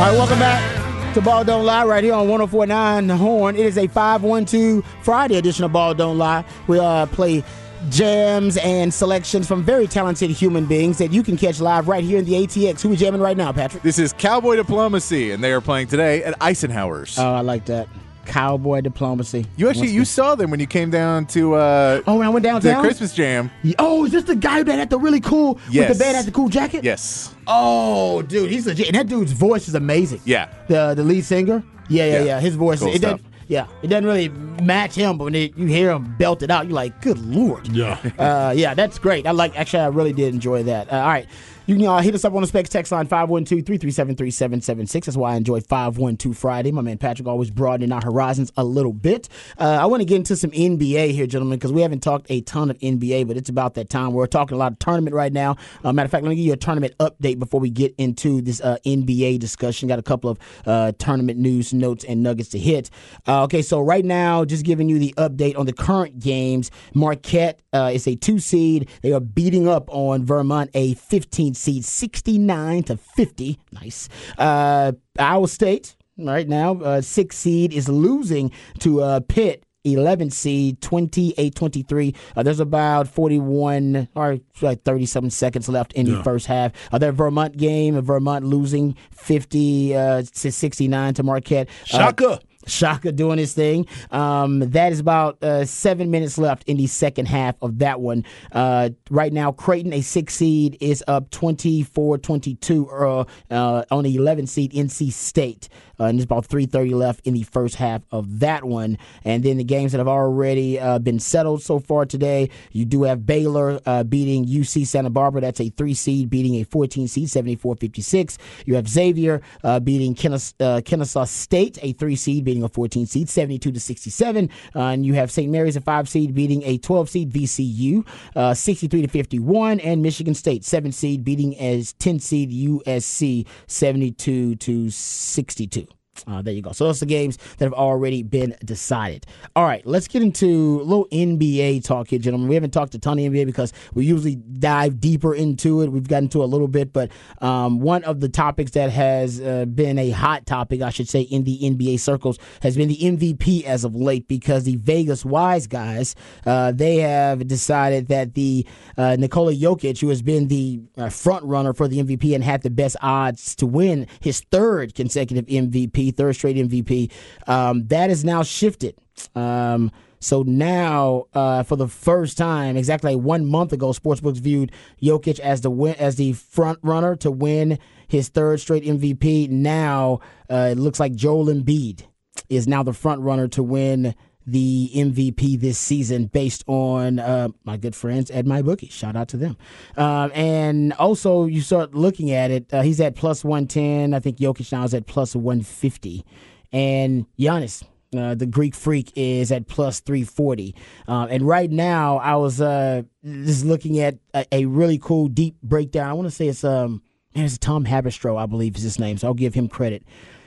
All 0.00 0.06
right, 0.06 0.16
welcome 0.16 0.38
back 0.38 1.12
to 1.12 1.20
Ball 1.20 1.44
Don't 1.44 1.66
Lie 1.66 1.84
right 1.84 2.02
here 2.02 2.14
on 2.14 2.26
1049 2.26 3.06
The 3.08 3.16
Horn. 3.18 3.54
It 3.54 3.66
is 3.66 3.76
a 3.76 3.86
512 3.86 4.82
Friday 5.02 5.36
edition 5.36 5.66
of 5.66 5.72
Ball 5.72 5.92
Don't 5.92 6.16
Lie. 6.16 6.46
We 6.66 6.78
uh, 6.78 7.04
play 7.04 7.44
jams 7.88 8.56
and 8.58 8.92
selections 8.92 9.46
from 9.48 9.62
very 9.62 9.86
talented 9.86 10.30
human 10.30 10.66
beings 10.66 10.98
that 10.98 11.12
you 11.12 11.22
can 11.22 11.36
catch 11.36 11.60
live 11.60 11.88
right 11.88 12.04
here 12.04 12.18
in 12.18 12.24
the 12.24 12.32
ATX. 12.34 12.80
Who 12.82 12.90
we 12.90 12.96
jamming 12.96 13.20
right 13.20 13.36
now, 13.36 13.52
Patrick? 13.52 13.82
This 13.82 13.98
is 13.98 14.12
Cowboy 14.12 14.56
Diplomacy, 14.56 15.30
and 15.30 15.42
they 15.42 15.52
are 15.52 15.60
playing 15.60 15.86
today 15.88 16.22
at 16.22 16.34
Eisenhower's. 16.40 17.18
Oh, 17.18 17.32
I 17.34 17.40
like 17.40 17.64
that. 17.66 17.88
Cowboy 18.26 18.80
diplomacy. 18.82 19.44
you 19.56 19.68
actually 19.68 19.88
you 19.88 20.04
saw 20.04 20.36
them 20.36 20.50
when 20.52 20.60
you 20.60 20.66
came 20.66 20.88
down 20.88 21.26
to 21.26 21.54
uh, 21.54 22.00
Oh, 22.06 22.18
when 22.18 22.26
I 22.26 22.30
went 22.30 22.44
the 22.44 22.50
downtown? 22.50 22.80
Christmas 22.84 23.12
Jam. 23.12 23.50
Oh, 23.78 24.04
is 24.04 24.12
this 24.12 24.22
the 24.24 24.36
guy 24.36 24.62
that 24.62 24.78
had 24.78 24.88
the 24.88 24.98
really 24.98 25.20
cool, 25.20 25.54
with 25.74 25.88
the 25.88 25.94
band 25.96 26.16
had 26.16 26.26
the 26.26 26.30
cool 26.30 26.48
jacket? 26.48 26.84
Yes. 26.84 27.34
Oh, 27.48 28.22
dude, 28.22 28.50
he's 28.50 28.66
legit. 28.66 28.86
And 28.88 28.94
that 28.96 29.08
dude's 29.08 29.32
voice 29.32 29.66
is 29.66 29.74
amazing. 29.74 30.20
Yeah. 30.24 30.48
The 30.68 30.94
the 30.94 31.02
lead 31.02 31.24
singer. 31.24 31.64
Yeah, 31.88 32.04
yeah, 32.04 32.12
yeah. 32.18 32.24
Yeah. 32.24 32.40
His 32.40 32.54
voice. 32.54 32.78
Cool 32.80 32.94
it. 32.94 33.20
Yeah, 33.50 33.66
it 33.82 33.88
doesn't 33.88 34.04
really 34.04 34.28
match 34.28 34.94
him, 34.94 35.18
but 35.18 35.24
when 35.24 35.34
it, 35.34 35.58
you 35.58 35.66
hear 35.66 35.90
him 35.90 36.14
belt 36.16 36.44
it 36.44 36.52
out, 36.52 36.66
you're 36.66 36.74
like, 36.76 37.02
"Good 37.02 37.18
lord!" 37.18 37.66
Yeah. 37.66 37.98
uh, 38.16 38.54
yeah, 38.56 38.74
that's 38.74 38.96
great. 39.00 39.26
I 39.26 39.32
like. 39.32 39.58
Actually, 39.58 39.82
I 39.82 39.88
really 39.88 40.12
did 40.12 40.32
enjoy 40.32 40.62
that. 40.62 40.86
Uh, 40.92 40.98
all 40.98 41.08
right, 41.08 41.26
You 41.70 41.76
can 41.76 41.86
uh, 41.86 42.00
hit 42.00 42.16
us 42.16 42.24
up 42.24 42.34
on 42.34 42.40
the 42.40 42.48
Specs 42.48 42.68
text 42.68 42.90
line 42.90 43.06
512-337-3776. 43.06 45.04
That's 45.04 45.16
why 45.16 45.34
I 45.34 45.36
enjoy 45.36 45.60
512 45.60 46.36
Friday. 46.36 46.72
My 46.72 46.82
man 46.82 46.98
Patrick 46.98 47.28
always 47.28 47.48
broadening 47.48 47.92
our 47.92 48.00
horizons 48.00 48.50
a 48.56 48.64
little 48.64 48.92
bit. 48.92 49.28
Uh, 49.56 49.78
I 49.80 49.86
want 49.86 50.00
to 50.00 50.04
get 50.04 50.16
into 50.16 50.34
some 50.34 50.50
NBA 50.50 51.12
here, 51.12 51.28
gentlemen, 51.28 51.60
because 51.60 51.72
we 51.72 51.82
haven't 51.82 52.00
talked 52.00 52.26
a 52.28 52.40
ton 52.40 52.70
of 52.70 52.78
NBA, 52.80 53.28
but 53.28 53.36
it's 53.36 53.48
about 53.48 53.74
that 53.74 53.88
time. 53.88 54.14
We're 54.14 54.26
talking 54.26 54.56
a 54.56 54.58
lot 54.58 54.72
of 54.72 54.80
tournament 54.80 55.14
right 55.14 55.32
now. 55.32 55.58
Uh, 55.84 55.92
matter 55.92 56.06
of 56.06 56.10
fact, 56.10 56.24
let 56.24 56.30
me 56.30 56.34
give 56.34 56.44
you 56.44 56.54
a 56.54 56.56
tournament 56.56 56.98
update 56.98 57.38
before 57.38 57.60
we 57.60 57.70
get 57.70 57.94
into 57.98 58.42
this 58.42 58.60
uh, 58.62 58.78
NBA 58.84 59.38
discussion. 59.38 59.88
Got 59.88 60.00
a 60.00 60.02
couple 60.02 60.30
of 60.30 60.40
uh, 60.66 60.90
tournament 60.98 61.38
news, 61.38 61.72
notes, 61.72 62.02
and 62.02 62.20
nuggets 62.20 62.48
to 62.48 62.58
hit. 62.58 62.90
Uh, 63.28 63.44
okay, 63.44 63.62
so 63.62 63.78
right 63.78 64.04
now, 64.04 64.44
just 64.44 64.64
giving 64.64 64.88
you 64.88 64.98
the 64.98 65.14
update 65.18 65.56
on 65.56 65.66
the 65.66 65.72
current 65.72 66.18
games. 66.18 66.72
Marquette 66.94 67.60
is 67.72 68.08
a 68.08 68.16
two 68.16 68.40
seed. 68.40 68.88
They 69.02 69.12
are 69.12 69.20
beating 69.20 69.68
up 69.68 69.88
on 69.94 70.24
Vermont, 70.24 70.70
a 70.74 70.94
15 70.94 71.54
seed, 71.60 71.84
69 71.84 72.82
to 72.84 72.96
50. 72.96 73.58
Nice. 73.72 74.08
Uh, 74.38 74.92
Iowa 75.18 75.48
State, 75.48 75.96
right 76.18 76.48
now, 76.48 76.80
uh, 76.80 77.00
six 77.00 77.36
seed, 77.36 77.72
is 77.72 77.88
losing 77.88 78.50
to 78.80 79.02
uh, 79.02 79.20
Pitt. 79.20 79.64
11 79.84 80.30
seed, 80.30 80.78
28 80.82 81.54
23. 81.54 82.14
Uh, 82.36 82.42
there's 82.42 82.60
about 82.60 83.08
41 83.08 84.08
or 84.14 84.38
like 84.60 84.82
37 84.82 85.30
seconds 85.30 85.70
left 85.70 85.94
in 85.94 86.04
the 86.04 86.22
first 86.22 86.46
half. 86.46 86.72
Uh, 86.92 86.98
their 86.98 87.12
Vermont 87.12 87.56
game, 87.56 87.98
Vermont 88.02 88.44
losing 88.44 88.94
50 89.12 89.96
uh, 89.96 90.22
to 90.22 90.52
69 90.52 91.14
to 91.14 91.22
Marquette. 91.22 91.68
Uh, 91.94 91.98
Shaka. 91.98 92.40
Shaka 92.66 93.12
doing 93.12 93.38
his 93.38 93.54
thing. 93.54 93.86
Um, 94.10 94.60
that 94.60 94.92
is 94.92 95.00
about 95.00 95.42
uh, 95.42 95.64
seven 95.64 96.10
minutes 96.10 96.38
left 96.38 96.68
in 96.68 96.76
the 96.76 96.86
second 96.86 97.26
half 97.26 97.56
of 97.62 97.78
that 97.78 98.00
one. 98.00 98.24
Uh, 98.52 98.90
right 99.10 99.32
now, 99.32 99.52
Creighton, 99.52 99.92
a 99.92 100.00
six 100.02 100.34
seed, 100.34 100.76
is 100.80 101.02
up 101.08 101.30
24 101.30 102.18
22 102.18 102.90
uh, 102.90 103.24
uh, 103.50 103.84
on 103.90 104.04
the 104.04 104.14
11 104.16 104.46
seed, 104.46 104.72
NC 104.72 105.12
State. 105.12 105.68
Uh, 106.00 106.04
and 106.04 106.18
there's 106.18 106.24
about 106.24 106.48
3.30 106.48 106.92
left 106.94 107.26
in 107.26 107.34
the 107.34 107.42
first 107.42 107.74
half 107.74 108.02
of 108.10 108.40
that 108.40 108.64
one. 108.64 108.96
And 109.24 109.42
then 109.42 109.58
the 109.58 109.64
games 109.64 109.92
that 109.92 109.98
have 109.98 110.08
already 110.08 110.80
uh, 110.80 110.98
been 110.98 111.20
settled 111.20 111.62
so 111.62 111.78
far 111.78 112.06
today, 112.06 112.48
you 112.72 112.84
do 112.84 113.02
have 113.02 113.26
Baylor 113.26 113.80
uh, 113.84 114.04
beating 114.04 114.46
UC 114.46 114.86
Santa 114.86 115.10
Barbara. 115.10 115.42
That's 115.42 115.60
a 115.60 115.68
three 115.70 115.94
seed 115.94 116.30
beating 116.30 116.54
a 116.56 116.64
14 116.64 117.06
seed, 117.08 117.28
74 117.28 117.76
56. 117.76 118.38
You 118.66 118.74
have 118.76 118.88
Xavier 118.88 119.42
uh, 119.62 119.80
beating 119.80 120.14
Kennes- 120.14 120.54
uh, 120.60 120.80
Kennesaw 120.84 121.24
State, 121.24 121.78
a 121.82 121.92
three 121.92 122.16
seed 122.16 122.44
beating 122.44 122.62
a 122.62 122.68
14 122.68 123.06
seed, 123.06 123.28
72 123.28 123.72
to 123.72 123.80
67. 123.80 124.50
Uh, 124.74 124.80
and 124.80 125.04
you 125.04 125.14
have 125.14 125.30
St. 125.30 125.50
Mary's, 125.50 125.76
a 125.76 125.80
five 125.80 126.08
seed 126.08 126.34
beating 126.34 126.62
a 126.64 126.78
12 126.78 127.08
seed 127.08 127.30
VCU, 127.32 128.06
uh, 128.36 128.54
63 128.54 129.02
to 129.02 129.08
51. 129.08 129.80
And 129.80 130.02
Michigan 130.02 130.34
State, 130.34 130.64
seven 130.64 130.92
seed 130.92 131.24
beating 131.24 131.58
as 131.58 131.92
10 131.94 132.20
seed 132.20 132.50
USC, 132.50 133.46
72 133.66 134.56
to 134.56 134.90
62. 134.90 135.89
Uh, 136.26 136.42
there 136.42 136.54
you 136.54 136.62
go. 136.62 136.72
So 136.72 136.84
those 136.84 136.98
are 136.98 137.06
the 137.06 137.10
games 137.10 137.36
that 137.58 137.64
have 137.64 137.72
already 137.72 138.22
been 138.22 138.56
decided. 138.64 139.26
All 139.56 139.64
right, 139.64 139.84
let's 139.86 140.08
get 140.08 140.22
into 140.22 140.80
a 140.80 140.84
little 140.84 141.06
NBA 141.12 141.84
talk 141.84 142.08
here, 142.08 142.18
gentlemen. 142.18 142.48
We 142.48 142.54
haven't 142.54 142.72
talked 142.72 142.94
a 142.94 142.98
ton 142.98 143.18
of 143.18 143.24
NBA 143.24 143.46
because 143.46 143.72
we 143.94 144.04
usually 144.04 144.36
dive 144.36 145.00
deeper 145.00 145.34
into 145.34 145.82
it. 145.82 145.90
We've 145.90 146.08
gotten 146.08 146.28
to 146.30 146.42
a 146.42 146.46
little 146.46 146.68
bit, 146.68 146.92
but 146.92 147.10
um, 147.40 147.80
one 147.80 148.04
of 148.04 148.20
the 148.20 148.28
topics 148.28 148.72
that 148.72 148.90
has 148.90 149.40
uh, 149.40 149.64
been 149.66 149.98
a 149.98 150.10
hot 150.10 150.46
topic, 150.46 150.82
I 150.82 150.90
should 150.90 151.08
say, 151.08 151.22
in 151.22 151.44
the 151.44 151.58
NBA 151.58 152.00
circles 152.00 152.38
has 152.62 152.76
been 152.76 152.88
the 152.88 152.98
MVP 152.98 153.64
as 153.64 153.84
of 153.84 153.94
late 153.94 154.28
because 154.28 154.64
the 154.64 154.76
Vegas 154.76 155.24
Wise 155.24 155.66
guys 155.66 156.14
uh, 156.46 156.72
they 156.72 156.96
have 156.96 157.46
decided 157.46 158.08
that 158.08 158.34
the 158.34 158.66
uh, 158.96 159.16
Nikola 159.18 159.52
Jokic, 159.52 160.00
who 160.00 160.08
has 160.08 160.22
been 160.22 160.48
the 160.48 160.80
uh, 160.96 161.08
front 161.08 161.44
runner 161.44 161.72
for 161.72 161.88
the 161.88 162.02
MVP 162.02 162.34
and 162.34 162.42
had 162.42 162.62
the 162.62 162.70
best 162.70 162.96
odds 163.02 163.54
to 163.56 163.66
win 163.66 164.06
his 164.20 164.40
third 164.50 164.94
consecutive 164.94 165.46
MVP, 165.46 166.09
third 166.10 166.34
straight 166.34 166.56
MVP, 166.56 167.10
um, 167.46 167.86
that 167.88 168.10
is 168.10 168.24
now 168.24 168.42
shifted. 168.42 168.96
Um, 169.34 169.90
so 170.20 170.42
now, 170.42 171.24
uh, 171.32 171.62
for 171.62 171.76
the 171.76 171.88
first 171.88 172.36
time, 172.36 172.76
exactly 172.76 173.14
like 173.14 173.24
one 173.24 173.46
month 173.46 173.72
ago, 173.72 173.90
sportsbooks 173.92 174.36
viewed 174.36 174.70
Jokic 175.02 175.40
as 175.40 175.62
the 175.62 175.70
win- 175.70 175.94
as 175.94 176.16
the 176.16 176.34
front 176.34 176.78
runner 176.82 177.16
to 177.16 177.30
win 177.30 177.78
his 178.06 178.28
third 178.28 178.60
straight 178.60 178.84
MVP. 178.84 179.48
Now 179.48 180.20
uh, 180.50 180.68
it 180.72 180.78
looks 180.78 181.00
like 181.00 181.14
Joel 181.14 181.46
Embiid 181.46 182.02
is 182.50 182.68
now 182.68 182.82
the 182.82 182.92
front 182.92 183.22
runner 183.22 183.48
to 183.48 183.62
win 183.62 184.14
the 184.46 184.90
MVP 184.94 185.60
this 185.60 185.78
season 185.78 186.26
based 186.26 186.64
on 186.66 187.18
uh, 187.18 187.48
my 187.64 187.76
good 187.76 187.94
friends 187.94 188.30
at 188.30 188.46
my 188.46 188.62
bookie. 188.62 188.88
Shout 188.88 189.16
out 189.16 189.28
to 189.28 189.36
them. 189.36 189.56
Um, 189.96 190.32
and 190.34 190.92
also, 190.94 191.46
you 191.46 191.60
start 191.60 191.94
looking 191.94 192.30
at 192.32 192.50
it. 192.50 192.72
Uh, 192.72 192.82
he's 192.82 193.00
at 193.00 193.14
plus 193.14 193.44
one 193.44 193.66
ten. 193.66 194.14
I 194.14 194.20
think 194.20 194.38
Jokic 194.38 194.72
now 194.72 194.84
is 194.84 194.94
at 194.94 195.06
plus 195.06 195.36
one 195.36 195.62
fifty, 195.62 196.24
and 196.72 197.26
Giannis. 197.38 197.84
Uh, 198.16 198.34
the 198.34 198.46
Greek 198.46 198.74
freak 198.74 199.12
is 199.14 199.52
at 199.52 199.68
plus 199.68 200.00
340. 200.00 200.74
Uh, 201.06 201.28
and 201.30 201.46
right 201.46 201.70
now, 201.70 202.16
I 202.16 202.34
was 202.34 202.60
uh, 202.60 203.02
just 203.24 203.64
looking 203.64 204.00
at 204.00 204.18
a, 204.34 204.44
a 204.50 204.64
really 204.64 204.98
cool 204.98 205.28
deep 205.28 205.54
breakdown. 205.62 206.10
I 206.10 206.12
want 206.14 206.26
to 206.26 206.34
say 206.34 206.48
it's 206.48 206.64
um, 206.64 207.02
man, 207.34 207.44
it's 207.44 207.58
Tom 207.58 207.84
Haberstroh, 207.84 208.36
I 208.36 208.46
believe 208.46 208.76
is 208.76 208.82
his 208.82 208.98
name, 208.98 209.16
so 209.16 209.28
I'll 209.28 209.34
give 209.34 209.54
him 209.54 209.68
credit. 209.68 210.02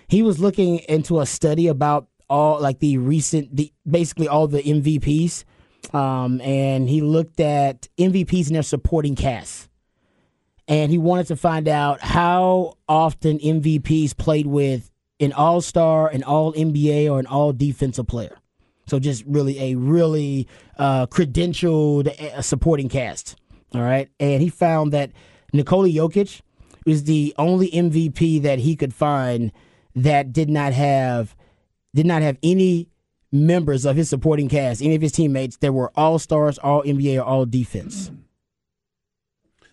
He 0.08 0.22
was 0.22 0.40
looking 0.40 0.80
into 0.90 1.20
a 1.20 1.26
study 1.26 1.68
about 1.68 2.08
all 2.34 2.60
like 2.60 2.80
the 2.80 2.98
recent, 2.98 3.56
the 3.56 3.72
basically 3.88 4.28
all 4.28 4.48
the 4.48 4.64
MVPs, 4.64 5.44
um, 5.94 6.42
and 6.42 6.90
he 6.90 7.00
looked 7.02 7.40
at 7.40 7.88
MVPs 8.00 8.48
and 8.48 8.56
their 8.56 8.64
supporting 8.64 9.16
cast, 9.16 9.70
and 10.68 10.92
he 10.92 10.98
wanted 10.98 11.28
to 11.28 11.36
find 11.36 11.68
out 11.68 12.02
how 12.02 12.74
often 12.90 13.38
MVPs 13.38 14.18
played 14.18 14.48
with 14.48 14.92
an 15.20 15.32
All 15.32 15.62
Star, 15.62 16.08
an 16.08 16.24
All 16.24 16.54
NBA, 16.54 17.10
or 17.10 17.20
an 17.20 17.28
All 17.28 17.54
Defensive 17.54 18.08
player. 18.08 18.36
So 18.88 18.98
just 18.98 19.24
really 19.28 19.72
a 19.72 19.76
really 19.76 20.48
uh, 20.78 21.06
credentialed 21.06 22.08
uh, 22.20 22.42
supporting 22.42 22.90
cast. 22.90 23.36
All 23.76 23.82
right, 23.82 24.10
and 24.20 24.42
he 24.42 24.50
found 24.50 24.92
that 24.94 25.12
Nikola 25.54 25.88
Jokic 25.88 26.42
was 26.84 27.04
the 27.04 27.36
only 27.38 27.70
MVP 27.70 28.42
that 28.42 28.58
he 28.58 28.76
could 28.76 28.94
find 28.94 29.52
that 29.96 30.34
did 30.34 30.50
not 30.50 30.74
have 30.74 31.36
did 31.94 32.06
not 32.06 32.22
have 32.22 32.38
any 32.44 32.90
members 33.32 33.86
of 33.86 33.96
his 33.96 34.10
supporting 34.10 34.48
cast, 34.48 34.82
any 34.82 34.96
of 34.96 35.02
his 35.02 35.12
teammates 35.12 35.58
that 35.58 35.74
were 35.74 35.92
all 35.96 36.20
stars, 36.20 36.58
all 36.60 36.84
NBA, 36.84 37.20
or 37.20 37.24
all 37.24 37.46
defense. 37.46 38.12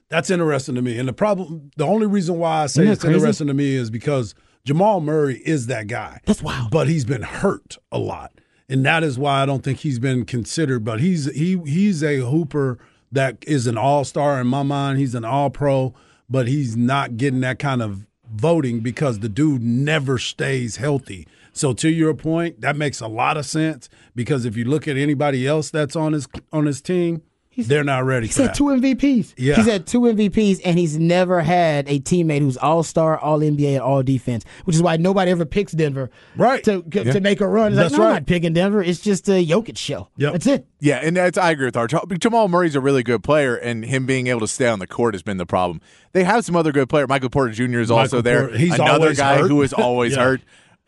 That's 0.08 0.30
interesting 0.30 0.74
to 0.74 0.82
me. 0.82 0.98
And 0.98 1.08
the 1.08 1.12
problem, 1.12 1.70
the 1.76 1.86
only 1.86 2.06
reason 2.06 2.38
why 2.38 2.64
I 2.64 2.66
say 2.66 2.86
it's 2.86 3.02
crazy? 3.02 3.14
interesting 3.14 3.46
to 3.46 3.54
me 3.54 3.76
is 3.76 3.90
because 3.90 4.34
Jamal 4.64 5.00
Murray 5.00 5.40
is 5.44 5.66
that 5.68 5.86
guy. 5.86 6.20
That's 6.24 6.42
wild. 6.42 6.70
But 6.70 6.88
he's 6.88 7.04
been 7.04 7.22
hurt 7.22 7.78
a 7.92 7.98
lot. 7.98 8.32
And 8.68 8.84
that 8.84 9.02
is 9.04 9.18
why 9.18 9.42
I 9.42 9.46
don't 9.46 9.62
think 9.62 9.78
he's 9.78 9.98
been 9.98 10.24
considered. 10.24 10.84
But 10.84 11.00
he's 11.00 11.32
he 11.34 11.58
he's 11.64 12.02
a 12.02 12.18
hooper 12.18 12.78
that 13.12 13.38
is 13.46 13.66
an 13.66 13.78
all 13.78 14.04
star 14.04 14.40
in 14.40 14.46
my 14.46 14.62
mind. 14.62 14.98
He's 14.98 15.14
an 15.14 15.24
all 15.24 15.50
pro, 15.50 15.94
but 16.28 16.48
he's 16.48 16.76
not 16.76 17.16
getting 17.16 17.40
that 17.40 17.58
kind 17.58 17.82
of 17.82 18.06
voting 18.32 18.80
because 18.80 19.20
the 19.20 19.28
dude 19.28 19.62
never 19.62 20.18
stays 20.18 20.76
healthy. 20.76 21.26
So 21.52 21.72
to 21.74 21.88
your 21.88 22.14
point, 22.14 22.60
that 22.60 22.76
makes 22.76 23.00
a 23.00 23.08
lot 23.08 23.36
of 23.36 23.46
sense 23.46 23.88
because 24.14 24.44
if 24.44 24.56
you 24.56 24.64
look 24.64 24.86
at 24.88 24.96
anybody 24.96 25.46
else 25.46 25.70
that's 25.70 25.96
on 25.96 26.12
his 26.12 26.26
on 26.52 26.66
his 26.66 26.80
team, 26.80 27.22
they're 27.56 27.84
not 27.84 28.04
ready 28.06 28.26
He's 28.26 28.36
for 28.36 28.42
had 28.44 28.50
that. 28.52 28.56
two 28.56 28.64
MVPs. 28.64 29.34
Yeah. 29.36 29.56
He's 29.56 29.66
had 29.66 29.86
two 29.86 30.00
MVPs, 30.02 30.60
and 30.64 30.78
he's 30.78 30.96
never 30.98 31.42
had 31.42 31.86
a 31.90 31.98
teammate 32.00 32.38
who's 32.40 32.56
all 32.56 32.82
star, 32.82 33.18
all 33.18 33.40
NBA, 33.40 33.72
and 33.72 33.80
all 33.82 34.02
defense, 34.02 34.44
which 34.64 34.76
is 34.76 34.82
why 34.82 34.96
nobody 34.96 35.30
ever 35.30 35.44
picks 35.44 35.72
Denver 35.72 36.10
Right. 36.36 36.64
to 36.64 36.80
to 36.82 37.20
make 37.20 37.40
a 37.42 37.46
run. 37.48 37.72
It's 37.72 37.76
That's 37.76 37.92
like, 37.92 37.98
no, 37.98 38.04
I'm 38.06 38.10
right. 38.12 38.16
not 38.20 38.26
picking 38.26 38.54
Denver. 38.54 38.82
It's 38.82 39.00
just 39.00 39.28
a 39.28 39.44
Jokic 39.44 39.76
show. 39.76 40.08
Yep. 40.16 40.32
That's 40.32 40.46
it. 40.46 40.66
Yeah, 40.80 41.00
and 41.02 41.14
that's 41.14 41.36
I 41.36 41.50
agree 41.50 41.66
with 41.66 41.76
Arch. 41.76 41.92
Jamal 42.18 42.48
Murray's 42.48 42.76
a 42.76 42.80
really 42.80 43.02
good 43.02 43.22
player, 43.22 43.56
and 43.56 43.84
him 43.84 44.06
being 44.06 44.28
able 44.28 44.40
to 44.40 44.48
stay 44.48 44.68
on 44.68 44.78
the 44.78 44.86
court 44.86 45.12
has 45.12 45.22
been 45.22 45.36
the 45.36 45.44
problem. 45.44 45.82
They 46.12 46.24
have 46.24 46.46
some 46.46 46.56
other 46.56 46.72
good 46.72 46.88
player. 46.88 47.06
Michael 47.06 47.28
Porter 47.30 47.52
Jr. 47.52 47.80
is 47.80 47.90
also 47.90 48.18
Michael 48.18 48.22
there. 48.22 48.40
Porter- 48.44 48.58
he's 48.58 48.74
Another 48.74 49.12
guy 49.14 49.38
hurt. 49.38 49.48
who 49.48 49.60
is 49.60 49.74
always 49.74 50.12
Yeah. 50.16 50.22
hurt. 50.22 50.40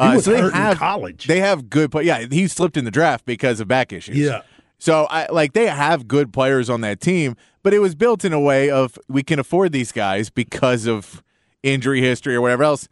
He 0.03 0.09
uh, 0.09 0.15
was 0.17 0.25
so 0.25 0.33
they 0.33 0.57
have, 0.57 0.79
college. 0.79 1.27
They 1.27 1.41
have 1.41 1.71
good 1.71 1.91
play. 1.93 2.05
Yeah, 2.05 2.27
he 2.31 2.49
slipped 2.49 2.77
in 2.77 2.85
the 2.85 2.91
draft 2.91 3.25
because 3.25 3.61
of 3.61 3.69
back 3.69 3.93
issues. 3.93 4.17
Yeah. 4.17 4.43
So 4.79 5.07
I 5.11 5.31
like 5.31 5.53
they 5.53 5.69
have 5.69 6.09
good 6.09 6.33
players 6.33 6.69
on 6.69 6.81
that 6.81 7.01
team, 7.01 7.37
but 7.63 7.73
it 7.73 7.79
was 7.79 7.95
built 7.95 8.25
in 8.25 8.33
a 8.33 8.41
way 8.41 8.69
of 8.69 8.99
we 9.09 9.23
can 9.23 9.39
afford 9.39 9.71
these 9.71 9.93
guys 9.93 10.29
because 10.29 10.87
of 10.87 11.23
injury 11.63 12.01
history 12.01 12.35
or 12.35 12.41
whatever 12.41 12.65
else. 12.65 12.89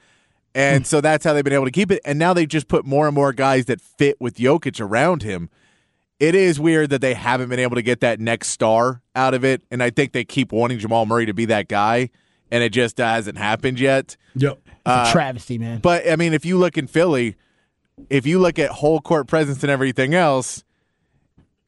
And 0.54 0.84
hmm. 0.84 0.86
so 0.86 1.00
that's 1.00 1.24
how 1.24 1.32
they've 1.32 1.44
been 1.44 1.52
able 1.52 1.64
to 1.64 1.72
keep 1.72 1.90
it. 1.90 2.00
And 2.04 2.18
now 2.18 2.32
they 2.32 2.46
just 2.46 2.68
put 2.68 2.84
more 2.84 3.06
and 3.06 3.14
more 3.14 3.32
guys 3.32 3.66
that 3.66 3.80
fit 3.80 4.20
with 4.20 4.36
Jokic 4.36 4.80
around 4.80 5.22
him. 5.22 5.50
It 6.20 6.34
is 6.34 6.60
weird 6.60 6.90
that 6.90 7.00
they 7.00 7.14
haven't 7.14 7.48
been 7.48 7.58
able 7.58 7.76
to 7.76 7.82
get 7.82 8.00
that 8.00 8.20
next 8.20 8.48
star 8.48 9.02
out 9.16 9.32
of 9.32 9.44
it. 9.44 9.62
And 9.70 9.82
I 9.82 9.90
think 9.90 10.12
they 10.12 10.24
keep 10.24 10.52
wanting 10.52 10.78
Jamal 10.78 11.06
Murray 11.06 11.26
to 11.26 11.32
be 11.32 11.46
that 11.46 11.66
guy, 11.66 12.10
and 12.50 12.62
it 12.62 12.70
just 12.70 12.98
hasn't 12.98 13.38
happened 13.38 13.80
yet. 13.80 14.16
Yep. 14.34 14.60
It's 14.80 14.86
a 14.86 14.90
uh, 14.90 15.12
travesty, 15.12 15.58
man. 15.58 15.78
But 15.80 16.10
I 16.10 16.16
mean, 16.16 16.32
if 16.32 16.44
you 16.44 16.58
look 16.58 16.76
in 16.78 16.86
Philly, 16.86 17.36
if 18.08 18.26
you 18.26 18.38
look 18.38 18.58
at 18.58 18.70
whole 18.70 19.00
court 19.00 19.26
presence 19.26 19.62
and 19.62 19.70
everything 19.70 20.14
else, 20.14 20.64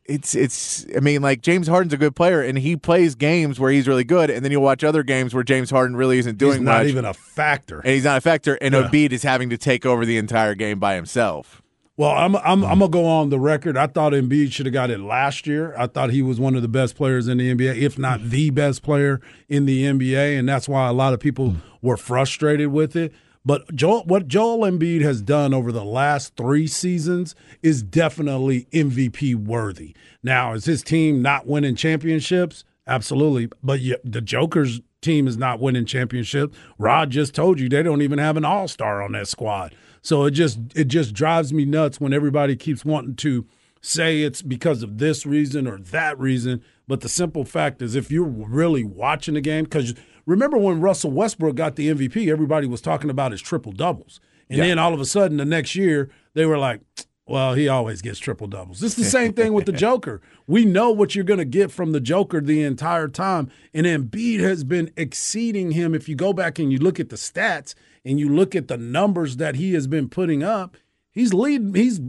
it's 0.04 0.34
it's 0.34 0.86
I 0.96 1.00
mean 1.00 1.22
like 1.22 1.42
James 1.42 1.68
Harden's 1.68 1.92
a 1.92 1.96
good 1.96 2.16
player 2.16 2.42
and 2.42 2.58
he 2.58 2.76
plays 2.76 3.14
games 3.14 3.60
where 3.60 3.70
he's 3.70 3.86
really 3.86 4.04
good 4.04 4.30
and 4.30 4.44
then 4.44 4.50
you'll 4.50 4.62
watch 4.62 4.82
other 4.82 5.02
games 5.02 5.32
where 5.32 5.44
James 5.44 5.70
Harden 5.70 5.94
really 5.96 6.18
isn't 6.18 6.38
doing 6.38 6.54
He's 6.58 6.62
not 6.62 6.78
much 6.78 6.88
even 6.88 7.04
a 7.04 7.14
factor. 7.14 7.78
and 7.80 7.90
he's 7.90 8.04
not 8.04 8.18
a 8.18 8.20
factor 8.20 8.54
and 8.60 8.74
Yeah. 8.74 8.82
Embiid 8.88 9.12
is 9.12 9.22
having 9.22 9.50
to 9.50 9.56
take 9.56 9.86
over 9.86 10.04
the 10.04 10.16
entire 10.18 10.54
game 10.56 10.80
by 10.80 10.96
himself. 10.96 11.62
Well, 11.96 12.10
I'm 12.10 12.34
I'm 12.36 12.46
I'm 12.46 12.60
mm-hmm. 12.60 12.78
gonna 12.80 12.88
go 12.88 13.04
on 13.04 13.28
the 13.28 13.38
record. 13.38 13.76
I 13.76 13.86
thought 13.86 14.12
Embiid 14.12 14.52
should 14.52 14.66
have 14.66 14.72
got 14.72 14.90
it 14.90 14.98
last 14.98 15.46
year. 15.46 15.74
I 15.76 15.86
thought 15.86 16.10
he 16.10 16.22
was 16.22 16.40
one 16.40 16.54
of 16.54 16.62
the 16.62 16.68
best 16.68 16.96
players 16.96 17.28
in 17.28 17.36
the 17.36 17.54
NBA, 17.54 17.76
if 17.76 17.98
not 17.98 18.20
mm-hmm. 18.20 18.30
the 18.30 18.50
best 18.50 18.82
player 18.82 19.20
in 19.48 19.66
the 19.66 19.84
NBA, 19.84 20.38
and 20.38 20.48
that's 20.48 20.68
why 20.68 20.88
a 20.88 20.92
lot 20.92 21.12
of 21.12 21.20
people 21.20 21.50
mm. 21.50 21.60
were 21.82 21.98
frustrated 21.98 22.68
with 22.68 22.96
it. 22.96 23.12
But 23.44 23.74
Joel, 23.74 24.04
what 24.04 24.26
Joel 24.26 24.60
Embiid 24.60 25.02
has 25.02 25.20
done 25.20 25.52
over 25.52 25.70
the 25.70 25.84
last 25.84 26.34
three 26.36 26.66
seasons 26.66 27.34
is 27.62 27.82
definitely 27.82 28.68
MVP 28.72 29.34
worthy. 29.34 29.94
Now, 30.22 30.54
is 30.54 30.64
his 30.64 30.82
team 30.82 31.20
not 31.20 31.46
winning 31.46 31.74
championships? 31.74 32.64
Absolutely, 32.86 33.50
but 33.62 33.80
you, 33.80 33.96
the 34.02 34.20
Joker's 34.20 34.80
team 35.02 35.26
is 35.26 35.36
not 35.36 35.60
winning 35.60 35.84
championships. 35.84 36.56
Rod 36.78 37.10
just 37.10 37.34
told 37.34 37.60
you 37.60 37.68
they 37.68 37.82
don't 37.82 38.02
even 38.02 38.18
have 38.18 38.36
an 38.36 38.44
All 38.44 38.68
Star 38.68 39.02
on 39.02 39.12
that 39.12 39.28
squad. 39.28 39.74
So 40.02 40.24
it 40.24 40.32
just 40.32 40.58
it 40.74 40.88
just 40.88 41.14
drives 41.14 41.52
me 41.52 41.64
nuts 41.64 42.00
when 42.00 42.12
everybody 42.12 42.56
keeps 42.56 42.84
wanting 42.84 43.14
to 43.16 43.46
say 43.80 44.22
it's 44.22 44.42
because 44.42 44.82
of 44.82 44.98
this 44.98 45.24
reason 45.24 45.66
or 45.66 45.78
that 45.78 46.18
reason. 46.18 46.62
But 46.88 47.00
the 47.00 47.08
simple 47.08 47.44
fact 47.44 47.80
is, 47.80 47.94
if 47.94 48.10
you're 48.10 48.24
really 48.24 48.84
watching 48.84 49.34
the 49.34 49.40
game, 49.40 49.64
because 49.64 49.94
remember 50.26 50.58
when 50.58 50.80
Russell 50.80 51.12
Westbrook 51.12 51.54
got 51.54 51.76
the 51.76 51.88
MVP, 51.88 52.30
everybody 52.30 52.66
was 52.66 52.80
talking 52.80 53.10
about 53.10 53.32
his 53.32 53.40
triple 53.40 53.72
doubles, 53.72 54.20
and 54.50 54.60
then 54.60 54.78
all 54.78 54.92
of 54.92 55.00
a 55.00 55.06
sudden 55.06 55.36
the 55.36 55.44
next 55.44 55.74
year 55.74 56.10
they 56.34 56.44
were 56.44 56.58
like. 56.58 56.80
Well, 57.24 57.54
he 57.54 57.68
always 57.68 58.02
gets 58.02 58.18
triple 58.18 58.48
doubles. 58.48 58.82
It's 58.82 58.96
the 58.96 59.04
same 59.04 59.32
thing 59.32 59.52
with 59.52 59.64
the 59.64 59.72
Joker. 59.72 60.20
We 60.48 60.64
know 60.64 60.90
what 60.90 61.14
you're 61.14 61.24
going 61.24 61.38
to 61.38 61.44
get 61.44 61.70
from 61.70 61.92
the 61.92 62.00
Joker 62.00 62.40
the 62.40 62.64
entire 62.64 63.06
time. 63.06 63.48
And 63.72 63.86
Embiid 63.86 64.40
has 64.40 64.64
been 64.64 64.90
exceeding 64.96 65.70
him. 65.70 65.94
If 65.94 66.08
you 66.08 66.16
go 66.16 66.32
back 66.32 66.58
and 66.58 66.72
you 66.72 66.78
look 66.78 66.98
at 66.98 67.10
the 67.10 67.16
stats 67.16 67.76
and 68.04 68.18
you 68.18 68.28
look 68.28 68.54
at 68.54 68.68
the 68.68 68.76
numbers 68.76 69.36
that 69.36 69.56
he 69.56 69.74
has 69.74 69.86
been 69.86 70.08
putting 70.08 70.42
up, 70.42 70.76
he's 71.10 71.32
leading, 71.32 71.74
he's 71.74 72.00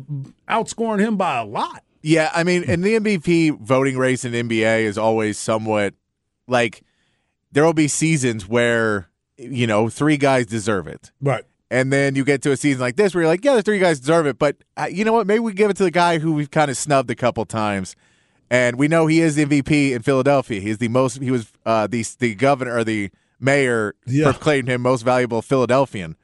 outscoring 0.49 0.99
him 0.99 1.17
by 1.17 1.37
a 1.37 1.45
lot. 1.45 1.83
Yeah, 2.01 2.31
I 2.33 2.43
mean, 2.43 2.63
and 2.67 2.83
the 2.83 2.95
MVP 2.99 3.59
voting 3.61 3.97
race 3.97 4.25
in 4.25 4.33
NBA 4.33 4.83
is 4.83 4.97
always 4.97 5.37
somewhat 5.37 5.93
like 6.47 6.83
there 7.51 7.63
will 7.63 7.73
be 7.73 7.87
seasons 7.87 8.47
where 8.47 9.07
you 9.37 9.65
know 9.67 9.89
three 9.89 10.17
guys 10.17 10.45
deserve 10.45 10.87
it, 10.87 11.11
Right. 11.21 11.43
and 11.71 11.93
then 11.93 12.15
you 12.15 12.23
get 12.25 12.41
to 12.43 12.51
a 12.51 12.57
season 12.57 12.81
like 12.81 12.97
this 12.97 13.13
where 13.15 13.23
you're 13.23 13.31
like, 13.31 13.45
yeah, 13.45 13.55
the 13.55 13.61
three 13.63 13.79
guys 13.79 13.99
deserve 13.99 14.27
it, 14.27 14.37
but 14.37 14.57
uh, 14.75 14.87
you 14.91 15.05
know 15.05 15.13
what? 15.13 15.27
Maybe 15.27 15.39
we 15.39 15.53
give 15.53 15.69
it 15.71 15.77
to 15.77 15.83
the 15.83 15.91
guy 15.91 16.17
who 16.19 16.33
we've 16.33 16.51
kind 16.51 16.69
of 16.69 16.75
snubbed 16.77 17.09
a 17.09 17.15
couple 17.15 17.45
times, 17.45 17.95
and 18.49 18.77
we 18.77 18.87
know 18.89 19.07
he 19.07 19.21
is 19.21 19.35
the 19.35 19.45
MVP 19.45 19.91
in 19.93 20.01
Philadelphia. 20.01 20.59
He's 20.59 20.79
the 20.79 20.89
most. 20.89 21.21
He 21.21 21.31
was 21.31 21.51
uh, 21.65 21.87
the 21.87 22.05
the 22.19 22.35
governor 22.35 22.75
or 22.75 22.83
the 22.83 23.11
mayor 23.43 23.95
Yeah. 24.05 24.31
proclaimed 24.31 24.67
him 24.69 24.81
most 24.81 25.03
valuable 25.03 25.41
Philadelphian. 25.41 26.15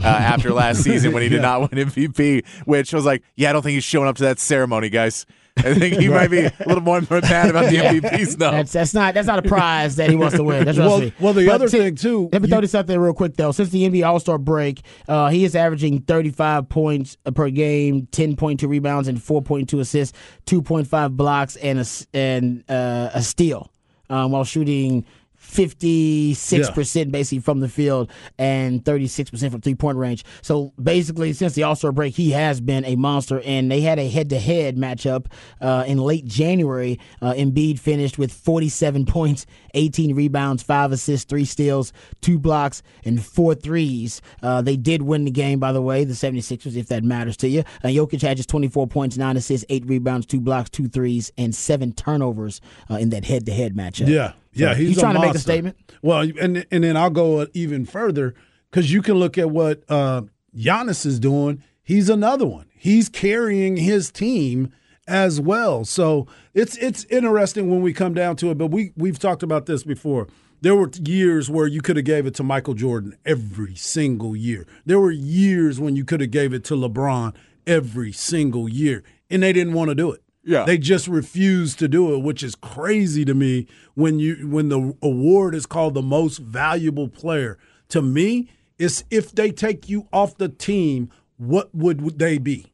Uh, 0.00 0.06
after 0.06 0.52
last 0.52 0.84
season 0.84 1.12
when 1.12 1.24
he 1.24 1.28
did 1.34 1.42
not 1.42 1.60
win 1.60 1.88
MVP, 1.88 2.46
which 2.66 2.92
was 2.92 3.04
like, 3.04 3.24
yeah, 3.34 3.50
I 3.50 3.52
don't 3.52 3.62
think 3.62 3.74
he's 3.74 3.82
showing 3.82 4.06
up 4.08 4.14
to 4.18 4.22
that 4.22 4.38
ceremony, 4.38 4.90
guys. 4.90 5.26
I 5.56 5.74
think 5.74 5.96
he 5.98 6.06
might 6.08 6.28
be 6.30 6.44
a 6.44 6.52
little 6.66 6.84
more 6.84 7.00
mad 7.00 7.50
about 7.50 7.68
the 7.68 7.76
MVP 7.78 8.28
stuff. 8.28 8.52
That's 8.52 8.70
that's 8.70 8.94
not 8.94 9.14
that's 9.14 9.26
not 9.26 9.40
a 9.44 9.48
prize 9.48 9.96
that 9.96 10.08
he 10.08 10.14
wants 10.14 10.36
to 10.36 10.44
win. 10.44 10.64
That's 10.66 10.78
Well, 10.78 11.10
well, 11.18 11.32
the 11.32 11.46
But 11.46 11.54
other 11.56 11.66
see- 11.68 11.78
thing 11.78 11.96
too, 11.96 12.28
Let 12.32 12.42
me 12.42 12.46
you- 12.46 12.52
throw 12.52 12.60
this 12.60 12.76
out 12.76 12.86
there 12.86 13.00
real 13.00 13.12
quick 13.12 13.34
though. 13.36 13.50
Since 13.50 13.70
the 13.70 13.88
NBA 13.90 14.06
All 14.06 14.20
Star 14.20 14.38
break, 14.38 14.82
uh, 15.08 15.30
he 15.30 15.44
is 15.44 15.56
averaging 15.56 16.02
35 16.02 16.68
points 16.68 17.16
per 17.34 17.50
game, 17.50 18.06
10.2 18.12 18.68
rebounds, 18.68 19.08
and 19.08 19.18
4.2 19.18 19.80
assists, 19.80 20.16
2.5 20.46 21.16
blocks, 21.16 21.56
and 21.56 21.78
a 21.78 21.80
s- 21.80 22.06
and 22.14 22.62
uh, 22.70 23.10
a 23.14 23.20
steal, 23.22 23.68
um, 24.10 24.30
while 24.30 24.44
shooting. 24.44 25.04
56% 25.48 27.10
basically 27.10 27.40
from 27.40 27.60
the 27.60 27.68
field 27.68 28.10
and 28.38 28.84
36% 28.84 29.50
from 29.50 29.60
three 29.60 29.74
point 29.74 29.98
range. 29.98 30.24
So 30.42 30.72
basically, 30.82 31.32
since 31.32 31.54
the 31.54 31.62
All 31.62 31.74
Star 31.76 31.92
break, 31.92 32.14
he 32.14 32.30
has 32.32 32.60
been 32.60 32.84
a 32.84 32.96
monster. 32.96 33.40
And 33.44 33.70
they 33.70 33.80
had 33.80 33.98
a 33.98 34.08
head 34.08 34.30
to 34.30 34.38
head 34.38 34.76
matchup 34.76 35.26
uh, 35.60 35.84
in 35.86 35.98
late 35.98 36.24
January. 36.24 36.98
Uh, 37.20 37.32
Embiid 37.32 37.78
finished 37.78 38.18
with 38.18 38.32
47 38.32 39.06
points, 39.18 39.46
18 39.74 40.14
rebounds, 40.14 40.62
five 40.62 40.92
assists, 40.92 41.24
three 41.24 41.44
steals, 41.44 41.92
two 42.20 42.38
blocks, 42.38 42.82
and 43.04 43.24
four 43.24 43.54
threes. 43.54 44.20
Uh, 44.42 44.62
they 44.62 44.76
did 44.76 45.02
win 45.02 45.24
the 45.24 45.30
game, 45.30 45.58
by 45.58 45.72
the 45.72 45.82
way, 45.82 46.04
the 46.04 46.14
76ers, 46.14 46.76
if 46.76 46.88
that 46.88 47.04
matters 47.04 47.36
to 47.38 47.48
you. 47.48 47.60
Uh, 47.82 47.88
Jokic 47.88 48.22
had 48.22 48.36
just 48.36 48.48
24 48.48 48.86
points, 48.86 49.16
nine 49.16 49.36
assists, 49.36 49.64
eight 49.68 49.86
rebounds, 49.86 50.26
two 50.26 50.40
blocks, 50.40 50.70
two 50.70 50.88
threes, 50.88 51.32
and 51.38 51.54
seven 51.54 51.92
turnovers 51.92 52.60
uh, 52.90 52.94
in 52.94 53.10
that 53.10 53.24
head 53.24 53.46
to 53.46 53.52
head 53.52 53.74
matchup. 53.74 54.08
Yeah, 54.08 54.32
yeah, 54.58 54.74
he's, 54.74 54.98
trying 54.98 55.14
to 55.14 55.20
make 55.20 55.34
a 55.34 55.38
statement. 55.38 55.76
Well, 56.02 56.20
and 56.40 56.66
and 56.70 56.84
then 56.84 56.96
I'll 56.96 57.10
go 57.10 57.46
even 57.54 57.86
further 57.86 58.34
because 58.70 58.92
you 58.92 59.02
can 59.02 59.14
look 59.14 59.38
at 59.38 59.50
what 59.50 59.82
uh, 59.88 60.22
Giannis 60.56 61.06
is 61.06 61.18
doing. 61.18 61.62
He's 61.82 62.08
another 62.10 62.46
one. 62.46 62.66
He's 62.74 63.08
carrying 63.08 63.76
his 63.76 64.10
team 64.10 64.72
as 65.06 65.40
well. 65.40 65.84
So 65.84 66.26
it's 66.54 66.76
it's 66.76 67.04
interesting 67.04 67.70
when 67.70 67.82
we 67.82 67.92
come 67.92 68.14
down 68.14 68.36
to 68.36 68.50
it. 68.50 68.58
But 68.58 68.68
we 68.68 68.92
we've 68.96 69.18
talked 69.18 69.42
about 69.42 69.66
this 69.66 69.82
before. 69.82 70.28
There 70.60 70.74
were 70.74 70.90
years 71.04 71.48
where 71.48 71.68
you 71.68 71.80
could 71.80 71.96
have 71.96 72.04
gave 72.04 72.26
it 72.26 72.34
to 72.34 72.42
Michael 72.42 72.74
Jordan 72.74 73.16
every 73.24 73.76
single 73.76 74.34
year. 74.34 74.66
There 74.84 74.98
were 74.98 75.12
years 75.12 75.78
when 75.78 75.94
you 75.94 76.04
could 76.04 76.20
have 76.20 76.32
gave 76.32 76.52
it 76.52 76.64
to 76.64 76.74
LeBron 76.74 77.34
every 77.64 78.10
single 78.10 78.68
year, 78.68 79.04
and 79.30 79.42
they 79.42 79.52
didn't 79.52 79.74
want 79.74 79.90
to 79.90 79.94
do 79.94 80.10
it. 80.10 80.20
Yeah. 80.48 80.64
They 80.64 80.78
just 80.78 81.08
refuse 81.08 81.76
to 81.76 81.88
do 81.88 82.14
it, 82.14 82.22
which 82.22 82.42
is 82.42 82.54
crazy 82.54 83.22
to 83.26 83.34
me 83.34 83.66
when 83.92 84.18
you 84.18 84.48
when 84.48 84.70
the 84.70 84.96
award 85.02 85.54
is 85.54 85.66
called 85.66 85.92
the 85.92 86.00
most 86.00 86.38
valuable 86.38 87.06
player. 87.06 87.58
To 87.90 88.00
me, 88.00 88.48
it's 88.78 89.04
if 89.10 89.30
they 89.32 89.50
take 89.50 89.90
you 89.90 90.08
off 90.10 90.38
the 90.38 90.48
team, 90.48 91.10
what 91.36 91.74
would 91.74 92.18
they 92.18 92.38
be? 92.38 92.72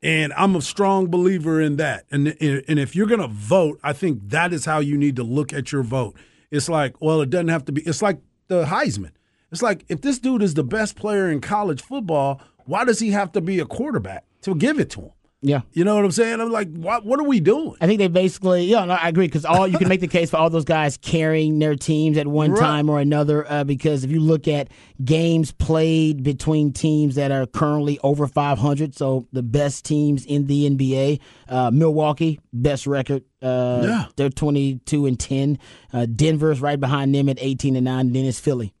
And 0.00 0.32
I'm 0.34 0.54
a 0.54 0.62
strong 0.62 1.08
believer 1.08 1.60
in 1.60 1.74
that. 1.78 2.04
And 2.12 2.28
and 2.40 2.78
if 2.78 2.94
you're 2.94 3.08
going 3.08 3.20
to 3.20 3.26
vote, 3.26 3.80
I 3.82 3.94
think 3.94 4.28
that 4.28 4.52
is 4.52 4.64
how 4.64 4.78
you 4.78 4.96
need 4.96 5.16
to 5.16 5.24
look 5.24 5.52
at 5.52 5.72
your 5.72 5.82
vote. 5.82 6.14
It's 6.52 6.68
like, 6.68 7.00
well, 7.00 7.20
it 7.20 7.30
doesn't 7.30 7.48
have 7.48 7.64
to 7.64 7.72
be. 7.72 7.82
It's 7.82 8.00
like 8.00 8.20
the 8.46 8.66
Heisman. 8.66 9.10
It's 9.50 9.60
like 9.60 9.84
if 9.88 10.02
this 10.02 10.20
dude 10.20 10.42
is 10.42 10.54
the 10.54 10.62
best 10.62 10.94
player 10.94 11.28
in 11.28 11.40
college 11.40 11.82
football, 11.82 12.40
why 12.64 12.84
does 12.84 13.00
he 13.00 13.10
have 13.10 13.32
to 13.32 13.40
be 13.40 13.58
a 13.58 13.66
quarterback 13.66 14.24
to 14.42 14.54
give 14.54 14.78
it 14.78 14.90
to 14.90 15.00
him? 15.00 15.10
Yeah. 15.40 15.60
You 15.72 15.84
know 15.84 15.94
what 15.94 16.04
I'm 16.04 16.10
saying? 16.10 16.40
I'm 16.40 16.50
like, 16.50 16.68
what? 16.74 17.04
What 17.04 17.20
are 17.20 17.24
we 17.24 17.38
doing? 17.38 17.76
I 17.80 17.86
think 17.86 17.98
they 18.00 18.08
basically, 18.08 18.64
yeah, 18.64 18.84
no, 18.84 18.94
I 18.94 19.08
agree 19.08 19.26
because 19.28 19.44
all 19.44 19.68
you 19.68 19.78
can 19.78 19.86
make 19.88 20.00
the 20.00 20.08
case 20.08 20.30
for 20.30 20.36
all 20.36 20.50
those 20.50 20.64
guys 20.64 20.96
carrying 20.96 21.60
their 21.60 21.76
teams 21.76 22.18
at 22.18 22.26
one 22.26 22.50
Right. 22.50 22.60
time 22.60 22.90
or 22.90 22.98
another. 22.98 23.48
Uh, 23.48 23.62
because 23.62 24.02
if 24.02 24.10
you 24.10 24.18
look 24.18 24.48
at 24.48 24.68
games 25.04 25.52
played 25.52 26.24
between 26.24 26.72
teams 26.72 27.14
that 27.14 27.30
are 27.30 27.46
currently 27.46 28.00
over 28.02 28.26
500, 28.26 28.96
so 28.96 29.28
the 29.32 29.44
best 29.44 29.84
teams 29.84 30.24
in 30.26 30.48
the 30.48 30.66
NBA, 30.68 31.20
uh, 31.48 31.70
Milwaukee 31.72 32.40
best 32.52 32.88
record, 32.88 33.22
uh, 33.40 33.80
Yeah. 33.84 34.04
they're 34.16 34.30
22 34.30 35.06
and 35.06 35.20
10. 35.20 35.58
Uh, 35.92 36.06
Denver's 36.06 36.60
right 36.60 36.80
behind 36.80 37.14
them 37.14 37.28
at 37.28 37.38
18 37.40 37.76
and 37.76 37.84
9. 37.84 38.06
And 38.06 38.16
then 38.16 38.24
it's 38.24 38.40
Philly. 38.40 38.74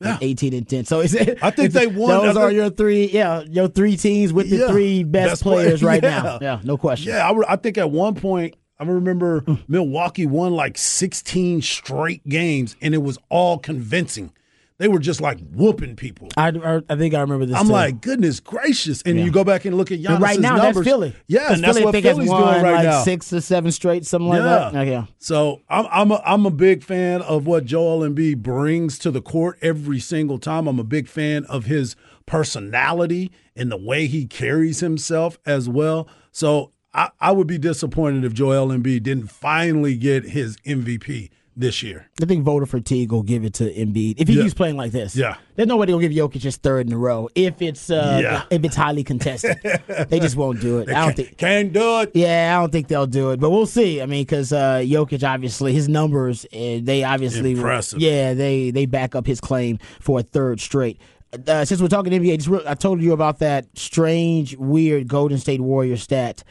Yeah. 0.00 0.14
At 0.14 0.22
18 0.22 0.54
and 0.54 0.68
10. 0.68 0.84
So 0.84 1.00
it's, 1.00 1.14
I 1.42 1.50
think 1.50 1.72
they 1.72 1.88
won. 1.88 2.10
Those 2.26 2.36
I 2.36 2.40
are 2.42 2.46
think- 2.48 2.56
your 2.56 2.70
three, 2.70 3.06
yeah, 3.10 3.42
your 3.48 3.66
three 3.66 3.96
teams 3.96 4.32
with 4.32 4.48
the 4.48 4.58
Yeah. 4.58 4.68
three 4.68 5.02
best, 5.02 5.30
Best 5.30 5.42
play- 5.42 5.64
players 5.64 5.82
right 5.82 6.02
yeah. 6.02 6.22
now. 6.22 6.38
Yeah, 6.40 6.60
no 6.62 6.76
question. 6.76 7.12
Yeah, 7.12 7.28
I, 7.28 7.52
I 7.52 7.56
think 7.56 7.78
at 7.78 7.90
one 7.90 8.14
point 8.14 8.54
I 8.78 8.84
remember 8.84 9.40
mm. 9.40 9.58
Milwaukee 9.66 10.24
won 10.26 10.52
like 10.52 10.78
16 10.78 11.62
straight 11.62 12.26
games, 12.28 12.76
and 12.80 12.94
it 12.94 12.98
was 13.02 13.18
all 13.28 13.58
convincing. 13.58 14.32
They 14.78 14.86
were 14.86 15.00
just 15.00 15.20
like 15.20 15.40
whooping 15.40 15.96
people. 15.96 16.28
I, 16.36 16.48
I, 16.88 16.94
think 16.96 17.12
I 17.12 17.20
remember 17.20 17.46
this. 17.46 17.56
I'm 17.56 17.66
too. 17.66 17.72
like, 17.72 18.00
goodness 18.00 18.38
gracious! 18.38 19.02
And 19.02 19.18
Yeah. 19.18 19.24
you 19.24 19.32
go 19.32 19.42
back 19.42 19.64
and 19.64 19.76
look 19.76 19.90
at 19.90 19.98
Giannis' 19.98 20.14
And 20.14 20.22
right 20.22 20.38
now, 20.38 20.54
numbers. 20.56 20.74
that's 20.76 20.86
Philly. 20.86 21.16
Yeah, 21.26 21.52
and 21.52 21.64
that's 21.64 21.72
Philly, 21.78 21.84
what 21.84 21.88
I 21.88 21.92
think, 22.00 22.06
has 22.06 22.16
Philly's 22.16 22.30
won 22.30 22.52
doing 22.52 22.62
right 22.64 22.74
like 22.74 22.84
now. 22.84 23.02
six 23.02 23.32
or 23.32 23.40
seven 23.40 23.72
straight, 23.72 24.06
something 24.06 24.28
like 24.28 24.42
that. 24.42 24.86
Yeah. 24.86 25.06
So 25.18 25.62
I'm 25.68 25.86
I'm 25.90 26.10
a, 26.12 26.22
I'm 26.24 26.46
a 26.46 26.50
big 26.52 26.84
fan 26.84 27.22
of 27.22 27.44
what 27.46 27.64
Joel 27.64 28.08
Embiid 28.08 28.36
brings 28.36 29.00
to 29.00 29.10
the 29.10 29.20
court 29.20 29.58
every 29.62 29.98
single 29.98 30.38
time. 30.38 30.68
I'm 30.68 30.78
a 30.78 30.84
big 30.84 31.08
fan 31.08 31.44
of 31.46 31.64
his 31.64 31.96
personality 32.26 33.30
and 33.56 33.70
the 33.72 33.76
way 33.76 34.06
he 34.06 34.26
carries 34.26 34.80
himself 34.80 35.38
as 35.44 35.68
well. 35.68 36.08
So 36.30 36.72
I, 36.94 37.10
I 37.20 37.32
would 37.32 37.46
be 37.46 37.58
disappointed 37.58 38.24
if 38.24 38.32
Joel 38.32 38.68
Embiid 38.68 39.02
didn't 39.02 39.26
finally 39.28 39.96
get 39.96 40.24
his 40.24 40.56
MVP 40.58 41.30
this 41.58 41.82
year. 41.82 42.08
I 42.22 42.24
think 42.24 42.44
voter 42.44 42.66
fatigue 42.66 43.10
will 43.12 43.22
give 43.22 43.44
it 43.44 43.52
to 43.54 43.64
Embiid 43.64 44.14
if 44.18 44.28
he 44.28 44.34
Yeah. 44.34 44.42
keeps 44.42 44.54
playing 44.54 44.76
like 44.76 44.92
this. 44.92 45.14
Yeah. 45.16 45.36
there's 45.56 45.66
nobody 45.68 45.92
will 45.92 46.00
give 46.00 46.12
Jokic 46.12 46.42
his 46.42 46.56
third 46.56 46.86
in 46.86 46.92
a 46.92 46.98
row 46.98 47.28
if 47.34 47.60
it's 47.60 47.90
uh, 47.90 48.20
Yeah. 48.22 48.42
if 48.50 48.64
it's 48.64 48.76
highly 48.76 49.02
contested. 49.04 49.56
they 50.08 50.20
just 50.20 50.36
won't 50.36 50.60
do 50.60 50.78
it. 50.78 50.88
I 50.88 51.04
don't 51.04 51.16
think. 51.16 51.36
can't 51.36 51.72
do 51.72 52.00
it. 52.02 52.12
Yeah, 52.14 52.56
I 52.56 52.60
don't 52.62 52.70
think 52.70 52.88
they'll 52.88 53.06
do 53.06 53.30
it, 53.32 53.40
but 53.40 53.50
we'll 53.50 53.66
see. 53.66 54.00
I 54.00 54.06
mean, 54.06 54.22
because 54.22 54.52
uh, 54.52 54.78
Jokic 54.84 55.26
obviously 55.28 55.72
his 55.72 55.88
numbers, 55.88 56.44
uh, 56.46 56.78
they 56.82 57.02
obviously 57.04 57.52
Impressive. 57.52 58.00
Yeah, 58.00 58.34
they 58.34 58.70
they 58.70 58.86
back 58.86 59.14
up 59.14 59.26
his 59.26 59.40
claim 59.40 59.78
for 60.00 60.20
a 60.20 60.22
third 60.22 60.60
straight. 60.60 61.00
Uh, 61.46 61.64
since 61.64 61.82
we're 61.82 61.88
talking 61.88 62.12
NBA, 62.12 62.36
just 62.36 62.48
real, 62.48 62.62
I 62.66 62.74
told 62.74 63.02
you 63.02 63.12
about 63.12 63.40
that 63.40 63.66
strange, 63.76 64.56
weird 64.56 65.08
Golden 65.08 65.36
State 65.38 65.60
Warrior 65.60 65.96
stat. 65.98 66.42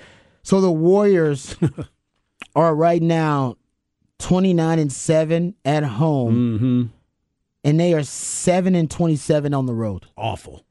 So 0.43 0.61
the 0.61 0.71
Warriors 0.71 1.55
are 2.55 2.75
right 2.75 3.01
now 3.01 3.55
29 4.19 4.79
and 4.79 4.91
7 4.91 5.55
at 5.65 5.83
home, 5.83 6.35
Mm-hmm. 6.35 6.83
and 7.63 7.79
they 7.79 7.93
are 7.93 8.03
7 8.03 8.75
and 8.75 8.89
27 8.89 9.53
on 9.53 9.65
the 9.65 9.73
road. 9.73 10.05
Awful. 10.17 10.63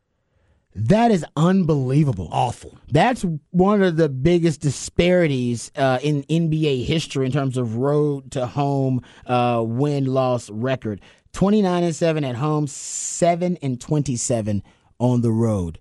That 0.75 1.11
is 1.11 1.25
unbelievable. 1.37 2.29
Awful. 2.31 2.77
That's 2.91 3.25
one 3.51 3.83
of 3.83 3.97
the 3.97 4.11
biggest 4.11 4.61
disparities 4.61 5.71
uh, 5.75 5.99
in 6.03 6.23
NBA 6.25 6.85
history 6.85 7.25
in 7.25 7.33
terms 7.33 7.57
of 7.57 7.77
road 7.77 8.31
to 8.33 8.47
home 8.47 9.01
uh, 9.27 9.63
win 9.67 10.05
loss 10.07 10.51
record. 10.51 11.01
29 11.33 11.83
and 11.83 11.95
7 11.97 12.25
at 12.25 12.37
home, 12.37 12.67
7 12.67 13.57
and 13.63 13.81
27 13.81 14.63
on 14.99 15.21
the 15.23 15.33
road. 15.33 15.79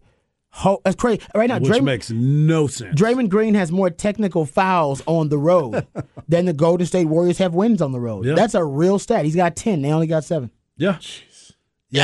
Ho- 0.59 0.79
that's 0.85 0.95
crazy. 0.95 1.21
Right 1.35 1.49
now, 1.49 1.59
Which 1.59 1.69
Draymond, 1.73 1.83
makes 1.83 2.11
no 2.11 2.67
sense. 2.67 2.99
Draymond 2.99 3.27
Green 3.29 3.55
has 3.55 3.73
more 3.73 3.89
technical 3.89 4.45
fouls 4.45 5.03
on 5.05 5.27
the 5.27 5.37
road 5.37 5.85
than 6.29 6.45
the 6.45 6.53
Golden 6.53 6.87
State 6.87 7.05
Warriors 7.05 7.37
have 7.39 7.53
wins 7.53 7.81
on 7.81 7.91
the 7.91 7.99
road. 7.99 8.25
Yeah. 8.25 8.35
That's 8.35 8.53
a 8.55 8.63
real 8.63 8.97
stat. 8.97 9.25
He's 9.25 9.35
got 9.35 9.57
10. 9.57 9.81
They 9.81 9.91
only 9.91 10.07
got 10.07 10.23
7. 10.23 10.49
yeah. 10.77 10.97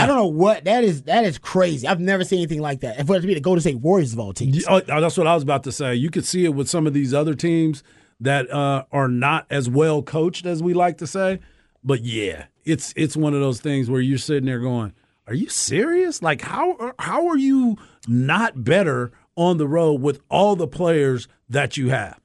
I 0.04 0.06
don't 0.06 0.16
know 0.18 0.28
what 0.28 0.66
that 0.66 0.84
is. 0.84 1.04
That 1.04 1.24
is 1.24 1.38
crazy. 1.38 1.88
I've 1.88 2.00
never 2.00 2.24
seen 2.26 2.40
anything 2.40 2.62
like 2.62 2.82
that. 2.82 2.98
And 2.98 3.08
for 3.08 3.16
it 3.16 3.22
to 3.22 3.28
be 3.28 3.34
the 3.34 3.40
Golden 3.40 3.62
State 3.62 3.80
Warriors 3.80 4.14
of 4.14 4.20
all 4.20 4.34
teams. 4.34 4.66
Oh, 4.70 4.80
that's 4.82 5.18
what 5.18 5.28
I 5.28 5.34
was 5.34 5.44
about 5.44 5.64
to 5.64 5.72
say. 5.72 5.96
You 5.96 6.10
could 6.10 6.26
see 6.26 6.44
it 6.46 6.54
with 6.54 6.70
some 6.70 6.86
of 6.88 6.94
these 6.94 7.14
other 7.14 7.34
teams 7.36 7.84
that 8.20 8.52
uh, 8.52 8.84
are 8.92 9.08
not 9.08 9.48
as 9.50 9.70
well 9.70 10.02
coached 10.02 10.46
as 10.46 10.62
we 10.62 10.74
like 10.74 10.98
to 11.00 11.08
say. 11.08 11.40
But 11.84 12.04
yeah, 12.04 12.46
it's 12.64 12.94
it's 12.96 13.18
one 13.18 13.34
of 13.34 13.40
those 13.42 13.60
things 13.60 13.90
where 13.90 14.02
you're 14.02 14.18
sitting 14.20 14.46
there 14.46 14.60
going, 14.60 14.94
"Are 15.26 15.34
you 15.34 15.50
serious? 15.50 16.22
Like 16.22 16.42
how 16.42 16.94
how 17.00 17.28
are 17.28 17.38
you 17.38 17.78
not 18.08 18.64
better 18.64 19.12
on 19.36 19.58
the 19.58 19.68
road 19.68 20.02
with 20.02 20.20
all 20.30 20.56
the 20.56 20.68
players 20.68 21.28
that 21.50 21.78
you 21.78 21.90
have?" 21.90 22.20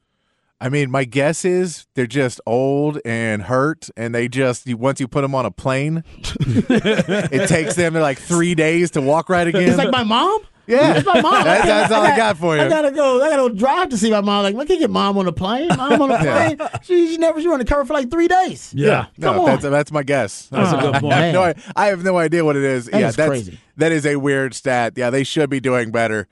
I 0.59 0.69
mean, 0.69 0.89
my 0.89 1.03
guess 1.03 1.45
is 1.45 1.85
they're 1.93 2.07
just 2.07 2.41
old 2.47 2.99
and 3.05 3.43
hurt, 3.43 3.89
and 3.95 4.15
they 4.15 4.27
just 4.27 4.65
you- 4.65 4.75
once 4.77 4.99
you 4.99 5.07
put 5.07 5.21
them 5.21 5.35
on 5.35 5.45
a 5.45 5.51
plane, 5.51 6.03
it 6.17 7.47
takes 7.47 7.75
them 7.75 7.93
like 7.93 8.17
three 8.19 8.55
days 8.55 8.91
to 8.91 9.01
walk 9.01 9.29
right 9.29 9.47
again. 9.47 9.69
It's 9.69 9.77
like 9.77 9.91
my 9.91 10.03
mom. 10.03 10.39
Yeah. 10.67 10.97
it's 10.97 11.05
my 11.05 11.21
mom. 11.21 11.43
That- 11.45 11.65
that's 11.65 11.91
all 11.93 12.01
I 12.03 12.15
got 12.17 12.37
for 12.37 12.55
you. 12.55 12.61
I 12.61 12.69
gotta 12.69 12.91
go. 12.91 13.23
I 13.23 13.29
gotta 13.29 13.49
go 13.49 13.55
drive 13.55 13.89
to 13.89 13.97
see 13.97 14.11
my 14.11 14.21
mom. 14.21 14.43
Like, 14.43 14.55
I 14.55 14.65
can't 14.65 14.79
get 14.79 14.89
mom 14.89 15.17
on 15.17 15.25
a 15.27 15.31
plane. 15.31 15.69
Mom 15.69 16.01
on 16.01 16.11
a 16.11 16.17
plane. 16.19 16.57
she, 16.83 17.07
she 17.11 17.17
never. 17.17 17.41
She 17.41 17.47
on 17.47 17.59
the 17.59 17.65
cover 17.65 17.85
for 17.85 17.93
like 17.93 18.11
three 18.11 18.27
days. 18.27 18.73
Yeah, 18.75 19.07
no, 19.17 19.31
Come 19.31 19.39
on. 19.39 19.45
that's 19.45 19.63
that's 19.63 19.91
my 19.91 20.03
guess. 20.03 20.47
That's 20.47 20.73
a 20.73 20.77
good 20.77 20.95
Oh, 20.95 20.99
point. 20.99 21.13
I 21.13 21.17
have, 21.27 21.33
no, 21.33 21.41
man. 21.45 21.63
I 21.75 21.85
have 21.87 22.03
no 22.03 22.17
idea 22.17 22.43
what 22.43 22.55
it 22.57 22.63
is. 22.63 22.85
That 22.87 22.99
yeah, 22.99 23.07
is 23.09 23.15
that's 23.15 23.29
crazy. 23.29 23.59
that 23.77 23.91
is 23.91 24.05
a 24.05 24.17
weird 24.17 24.53
stat. 24.53 24.93
Yeah, 24.97 25.09
they 25.09 25.23
should 25.23 25.49
be 25.49 25.59
doing 25.59 25.91
better, 25.91 26.27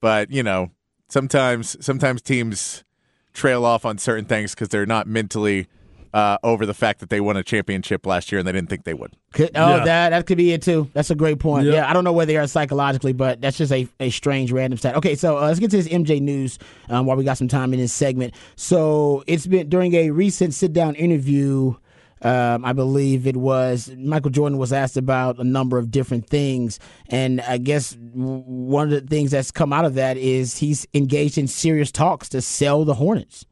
but 0.00 0.30
you 0.30 0.42
know, 0.42 0.70
sometimes 1.08 1.76
sometimes 1.84 2.22
teams 2.22 2.84
trail 3.32 3.64
off 3.64 3.84
on 3.84 3.98
certain 3.98 4.24
things 4.24 4.54
because 4.54 4.68
they're 4.68 4.86
not 4.86 5.06
mentally 5.06 5.66
uh, 6.14 6.38
over 6.44 6.64
the 6.64 6.72
fact 6.72 7.00
that 7.00 7.10
they 7.10 7.20
won 7.20 7.36
a 7.36 7.42
championship 7.42 8.06
last 8.06 8.30
year 8.30 8.38
and 8.38 8.46
they 8.46 8.52
didn't 8.52 8.70
think 8.70 8.84
they 8.84 8.94
would. 8.94 9.12
Could, 9.32 9.50
oh, 9.56 9.76
Yeah. 9.78 9.84
that 9.84 10.10
that 10.10 10.26
could 10.26 10.38
be 10.38 10.52
it 10.52 10.62
too. 10.62 10.88
That's 10.94 11.10
a 11.10 11.14
great 11.16 11.40
point. 11.40 11.66
Yeah. 11.66 11.72
Yeah, 11.72 11.90
I 11.90 11.92
don't 11.92 12.04
know 12.04 12.12
where 12.12 12.24
they 12.24 12.36
are 12.36 12.46
psychologically, 12.46 13.12
but 13.12 13.40
that's 13.40 13.58
just 13.58 13.72
a, 13.72 13.88
a 13.98 14.10
strange 14.10 14.52
random 14.52 14.78
stat. 14.78 14.94
Okay, 14.94 15.16
so 15.16 15.36
uh, 15.38 15.42
let's 15.42 15.58
get 15.58 15.72
to 15.72 15.76
this 15.76 15.88
MJ 15.88 16.20
news 16.22 16.58
um, 16.88 17.04
while 17.04 17.16
we 17.16 17.24
got 17.24 17.36
some 17.36 17.48
time 17.48 17.72
in 17.74 17.80
this 17.80 17.92
segment. 17.92 18.32
So 18.54 19.24
it's 19.26 19.46
been 19.46 19.68
during 19.68 19.92
a 19.94 20.10
recent 20.10 20.54
sit 20.54 20.72
down 20.72 20.94
interview. 20.94 21.74
Um, 22.22 22.64
I 22.64 22.72
believe 22.72 23.26
it 23.26 23.36
was 23.36 23.92
Michael 23.98 24.30
Jordan 24.30 24.56
was 24.56 24.72
asked 24.72 24.96
about 24.96 25.38
a 25.40 25.44
number 25.44 25.76
of 25.78 25.90
different 25.90 26.26
things, 26.30 26.78
and 27.08 27.40
I 27.42 27.58
guess 27.58 27.96
one 28.14 28.84
of 28.84 28.90
the 28.92 29.00
things 29.06 29.32
that's 29.32 29.50
come 29.50 29.72
out 29.74 29.84
of 29.84 29.94
that 29.94 30.16
is 30.16 30.56
he's 30.56 30.86
engaged 30.94 31.36
in 31.36 31.48
serious 31.48 31.90
talks 31.92 32.28
to 32.30 32.40
sell 32.40 32.84
the 32.86 32.94
Hornets. 32.94 33.44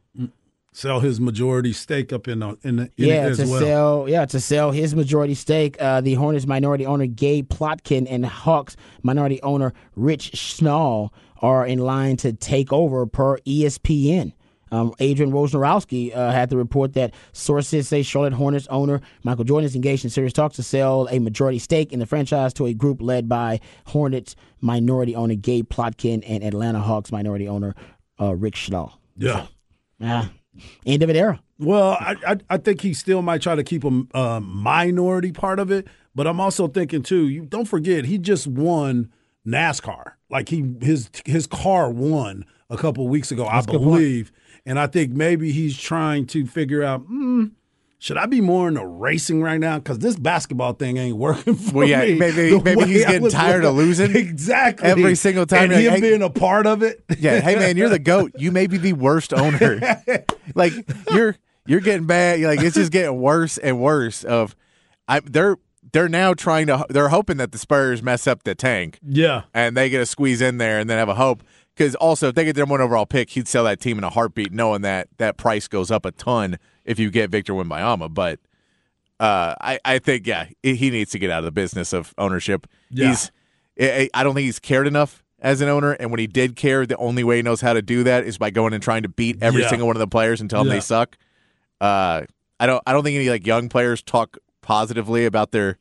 Sell 0.73 0.99
his 0.99 1.19
majority 1.19 1.71
stake 1.71 2.11
up 2.11 2.27
in 2.27 2.39
the, 2.39 2.57
in, 2.63 2.77
the, 2.77 2.83
in 2.83 3.07
yeah, 3.07 3.29
to 3.29 3.45
well. 3.45 3.59
sell 3.61 4.09
yeah 4.09 4.25
to 4.25 4.39
sell 4.39 4.71
his 4.71 4.95
majority 4.95 5.35
stake. 5.35 5.75
Uh, 5.79 6.01
the 6.01 6.15
Hornets 6.15 6.47
minority 6.47 6.85
owner 6.85 7.05
Gabe 7.05 7.47
Plotkin 7.47 8.07
and 8.09 8.25
Hawks 8.25 8.75
minority 9.03 9.41
owner 9.43 9.73
Rich 9.95 10.31
Schnall 10.31 11.09
are 11.41 11.65
in 11.65 11.79
line 11.79 12.17
to 12.17 12.33
take 12.33 12.73
over 12.73 13.05
per 13.05 13.37
ESPN. 13.39 14.33
Um, 14.71 14.91
Adrian 14.97 15.31
Wojnarowski 15.31 16.15
uh, 16.15 16.31
had 16.31 16.49
to 16.49 16.57
report 16.57 16.93
that 16.93 17.13
sources 17.31 17.87
say 17.87 18.01
Charlotte 18.01 18.33
Hornets 18.33 18.65
owner 18.71 19.01
Michael 19.23 19.43
Jordan 19.43 19.65
is 19.67 19.75
engaged 19.75 20.03
in 20.03 20.09
serious 20.09 20.33
talks 20.33 20.55
to 20.55 20.63
sell 20.63 21.07
a 21.11 21.19
majority 21.19 21.59
stake 21.59 21.93
in 21.93 21.99
the 21.99 22.07
franchise 22.07 22.55
to 22.55 22.65
a 22.65 22.73
group 22.73 22.99
led 22.99 23.29
by 23.29 23.59
Hornets 23.85 24.35
minority 24.61 25.15
owner 25.15 25.35
Gabe 25.35 25.69
Plotkin 25.69 26.23
and 26.27 26.43
Atlanta 26.43 26.79
Hawks 26.79 27.11
minority 27.11 27.47
owner 27.47 27.75
uh, 28.19 28.35
Rick 28.35 28.55
Schnall. 28.55 28.93
Yeah. 29.15 29.45
Ah, 30.01 30.31
end 30.85 31.03
of 31.03 31.09
an 31.09 31.15
era. 31.15 31.41
Well, 31.59 31.97
I, 31.99 32.15
I 32.27 32.37
I 32.49 32.57
think 32.57 32.81
he 32.81 32.93
still 32.93 33.21
might 33.21 33.41
try 33.41 33.55
to 33.55 33.63
keep 33.63 33.83
a 33.83 34.03
uh, 34.13 34.39
minority 34.39 35.31
part 35.31 35.59
of 35.59 35.71
it, 35.71 35.87
but 36.15 36.27
I'm 36.27 36.39
also 36.39 36.67
thinking 36.67 37.03
too. 37.03 37.27
You 37.27 37.45
don't 37.45 37.65
forget 37.65 38.05
he 38.05 38.17
just 38.17 38.47
won 38.47 39.11
NASCAR. 39.47 40.13
Like 40.29 40.49
he 40.49 40.73
his 40.81 41.09
his 41.25 41.47
car 41.47 41.89
won 41.89 42.45
a 42.69 42.77
couple 42.77 43.07
weeks 43.07 43.31
ago, 43.31 43.45
I 43.45 43.61
believe, 43.61 44.31
and 44.65 44.79
I 44.79 44.87
think 44.87 45.11
maybe 45.11 45.51
he's 45.51 45.77
trying 45.77 46.25
to 46.27 46.45
figure 46.45 46.83
out. 46.83 47.01
Hmm, 47.01 47.45
should 48.03 48.17
I 48.17 48.25
be 48.25 48.41
more 48.41 48.67
into 48.67 48.85
racing 48.85 49.41
right 49.41 49.57
now? 49.61 49.77
Because 49.77 49.99
this 49.99 50.17
basketball 50.17 50.73
thing 50.73 50.97
ain't 50.97 51.15
working 51.15 51.55
for 51.55 51.73
Well, 51.73 51.87
yeah, 51.87 52.01
me. 52.01 52.15
maybe- 52.15 52.59
maybe 52.59 52.83
he's 52.83 53.05
getting 53.05 53.29
tired 53.29 53.63
of 53.63 53.75
losing 53.75 54.13
exactly 54.15 54.89
every 54.89 55.15
single 55.15 55.45
time. 55.45 55.71
and 55.71 55.73
like, 55.75 55.81
him 55.83 55.93
hey- 55.93 56.01
being 56.01 56.21
a 56.21 56.29
part 56.29 56.67
of 56.67 56.83
it. 56.83 57.01
Yeah, 57.17 57.39
hey 57.39 57.55
man, 57.55 57.77
you're 57.77 57.87
the 57.87 57.99
goat. 58.13 58.33
You 58.37 58.51
may 58.51 58.67
be 58.67 58.77
the 58.77 58.91
worst 58.91 59.33
owner. 59.33 59.79
like 60.53 60.73
you're 61.11 61.37
you're 61.65 61.79
getting 61.79 62.05
bad. 62.05 62.41
Like 62.41 62.59
it's 62.61 62.75
just 62.75 62.91
getting 62.91 63.21
worse 63.21 63.57
and 63.57 63.79
worse. 63.79 64.25
Of 64.25 64.53
I 65.07 65.21
they're 65.21 65.55
they're 65.93 66.09
now 66.09 66.33
trying 66.33 66.67
to 66.67 66.85
they're 66.89 67.07
hoping 67.07 67.37
that 67.37 67.53
the 67.53 67.57
Spurs 67.57 68.03
mess 68.03 68.27
up 68.27 68.43
the 68.43 68.53
tank 68.53 68.99
yeah, 69.01 69.43
and 69.53 69.77
they 69.77 69.89
get 69.89 70.01
a 70.01 70.05
squeeze 70.05 70.41
in 70.41 70.57
there 70.57 70.77
and 70.79 70.89
then 70.89 70.97
have 70.97 71.07
a 71.07 71.15
hope. 71.15 71.41
Because 71.73 71.95
also, 71.95 72.27
if 72.27 72.35
they 72.35 72.43
get 72.43 72.55
their 72.57 72.65
one 72.65 72.81
overall 72.81 73.05
pick, 73.05 73.29
he'd 73.31 73.47
sell 73.47 73.63
that 73.63 73.79
team 73.79 73.97
in 73.97 74.03
a 74.03 74.09
heartbeat, 74.09 74.51
knowing 74.51 74.81
that 74.81 75.07
that 75.19 75.37
price 75.37 75.67
goes 75.69 75.89
up 75.89 76.05
a 76.05 76.11
ton 76.11 76.57
if 76.85 76.99
you 76.99 77.09
get 77.11 77.29
Victor 77.29 77.53
Wembanyama. 77.53 78.13
But 78.13 78.39
uh, 79.19 79.55
I, 79.61 79.79
I 79.85 79.99
think, 79.99 80.27
yeah, 80.27 80.47
he 80.61 80.89
needs 80.89 81.11
to 81.11 81.19
get 81.19 81.29
out 81.29 81.39
of 81.39 81.45
the 81.45 81.51
business 81.51 81.93
of 81.93 82.13
ownership. 82.17 82.67
Yeah. 82.89 83.09
He's, 83.09 83.31
I 83.79 84.09
I 84.13 84.23
don't 84.23 84.33
think 84.35 84.45
he's 84.45 84.59
cared 84.59 84.87
enough 84.87 85.23
as 85.39 85.61
an 85.61 85.69
owner. 85.69 85.91
And 85.93 86.11
when 86.11 86.19
he 86.19 86.27
did 86.27 86.55
care, 86.55 86.85
the 86.85 86.97
only 86.97 87.23
way 87.23 87.37
he 87.37 87.41
knows 87.41 87.61
how 87.61 87.73
to 87.73 87.81
do 87.81 88.03
that 88.03 88.23
is 88.25 88.37
by 88.37 88.49
going 88.49 88.73
and 88.73 88.81
trying 88.83 89.03
to 89.03 89.09
beat 89.09 89.37
every 89.41 89.61
Yeah. 89.61 89.69
single 89.69 89.87
one 89.87 89.95
of 89.95 89.99
the 90.01 90.07
players 90.07 90.41
and 90.41 90.49
tell 90.49 90.59
them 90.63 90.67
Yeah. 90.69 90.75
they 90.75 90.81
suck. 90.81 91.17
Uh, 91.81 92.23
I 92.59 92.65
don't, 92.65 92.81
I 92.85 92.93
don't 92.93 93.03
think 93.03 93.15
any 93.15 93.29
like 93.29 93.45
young 93.47 93.67
players 93.69 94.01
talk 94.01 94.37
positively 94.61 95.25
about 95.25 95.51
their 95.51 95.77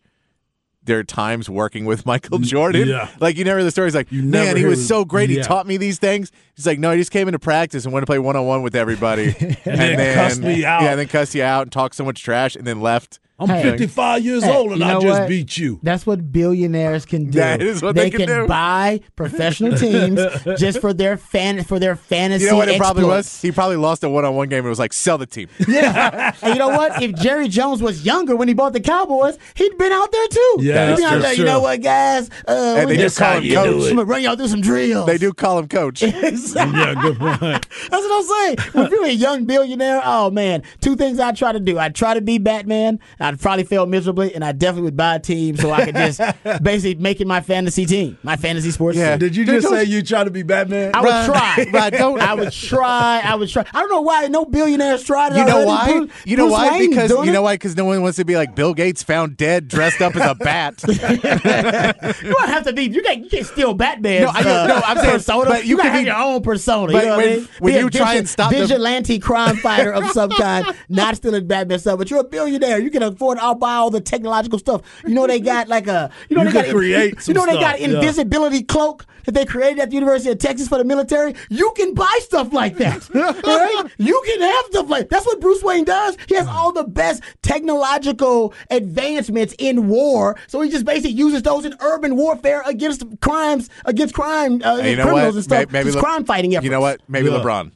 their 0.84 1.04
times 1.04 1.48
working 1.48 1.84
with 1.84 2.06
Michael 2.06 2.38
Jordan. 2.38 2.88
yeah. 2.88 3.08
Like 3.20 3.36
you 3.36 3.44
never 3.44 3.58
hear 3.58 3.64
the 3.64 3.70
stories 3.70 3.94
like, 3.94 4.10
You 4.10 4.22
man, 4.22 4.56
he 4.56 4.64
was 4.64 4.86
so 4.86 5.04
great. 5.04 5.30
He 5.30 5.40
taught 5.40 5.66
me 5.66 5.76
these 5.76 5.98
things. 5.98 6.32
He's 6.54 6.66
like, 6.66 6.78
no, 6.78 6.90
he 6.90 6.98
just 6.98 7.10
came 7.10 7.28
into 7.28 7.38
practice 7.38 7.84
and 7.84 7.92
went 7.92 8.02
to 8.02 8.06
play 8.06 8.18
one 8.18 8.36
on 8.36 8.46
one 8.46 8.62
with 8.62 8.74
everybody, 8.74 9.26
and, 9.38 9.56
then 9.64 10.14
cussed 10.14 10.40
me 10.40 10.64
out. 10.64 10.82
Yeah, 10.82 10.90
and 10.90 11.00
then 11.00 11.08
cussed 11.08 11.34
you 11.34 11.42
out 11.42 11.62
and 11.62 11.72
talked 11.72 11.94
so 11.94 12.04
much 12.04 12.22
trash, 12.22 12.56
and 12.56 12.66
then 12.66 12.80
left. 12.80 13.20
I'm 13.42 13.48
Hey. 13.48 13.62
55 13.62 14.24
years 14.24 14.44
Hey, 14.44 14.56
old 14.56 14.72
and 14.72 14.80
you 14.80 14.86
I 14.86 15.00
just 15.00 15.20
what? 15.20 15.28
beat 15.28 15.56
you. 15.56 15.78
That's 15.82 16.06
what 16.06 16.32
billionaires 16.32 17.04
can 17.06 17.26
do. 17.30 17.38
That 17.38 17.60
is 17.62 17.82
what 17.82 17.94
they 17.94 18.10
can 18.10 18.26
do. 18.26 18.46
buy 18.46 19.00
professional 19.16 19.76
teams 19.76 20.20
just 20.58 20.80
for 20.80 20.92
their 20.92 21.16
fan 21.16 21.62
for 21.64 21.78
their 21.78 21.96
fantasy. 21.96 22.44
You 22.44 22.50
know 22.52 22.56
what 22.56 22.68
it 22.68 22.78
probably 22.78 23.04
was? 23.04 23.40
He 23.42 23.52
probably 23.52 23.76
lost 23.76 24.02
a 24.04 24.08
one 24.08 24.24
on 24.24 24.34
one 24.34 24.48
game 24.48 24.60
and 24.60 24.68
was 24.68 24.78
like, 24.78 24.92
sell 24.92 25.18
the 25.18 25.26
team. 25.26 25.48
Yeah, 25.72 26.34
and 26.42 26.52
you 26.54 26.58
know 26.58 26.68
what? 26.68 27.02
If 27.02 27.14
Jerry 27.14 27.48
Jones 27.48 27.82
was 27.82 28.04
younger 28.04 28.36
when 28.36 28.46
he 28.48 28.52
bought 28.54 28.72
the 28.74 28.80
Cowboys, 28.80 29.38
he'd 29.54 29.76
been 29.78 29.90
out 29.92 30.12
there 30.12 30.28
too. 30.28 30.56
Yeah, 30.60 30.88
he'd 30.90 30.96
been 30.96 31.00
that's 31.00 31.02
out 31.02 31.10
true. 31.12 31.22
there. 31.22 31.34
You 31.34 31.44
know 31.44 31.60
what, 31.60 31.80
guys? 31.82 32.28
Uh, 32.46 32.76
And 32.78 32.90
they 32.90 32.96
just 32.96 33.16
just 33.16 33.18
call 33.18 33.40
him 33.40 33.52
coach. 33.54 33.90
I'm 33.90 33.96
gonna 33.96 34.04
run 34.04 34.22
y'all 34.22 34.36
through 34.36 34.48
some 34.48 34.60
drills. 34.60 35.06
They 35.06 35.18
do 35.18 35.32
call 35.32 35.58
him 35.58 35.68
coach. 35.68 36.02
Exactly. 36.32 36.78
Yeah, 36.80 36.94
good 37.00 37.18
point. 37.18 37.40
That's 37.40 37.90
what 37.90 38.12
I'm 38.12 38.22
saying. 38.22 38.84
If 38.86 38.90
you're 38.90 39.04
a 39.04 39.10
young 39.10 39.44
billionaire, 39.44 40.00
oh 40.04 40.30
man, 40.30 40.62
two 40.80 40.96
things 40.96 41.18
I 41.18 41.32
try 41.32 41.52
to 41.52 41.60
do. 41.60 41.78
I'd 41.78 41.94
try 41.94 42.14
to 42.14 42.20
be 42.20 42.38
Batman. 42.38 43.00
I'd 43.32 43.40
probably 43.40 43.64
fail 43.64 43.86
miserably, 43.86 44.34
and 44.34 44.44
I 44.44 44.52
definitely 44.52 44.82
would 44.82 44.96
buy 44.96 45.14
a 45.16 45.18
team 45.18 45.56
so 45.56 45.70
I 45.70 45.84
could 45.86 45.94
just 45.94 46.20
basically 46.62 46.96
make 46.96 47.20
it 47.20 47.26
my 47.26 47.40
fantasy 47.40 47.86
team, 47.86 48.18
my 48.22 48.36
fantasy 48.36 48.70
sports 48.70 48.98
Yeah. 48.98 49.10
team. 49.12 49.18
Did 49.20 49.36
you 49.36 49.44
just 49.46 49.64
don't- 49.64 49.74
say 49.74 49.84
you 49.84 50.02
try 50.02 50.24
to 50.24 50.30
be 50.30 50.42
Batman? 50.42 50.90
I 50.94 51.00
would 51.00 51.32
try. 51.32 51.64
bruh, 51.90 51.98
don't- 51.98 52.20
I 52.20 52.34
would 52.34 52.52
try. 52.52 53.20
I 53.24 53.34
would 53.34 53.48
try. 53.48 53.64
I 53.72 53.80
don't 53.80 53.90
know 53.90 54.02
why 54.02 54.26
no 54.28 54.44
billionaires 54.44 55.02
tried 55.04 55.32
it. 55.32 55.38
You 55.38 55.44
know 55.46 55.66
already. 55.66 55.66
why? 55.66 55.92
Bruce- 56.06 56.10
you 56.26 56.36
know 56.36 56.44
Bruce 56.44 56.52
why? 56.52 56.70
Wayne's 56.72 56.88
Because 56.88 57.10
you 57.26 57.32
know 57.32 57.40
it. 57.40 57.42
why? 57.42 57.54
Because 57.54 57.76
no 57.76 57.84
one 57.86 58.02
wants 58.02 58.16
to 58.18 58.24
be 58.24 58.36
like 58.36 58.54
Bill 58.54 58.74
Gates 58.74 59.02
found 59.02 59.36
dead, 59.36 59.68
dressed 59.68 60.00
up 60.02 60.14
as 60.16 60.30
a 60.30 60.34
bat. 60.34 60.82
You 62.22 62.32
don't 62.34 62.48
have 62.48 62.64
to 62.64 62.72
be. 62.72 62.84
You 62.84 63.02
can't. 63.02 63.24
You 63.24 63.30
can't 63.30 63.46
steal 63.46 63.74
Batman. 63.74 64.22
No, 64.24 64.30
I 64.32 64.42
know- 64.42 64.62
uh, 64.62 64.66
no, 64.66 64.80
I'm 64.84 64.96
saying, 64.98 65.12
persona. 65.12 65.44
but 65.50 65.64
you 65.66 65.76
gotta 65.76 65.88
can 65.88 65.94
have 65.96 66.04
be- 66.04 66.10
your 66.10 66.34
own 66.34 66.42
persona. 66.42 66.92
but 66.92 67.02
you 67.04 67.08
know 67.10 67.16
what 67.16 67.24
when- 67.24 67.32
I 67.32 67.36
mean? 67.36 67.48
when 67.60 67.72
Be 67.72 67.78
a 67.78 67.82
you 67.82 67.90
try 67.90 68.06
vigi- 68.08 68.18
and 68.18 68.28
stop 68.28 68.50
the- 68.52 68.58
vigilante 68.58 69.18
crime 69.18 69.56
fighter 69.56 69.92
of 69.92 70.10
some 70.10 70.30
kind, 70.30 70.66
not 70.88 71.16
stealing 71.16 71.46
Batman 71.46 71.78
stuff, 71.78 71.98
but 71.98 72.10
you're 72.10 72.20
a 72.20 72.24
billionaire. 72.24 72.78
You 72.80 72.90
can 72.90 73.02
afford 73.02 73.21
for 73.22 73.36
it. 73.36 73.38
I'll 73.40 73.54
buy 73.54 73.74
all 73.74 73.90
the 73.90 74.00
technological 74.00 74.58
stuff. 74.58 74.82
You 75.06 75.14
know 75.14 75.26
they 75.28 75.38
got 75.40 75.68
like 75.68 75.86
a 75.86 76.10
you 76.28 76.36
know 76.36 76.42
You 76.42 76.50
they 76.50 76.62
got 76.64 76.74
create 76.74 77.28
You 77.28 77.34
know 77.34 77.46
they 77.46 77.54
got 77.54 77.76
stuff, 77.76 77.80
yeah. 77.88 77.94
invisibility 77.98 78.62
cloak 78.64 79.06
that 79.24 79.32
they 79.32 79.44
created 79.44 79.78
at 79.78 79.90
the 79.90 79.94
University 79.94 80.30
of 80.30 80.38
Texas 80.38 80.66
for 80.66 80.78
the 80.78 80.84
military. 80.84 81.34
You 81.48 81.72
can 81.76 81.94
buy 81.94 82.18
stuff 82.22 82.52
like 82.52 82.76
that. 82.78 83.08
right? 83.14 83.84
You 83.98 84.20
can 84.26 84.40
have 84.40 84.64
stuff 84.72 84.90
like 84.90 85.08
that's 85.08 85.24
what 85.26 85.40
Bruce 85.40 85.62
Wayne 85.62 85.84
does. 85.84 86.16
He 86.28 86.34
has 86.34 86.48
all 86.48 86.72
the 86.72 86.82
best 86.84 87.22
technological 87.42 88.52
advancements 88.70 89.54
in 89.58 89.86
war. 89.88 90.36
So 90.48 90.60
he 90.60 90.70
just 90.70 90.84
basically 90.84 91.12
uses 91.12 91.42
those 91.42 91.64
in 91.64 91.74
urban 91.80 92.16
warfare 92.16 92.62
against 92.66 93.04
crimes, 93.20 93.70
against 93.84 94.14
crime, 94.14 94.60
uh, 94.64 94.80
you 94.82 94.96
know 94.96 95.04
criminals 95.04 95.14
what? 95.14 95.34
and 95.36 95.44
stuff. 95.44 95.72
May- 95.72 95.78
maybe 95.78 95.84
just 95.92 95.96
Le- 95.96 96.02
crime 96.02 96.24
fighting 96.24 96.54
efforts. 96.54 96.64
You 96.64 96.70
know 96.70 96.80
what? 96.80 97.00
Maybe 97.08 97.30
Yeah. 97.30 97.38
LeBron. 97.38 97.70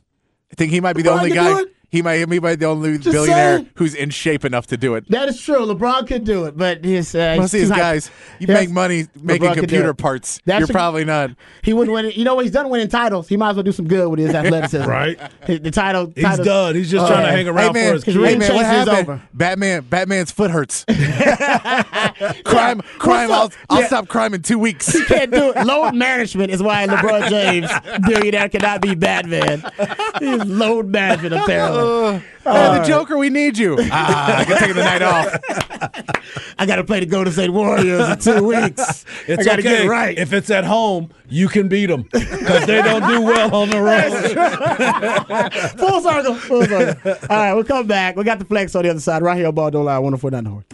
I 0.50 0.54
think 0.56 0.72
he 0.72 0.80
might 0.80 0.94
be 0.96 1.02
the 1.02 1.10
only 1.10 1.30
guy. 1.30 1.62
It? 1.90 1.96
He 1.96 2.02
might, 2.02 2.16
he 2.16 2.26
might 2.26 2.40
be 2.40 2.54
the 2.56 2.66
only 2.66 2.98
Just 2.98 3.12
billionaire 3.12 3.56
saying. 3.58 3.70
who's 3.76 3.94
in 3.94 4.10
shape 4.10 4.44
enough 4.44 4.66
to 4.68 4.76
do 4.76 4.94
it. 4.96 5.08
That 5.08 5.28
is 5.28 5.40
true. 5.40 5.64
LeBron 5.66 6.06
could 6.06 6.24
do 6.24 6.44
it, 6.44 6.56
but 6.56 6.84
his 6.84 7.14
uh, 7.14 7.36
Most 7.38 7.54
of 7.54 7.60
he's 7.60 7.68
these 7.68 7.76
too 7.76 7.80
guys, 7.80 8.10
you 8.38 8.46
Yes. 8.48 8.60
make 8.60 8.70
money 8.70 9.06
making 9.22 9.48
LeBron 9.48 9.54
computer 9.54 9.94
parts. 9.94 10.40
That's 10.44 10.60
You're 10.60 10.70
a- 10.70 10.72
probably 10.72 11.04
not. 11.04 11.30
He 11.62 11.72
wouldn't 11.72 11.94
win. 11.94 12.04
it. 12.06 12.16
You 12.16 12.24
know 12.24 12.34
what? 12.34 12.44
He's 12.44 12.52
done 12.52 12.68
winning 12.68 12.88
titles. 12.88 13.28
He 13.28 13.36
might 13.36 13.50
as 13.50 13.56
well 13.56 13.62
do 13.62 13.72
some 13.72 13.86
good 13.88 14.08
with 14.08 14.18
his 14.18 14.34
athleticism. 14.34 14.88
Right. 14.88 15.18
His- 15.46 15.60
The 15.60 15.70
title. 15.70 16.12
He's 16.14 16.24
title- 16.24 16.44
done. 16.44 16.74
He's 16.74 16.90
just 16.90 17.04
Oh, 17.04 17.08
trying 17.08 17.22
to 17.22 17.28
yeah. 17.28 17.36
hang 17.36 17.44
Hey 17.46 17.50
around 17.50 17.72
man, 17.72 17.88
for 17.88 17.94
his 17.94 18.04
His 18.04 18.14
kids. 18.14 18.26
hey 18.26 18.36
man, 18.36 18.54
what 18.54 18.60
is 18.62 18.66
happened? 18.66 18.98
over. 18.98 19.22
Batman, 19.32 19.82
Batman's 19.88 20.30
foot 20.32 20.50
hurts. 20.50 20.84
crime, 22.44 22.80
crime. 22.98 23.30
I'll. 23.32 23.52
I'll 23.70 23.80
Yeah. 23.80 23.86
stop 23.86 24.08
crime 24.08 24.34
in 24.34 24.42
two 24.42 24.58
weeks. 24.58 24.92
He 24.92 25.04
can't 25.04 25.30
do 25.30 25.52
it. 25.52 25.64
Load 25.66 25.94
management 25.94 26.50
is 26.50 26.62
why 26.62 26.86
LeBron 26.86 27.28
James, 27.28 27.70
billionaire, 28.08 28.48
cannot 28.48 28.80
be 28.80 28.94
Batman. 28.94 29.62
He's 30.18 30.44
load 30.44 30.88
management 30.88 31.34
apparently. 31.34 31.75
Hey, 31.76 32.22
uh, 32.46 32.50
uh, 32.50 32.52
uh, 32.52 32.78
the 32.78 32.84
Joker, 32.84 33.18
we 33.18 33.30
need 33.30 33.58
you. 33.58 33.76
Ah, 33.90 34.38
I'm 34.38 34.46
taking 34.46 34.76
the 34.76 34.84
night 34.84 35.02
off. 35.02 35.36
I 36.58 36.66
got 36.66 36.76
to 36.76 36.84
play 36.84 37.00
the 37.00 37.06
Golden 37.06 37.32
State 37.32 37.50
Warriors 37.50 38.08
in 38.08 38.18
two 38.18 38.44
weeks. 38.46 39.04
It's 39.28 39.42
I 39.42 39.44
got 39.44 39.56
to 39.56 39.60
okay. 39.60 39.62
get 39.62 39.84
it 39.86 39.88
right. 39.88 40.16
If 40.16 40.32
it's 40.32 40.50
at 40.50 40.64
home, 40.64 41.10
you 41.28 41.48
can 41.48 41.68
beat 41.68 41.86
them 41.86 42.02
because 42.04 42.66
they 42.66 42.80
don't 42.80 43.06
do 43.08 43.22
well 43.22 43.52
on 43.54 43.70
the 43.70 43.82
road. 43.82 44.12
Full 45.78 46.00
circle. 46.00 46.34
Full 46.36 46.64
circle. 46.64 47.14
All 47.28 47.36
right, 47.36 47.54
we'll 47.54 47.64
come 47.64 47.88
back. 47.88 48.14
We 48.14 48.22
got 48.22 48.38
the 48.38 48.44
flex 48.44 48.74
on 48.76 48.84
the 48.84 48.90
other 48.90 49.00
side 49.00 49.22
right 49.22 49.36
here 49.36 49.48
on 49.48 49.54
Ball 49.54 49.72
Don't 49.72 49.84
Lie, 49.84 49.98
104.9 49.98 50.44
The 50.44 50.50
Horn. 50.50 50.64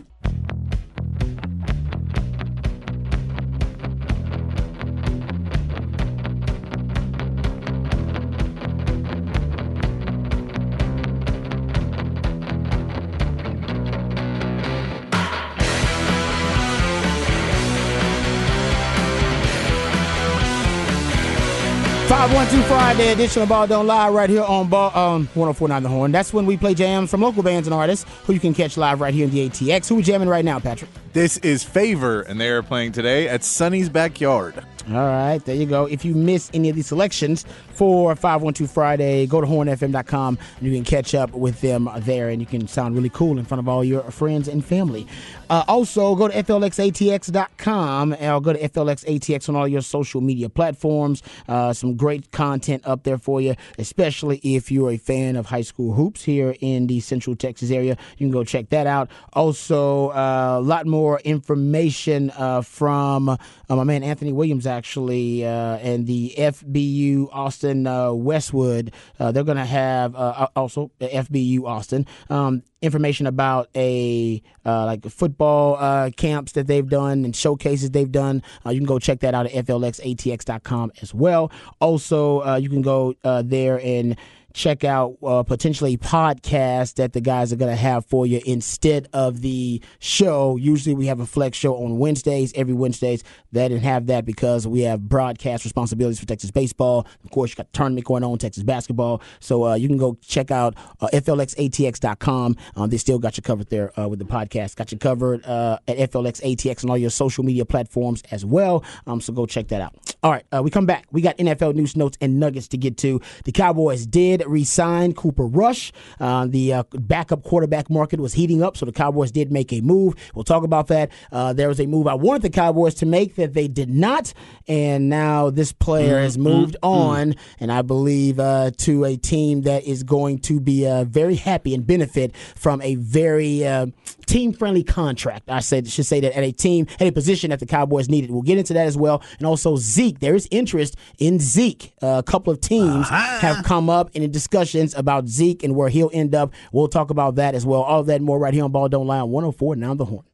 Two 22.53 22.63
Friday 22.65 23.13
edition 23.13 23.41
of 23.41 23.49
Ball 23.49 23.67
Don't 23.67 23.87
Lie 23.87 24.11
right 24.11 24.29
here 24.29 24.43
on 24.43 24.69
Ball 24.69 24.95
um 24.95 25.27
104.9 25.29 25.83
The 25.85 25.89
Horn. 25.89 26.13
That's 26.13 26.35
when 26.35 26.45
we 26.45 26.59
play 26.59 26.75
jams 26.75 27.11
from 27.11 27.23
local 27.23 27.43
bands 27.43 27.67
and 27.67 27.73
artists 27.73 28.05
who 28.27 28.35
you 28.35 28.41
can 28.41 28.53
catch 28.53 28.77
live 28.77 29.01
right 29.01 29.15
here 29.15 29.25
in 29.25 29.31
the 29.31 29.49
ATX. 29.49 29.89
Who 29.89 29.95
we 29.95 30.03
jamming 30.03 30.29
right 30.29 30.45
now, 30.45 30.61
Patrick? 30.61 30.91
This 31.15 31.39
is 31.39 31.65
Favor, 31.65 32.21
and 32.21 32.39
they 32.39 32.51
are 32.51 32.63
playing 32.63 32.93
today 32.93 33.27
at 33.27 33.43
Sunny's 33.43 33.89
Backyard. 33.89 34.63
All 34.89 34.97
right, 34.97 35.39
there 35.39 35.57
you 35.57 35.65
go. 35.65 35.87
If 35.87 36.05
you 36.05 36.15
miss 36.15 36.51
any 36.53 36.69
of 36.69 36.77
these 36.77 36.89
selections 36.89 37.47
for 37.75 38.14
512 38.14 38.70
Friday, 38.70 39.27
go 39.27 39.41
to 39.41 39.47
hornfm.com 39.47 40.39
and 40.59 40.66
you 40.66 40.73
can 40.73 40.85
catch 40.85 41.14
up 41.14 41.33
with 41.33 41.61
them 41.61 41.89
there 41.99 42.29
and 42.29 42.41
you 42.41 42.47
can 42.47 42.68
sound 42.68 42.95
really 42.95 43.09
cool 43.09 43.39
in 43.39 43.45
front 43.45 43.59
of 43.61 43.68
all 43.68 43.83
your 43.83 44.03
friends 44.11 44.49
and 44.49 44.64
family. 44.64 45.07
Uh, 45.51 45.64
also, 45.68 46.14
go 46.14 46.29
to 46.29 46.43
flxatx.com 46.43 48.14
or 48.14 48.41
go 48.41 48.53
to 48.53 48.68
flxatx 48.68 49.49
on 49.49 49.57
all 49.57 49.68
your 49.68 49.83
social 49.83 50.20
media 50.20 50.49
platforms. 50.49 51.23
Uh, 51.49 51.73
some 51.73 51.97
great 51.97 52.31
content 52.31 52.83
up 52.87 53.03
there 53.05 53.18
for 53.18 53.41
you, 53.41 53.55
especially 53.79 54.39
if 54.43 54.70
you're 54.70 54.93
a 54.93 54.97
fan 54.97 55.37
of 55.37 55.47
high 55.47 55.62
school 55.62 55.93
hoops 55.93 56.23
here 56.23 56.55
in 56.61 56.87
the 56.87 57.01
Central 57.01 57.37
Texas 57.37 57.70
area. 57.70 57.97
You 58.18 58.27
can 58.27 58.31
go 58.31 58.45
check 58.45 58.70
that 58.70 58.87
out. 58.87 59.11
Also, 59.33 60.09
uh, 60.09 60.57
a 60.59 60.61
lot 60.61 60.87
more 60.87 61.20
information 61.20 62.31
uh, 62.37 62.62
from 62.62 63.29
uh, 63.29 63.39
my 63.68 63.85
man 63.85 64.03
Anthony 64.03 64.33
Williams, 64.33 64.66
actually, 64.66 65.45
uh, 65.45 65.77
and 65.79 66.07
the 66.07 66.35
FBU 66.37 67.29
Austin 67.33 67.62
uh, 67.65 68.13
Westwood. 68.13 68.93
Uh, 69.19 69.33
they're 69.33 69.45
going 69.45 69.57
to 69.57 69.65
have 69.65 70.15
uh, 70.15 70.49
also 70.57 70.91
FBU 71.01 71.65
Austin. 71.65 72.07
Um, 72.31 72.63
information 72.81 73.27
about 73.27 73.69
a 73.77 74.43
uh, 74.67 74.87
like 74.87 75.05
football 75.07 75.77
uh, 75.77 76.11
camps 76.17 76.53
that 76.53 76.67
they've 76.67 76.89
done 76.89 77.25
and 77.25 77.35
showcases 77.35 77.91
they've 77.91 78.11
done. 78.11 78.43
You 78.67 78.79
can 78.79 78.87
go 78.87 78.99
check 78.99 79.21
that 79.21 79.35
out 79.35 79.47
at 79.47 79.67
flxatx.com 79.67 80.93
as 81.01 81.15
well. 81.15 81.53
Also, 81.81 82.57
you 82.57 82.69
can 82.69 82.83
go 82.83 83.15
there 83.23 83.81
and 83.81 84.17
check 84.55 84.85
out 84.85 85.17
uh, 85.23 85.43
potentially 85.43 85.97
podcast 85.97 86.95
that 86.95 87.13
the 87.13 87.21
guys 87.21 87.53
are 87.53 87.57
going 87.57 87.71
to 87.71 87.77
have 87.77 88.07
for 88.07 88.27
you 88.27 88.41
instead 88.47 89.09
of 89.13 89.41
the 89.41 89.81
show. 89.99 90.57
Usually 90.57 90.95
we 90.95 91.07
have 91.07 91.21
a 91.21 91.27
flex 91.27 91.57
show 91.57 91.77
on 91.77 91.99
Wednesdays, 91.99 92.53
every 92.55 92.75
Wednesdays. 92.75 93.23
They 93.53 93.69
didn't 93.69 93.83
have 93.83 94.07
that 94.07 94.25
because 94.25 94.67
we 94.67 94.81
have 94.81 95.09
broadcast 95.09 95.65
responsibilities 95.65 96.21
for 96.21 96.27
Texas 96.27 96.51
baseball. 96.51 97.07
Of 97.25 97.31
course, 97.31 97.51
you 97.51 97.57
got 97.57 97.73
tournament 97.73 98.07
going 98.07 98.25
on, 98.25 98.39
Texas 98.39 98.63
basketball. 98.63 99.23
So 99.41 99.65
uh, 99.65 99.75
you 99.75 99.89
can 99.89 99.97
go 99.97 100.17
check 100.23 100.51
out 100.51 100.75
uh, 101.01 101.09
flxatx.com. 101.13 102.57
Um, 102.77 102.91
they 102.91 102.97
still 102.97 103.19
got 103.19 103.37
you 103.37 103.43
covered 103.43 103.71
there 103.71 103.99
uh, 103.99 104.09
with 104.09 104.19
the 104.19 104.25
podcast. 104.25 104.77
Got 104.77 104.93
you 104.93 104.99
covered 104.99 105.45
uh, 105.45 105.79
at 105.89 106.11
flxatx 106.11 106.83
and 106.83 106.91
all 106.91 106.99
your 106.99 107.11
social 107.11 107.45
media 107.45 107.65
platforms 107.65 108.23
as 108.31 108.45
well. 108.45 108.85
Um, 109.07 109.21
so 109.21 109.33
go 109.33 109.47
check 109.47 109.69
that 109.69 109.81
out. 109.81 109.95
All 110.23 110.31
right, 110.31 110.45
uh, 110.53 110.63
we 110.63 110.71
come 110.71 110.87
back. 110.87 111.07
We 111.11 111.21
got 111.21 111.37
NFL 111.39 111.75
news, 111.75 111.97
notes, 111.97 112.17
and 112.21 112.39
nuggets 112.39 112.69
to 112.69 112.77
get 112.77 112.97
to. 112.99 113.21
The 113.45 113.53
Cowboys 113.53 114.07
did 114.07 114.41
re-sign 114.49 115.14
Cooper 115.14 115.47
Rush. 115.47 115.93
Uh, 116.20 116.47
the 116.47 116.72
uh, 116.72 116.82
backup 116.93 117.43
quarterback 117.43 117.90
market 117.90 118.20
was 118.20 118.34
heating 118.34 118.62
up, 118.62 118.76
so 118.76 118.86
the 118.86 118.93
Cowboys 118.93 119.30
did 119.30 119.51
make 119.51 119.72
a 119.72 119.80
move. 119.80 120.14
We'll 120.34 120.45
talk 120.45 120.64
about 120.64 120.88
that. 120.88 121.11
Uh, 121.30 121.53
there 121.53 121.68
was 121.68 121.80
a 121.80 121.86
move 121.86 122.07
I 122.07 122.14
wanted 122.14 122.43
the 122.43 122.51
Cowboys 122.51 122.95
to 122.97 123.07
make 123.07 123.36
that 123.36 123.55
they 123.55 123.68
did 123.68 123.90
not, 123.90 124.32
and 124.68 125.09
now 125.09 125.51
this 125.51 125.72
player 125.72 126.20
has 126.20 126.38
moved 126.38 126.76
on, 126.82 127.34
and 127.61 127.72
I 127.72 127.82
believe 127.82 128.38
uh, 128.38 128.70
to 128.78 129.05
a 129.05 129.16
team 129.16 129.62
that 129.62 129.84
is 129.84 130.03
going 130.03 130.38
to 130.40 130.61
be 130.61 130.86
uh, 130.86 131.05
very 131.05 131.36
happy 131.36 131.74
and 131.74 131.86
benefit 131.86 132.34
from 132.36 132.80
a 132.82 132.97
very 132.97 133.66
uh, 133.66 133.86
team-friendly 134.26 134.84
contract. 134.84 135.49
I 135.49 135.61
said 135.61 135.88
should 135.88 136.07
say 136.07 136.20
that 136.20 136.36
at 136.36 136.45
a 136.45 136.53
team 136.53 136.86
at 137.01 137.07
a 137.07 137.12
position 137.12 137.51
that 137.51 137.61
the 137.61 137.66
Cowboys 137.66 138.09
needed. 138.09 138.30
We'll 138.30 138.43
get 138.43 138.59
into 138.59 138.74
that 138.74 138.86
as 138.86 138.97
well, 138.97 139.22
and 139.38 139.47
also 139.47 139.76
Zeke. 139.76 140.20
There 140.20 140.34
is 140.34 140.49
interest 140.51 140.97
in 141.18 141.38
Zeke. 141.38 141.93
Uh, 142.03 142.18
a 142.18 142.22
couple 142.22 142.53
of 142.53 142.61
teams 142.61 143.09
have 143.09 143.64
come 143.64 143.90
up 143.90 144.11
in 144.14 144.22
discussions 144.33 144.95
about 144.95 145.28
Zeke 145.28 145.62
and 145.62 145.76
where 145.76 145.89
he'll 145.89 146.11
end 146.12 146.35
up. 146.35 146.53
We'll 146.72 146.89
talk 146.89 147.11
about 147.11 147.37
that 147.37 147.55
as 147.55 147.64
well. 147.64 147.83
All 147.83 148.03
that 148.05 148.20
more 148.20 148.39
right 148.39 148.55
here 148.55 148.64
on 148.64 148.72
Ball 148.72 148.89
Don't 148.89 149.07
Lie 149.07 149.20
on 149.20 149.30
104 149.30 149.76
Now 149.76 149.95
the 149.95 150.07
Horn. 150.07 150.24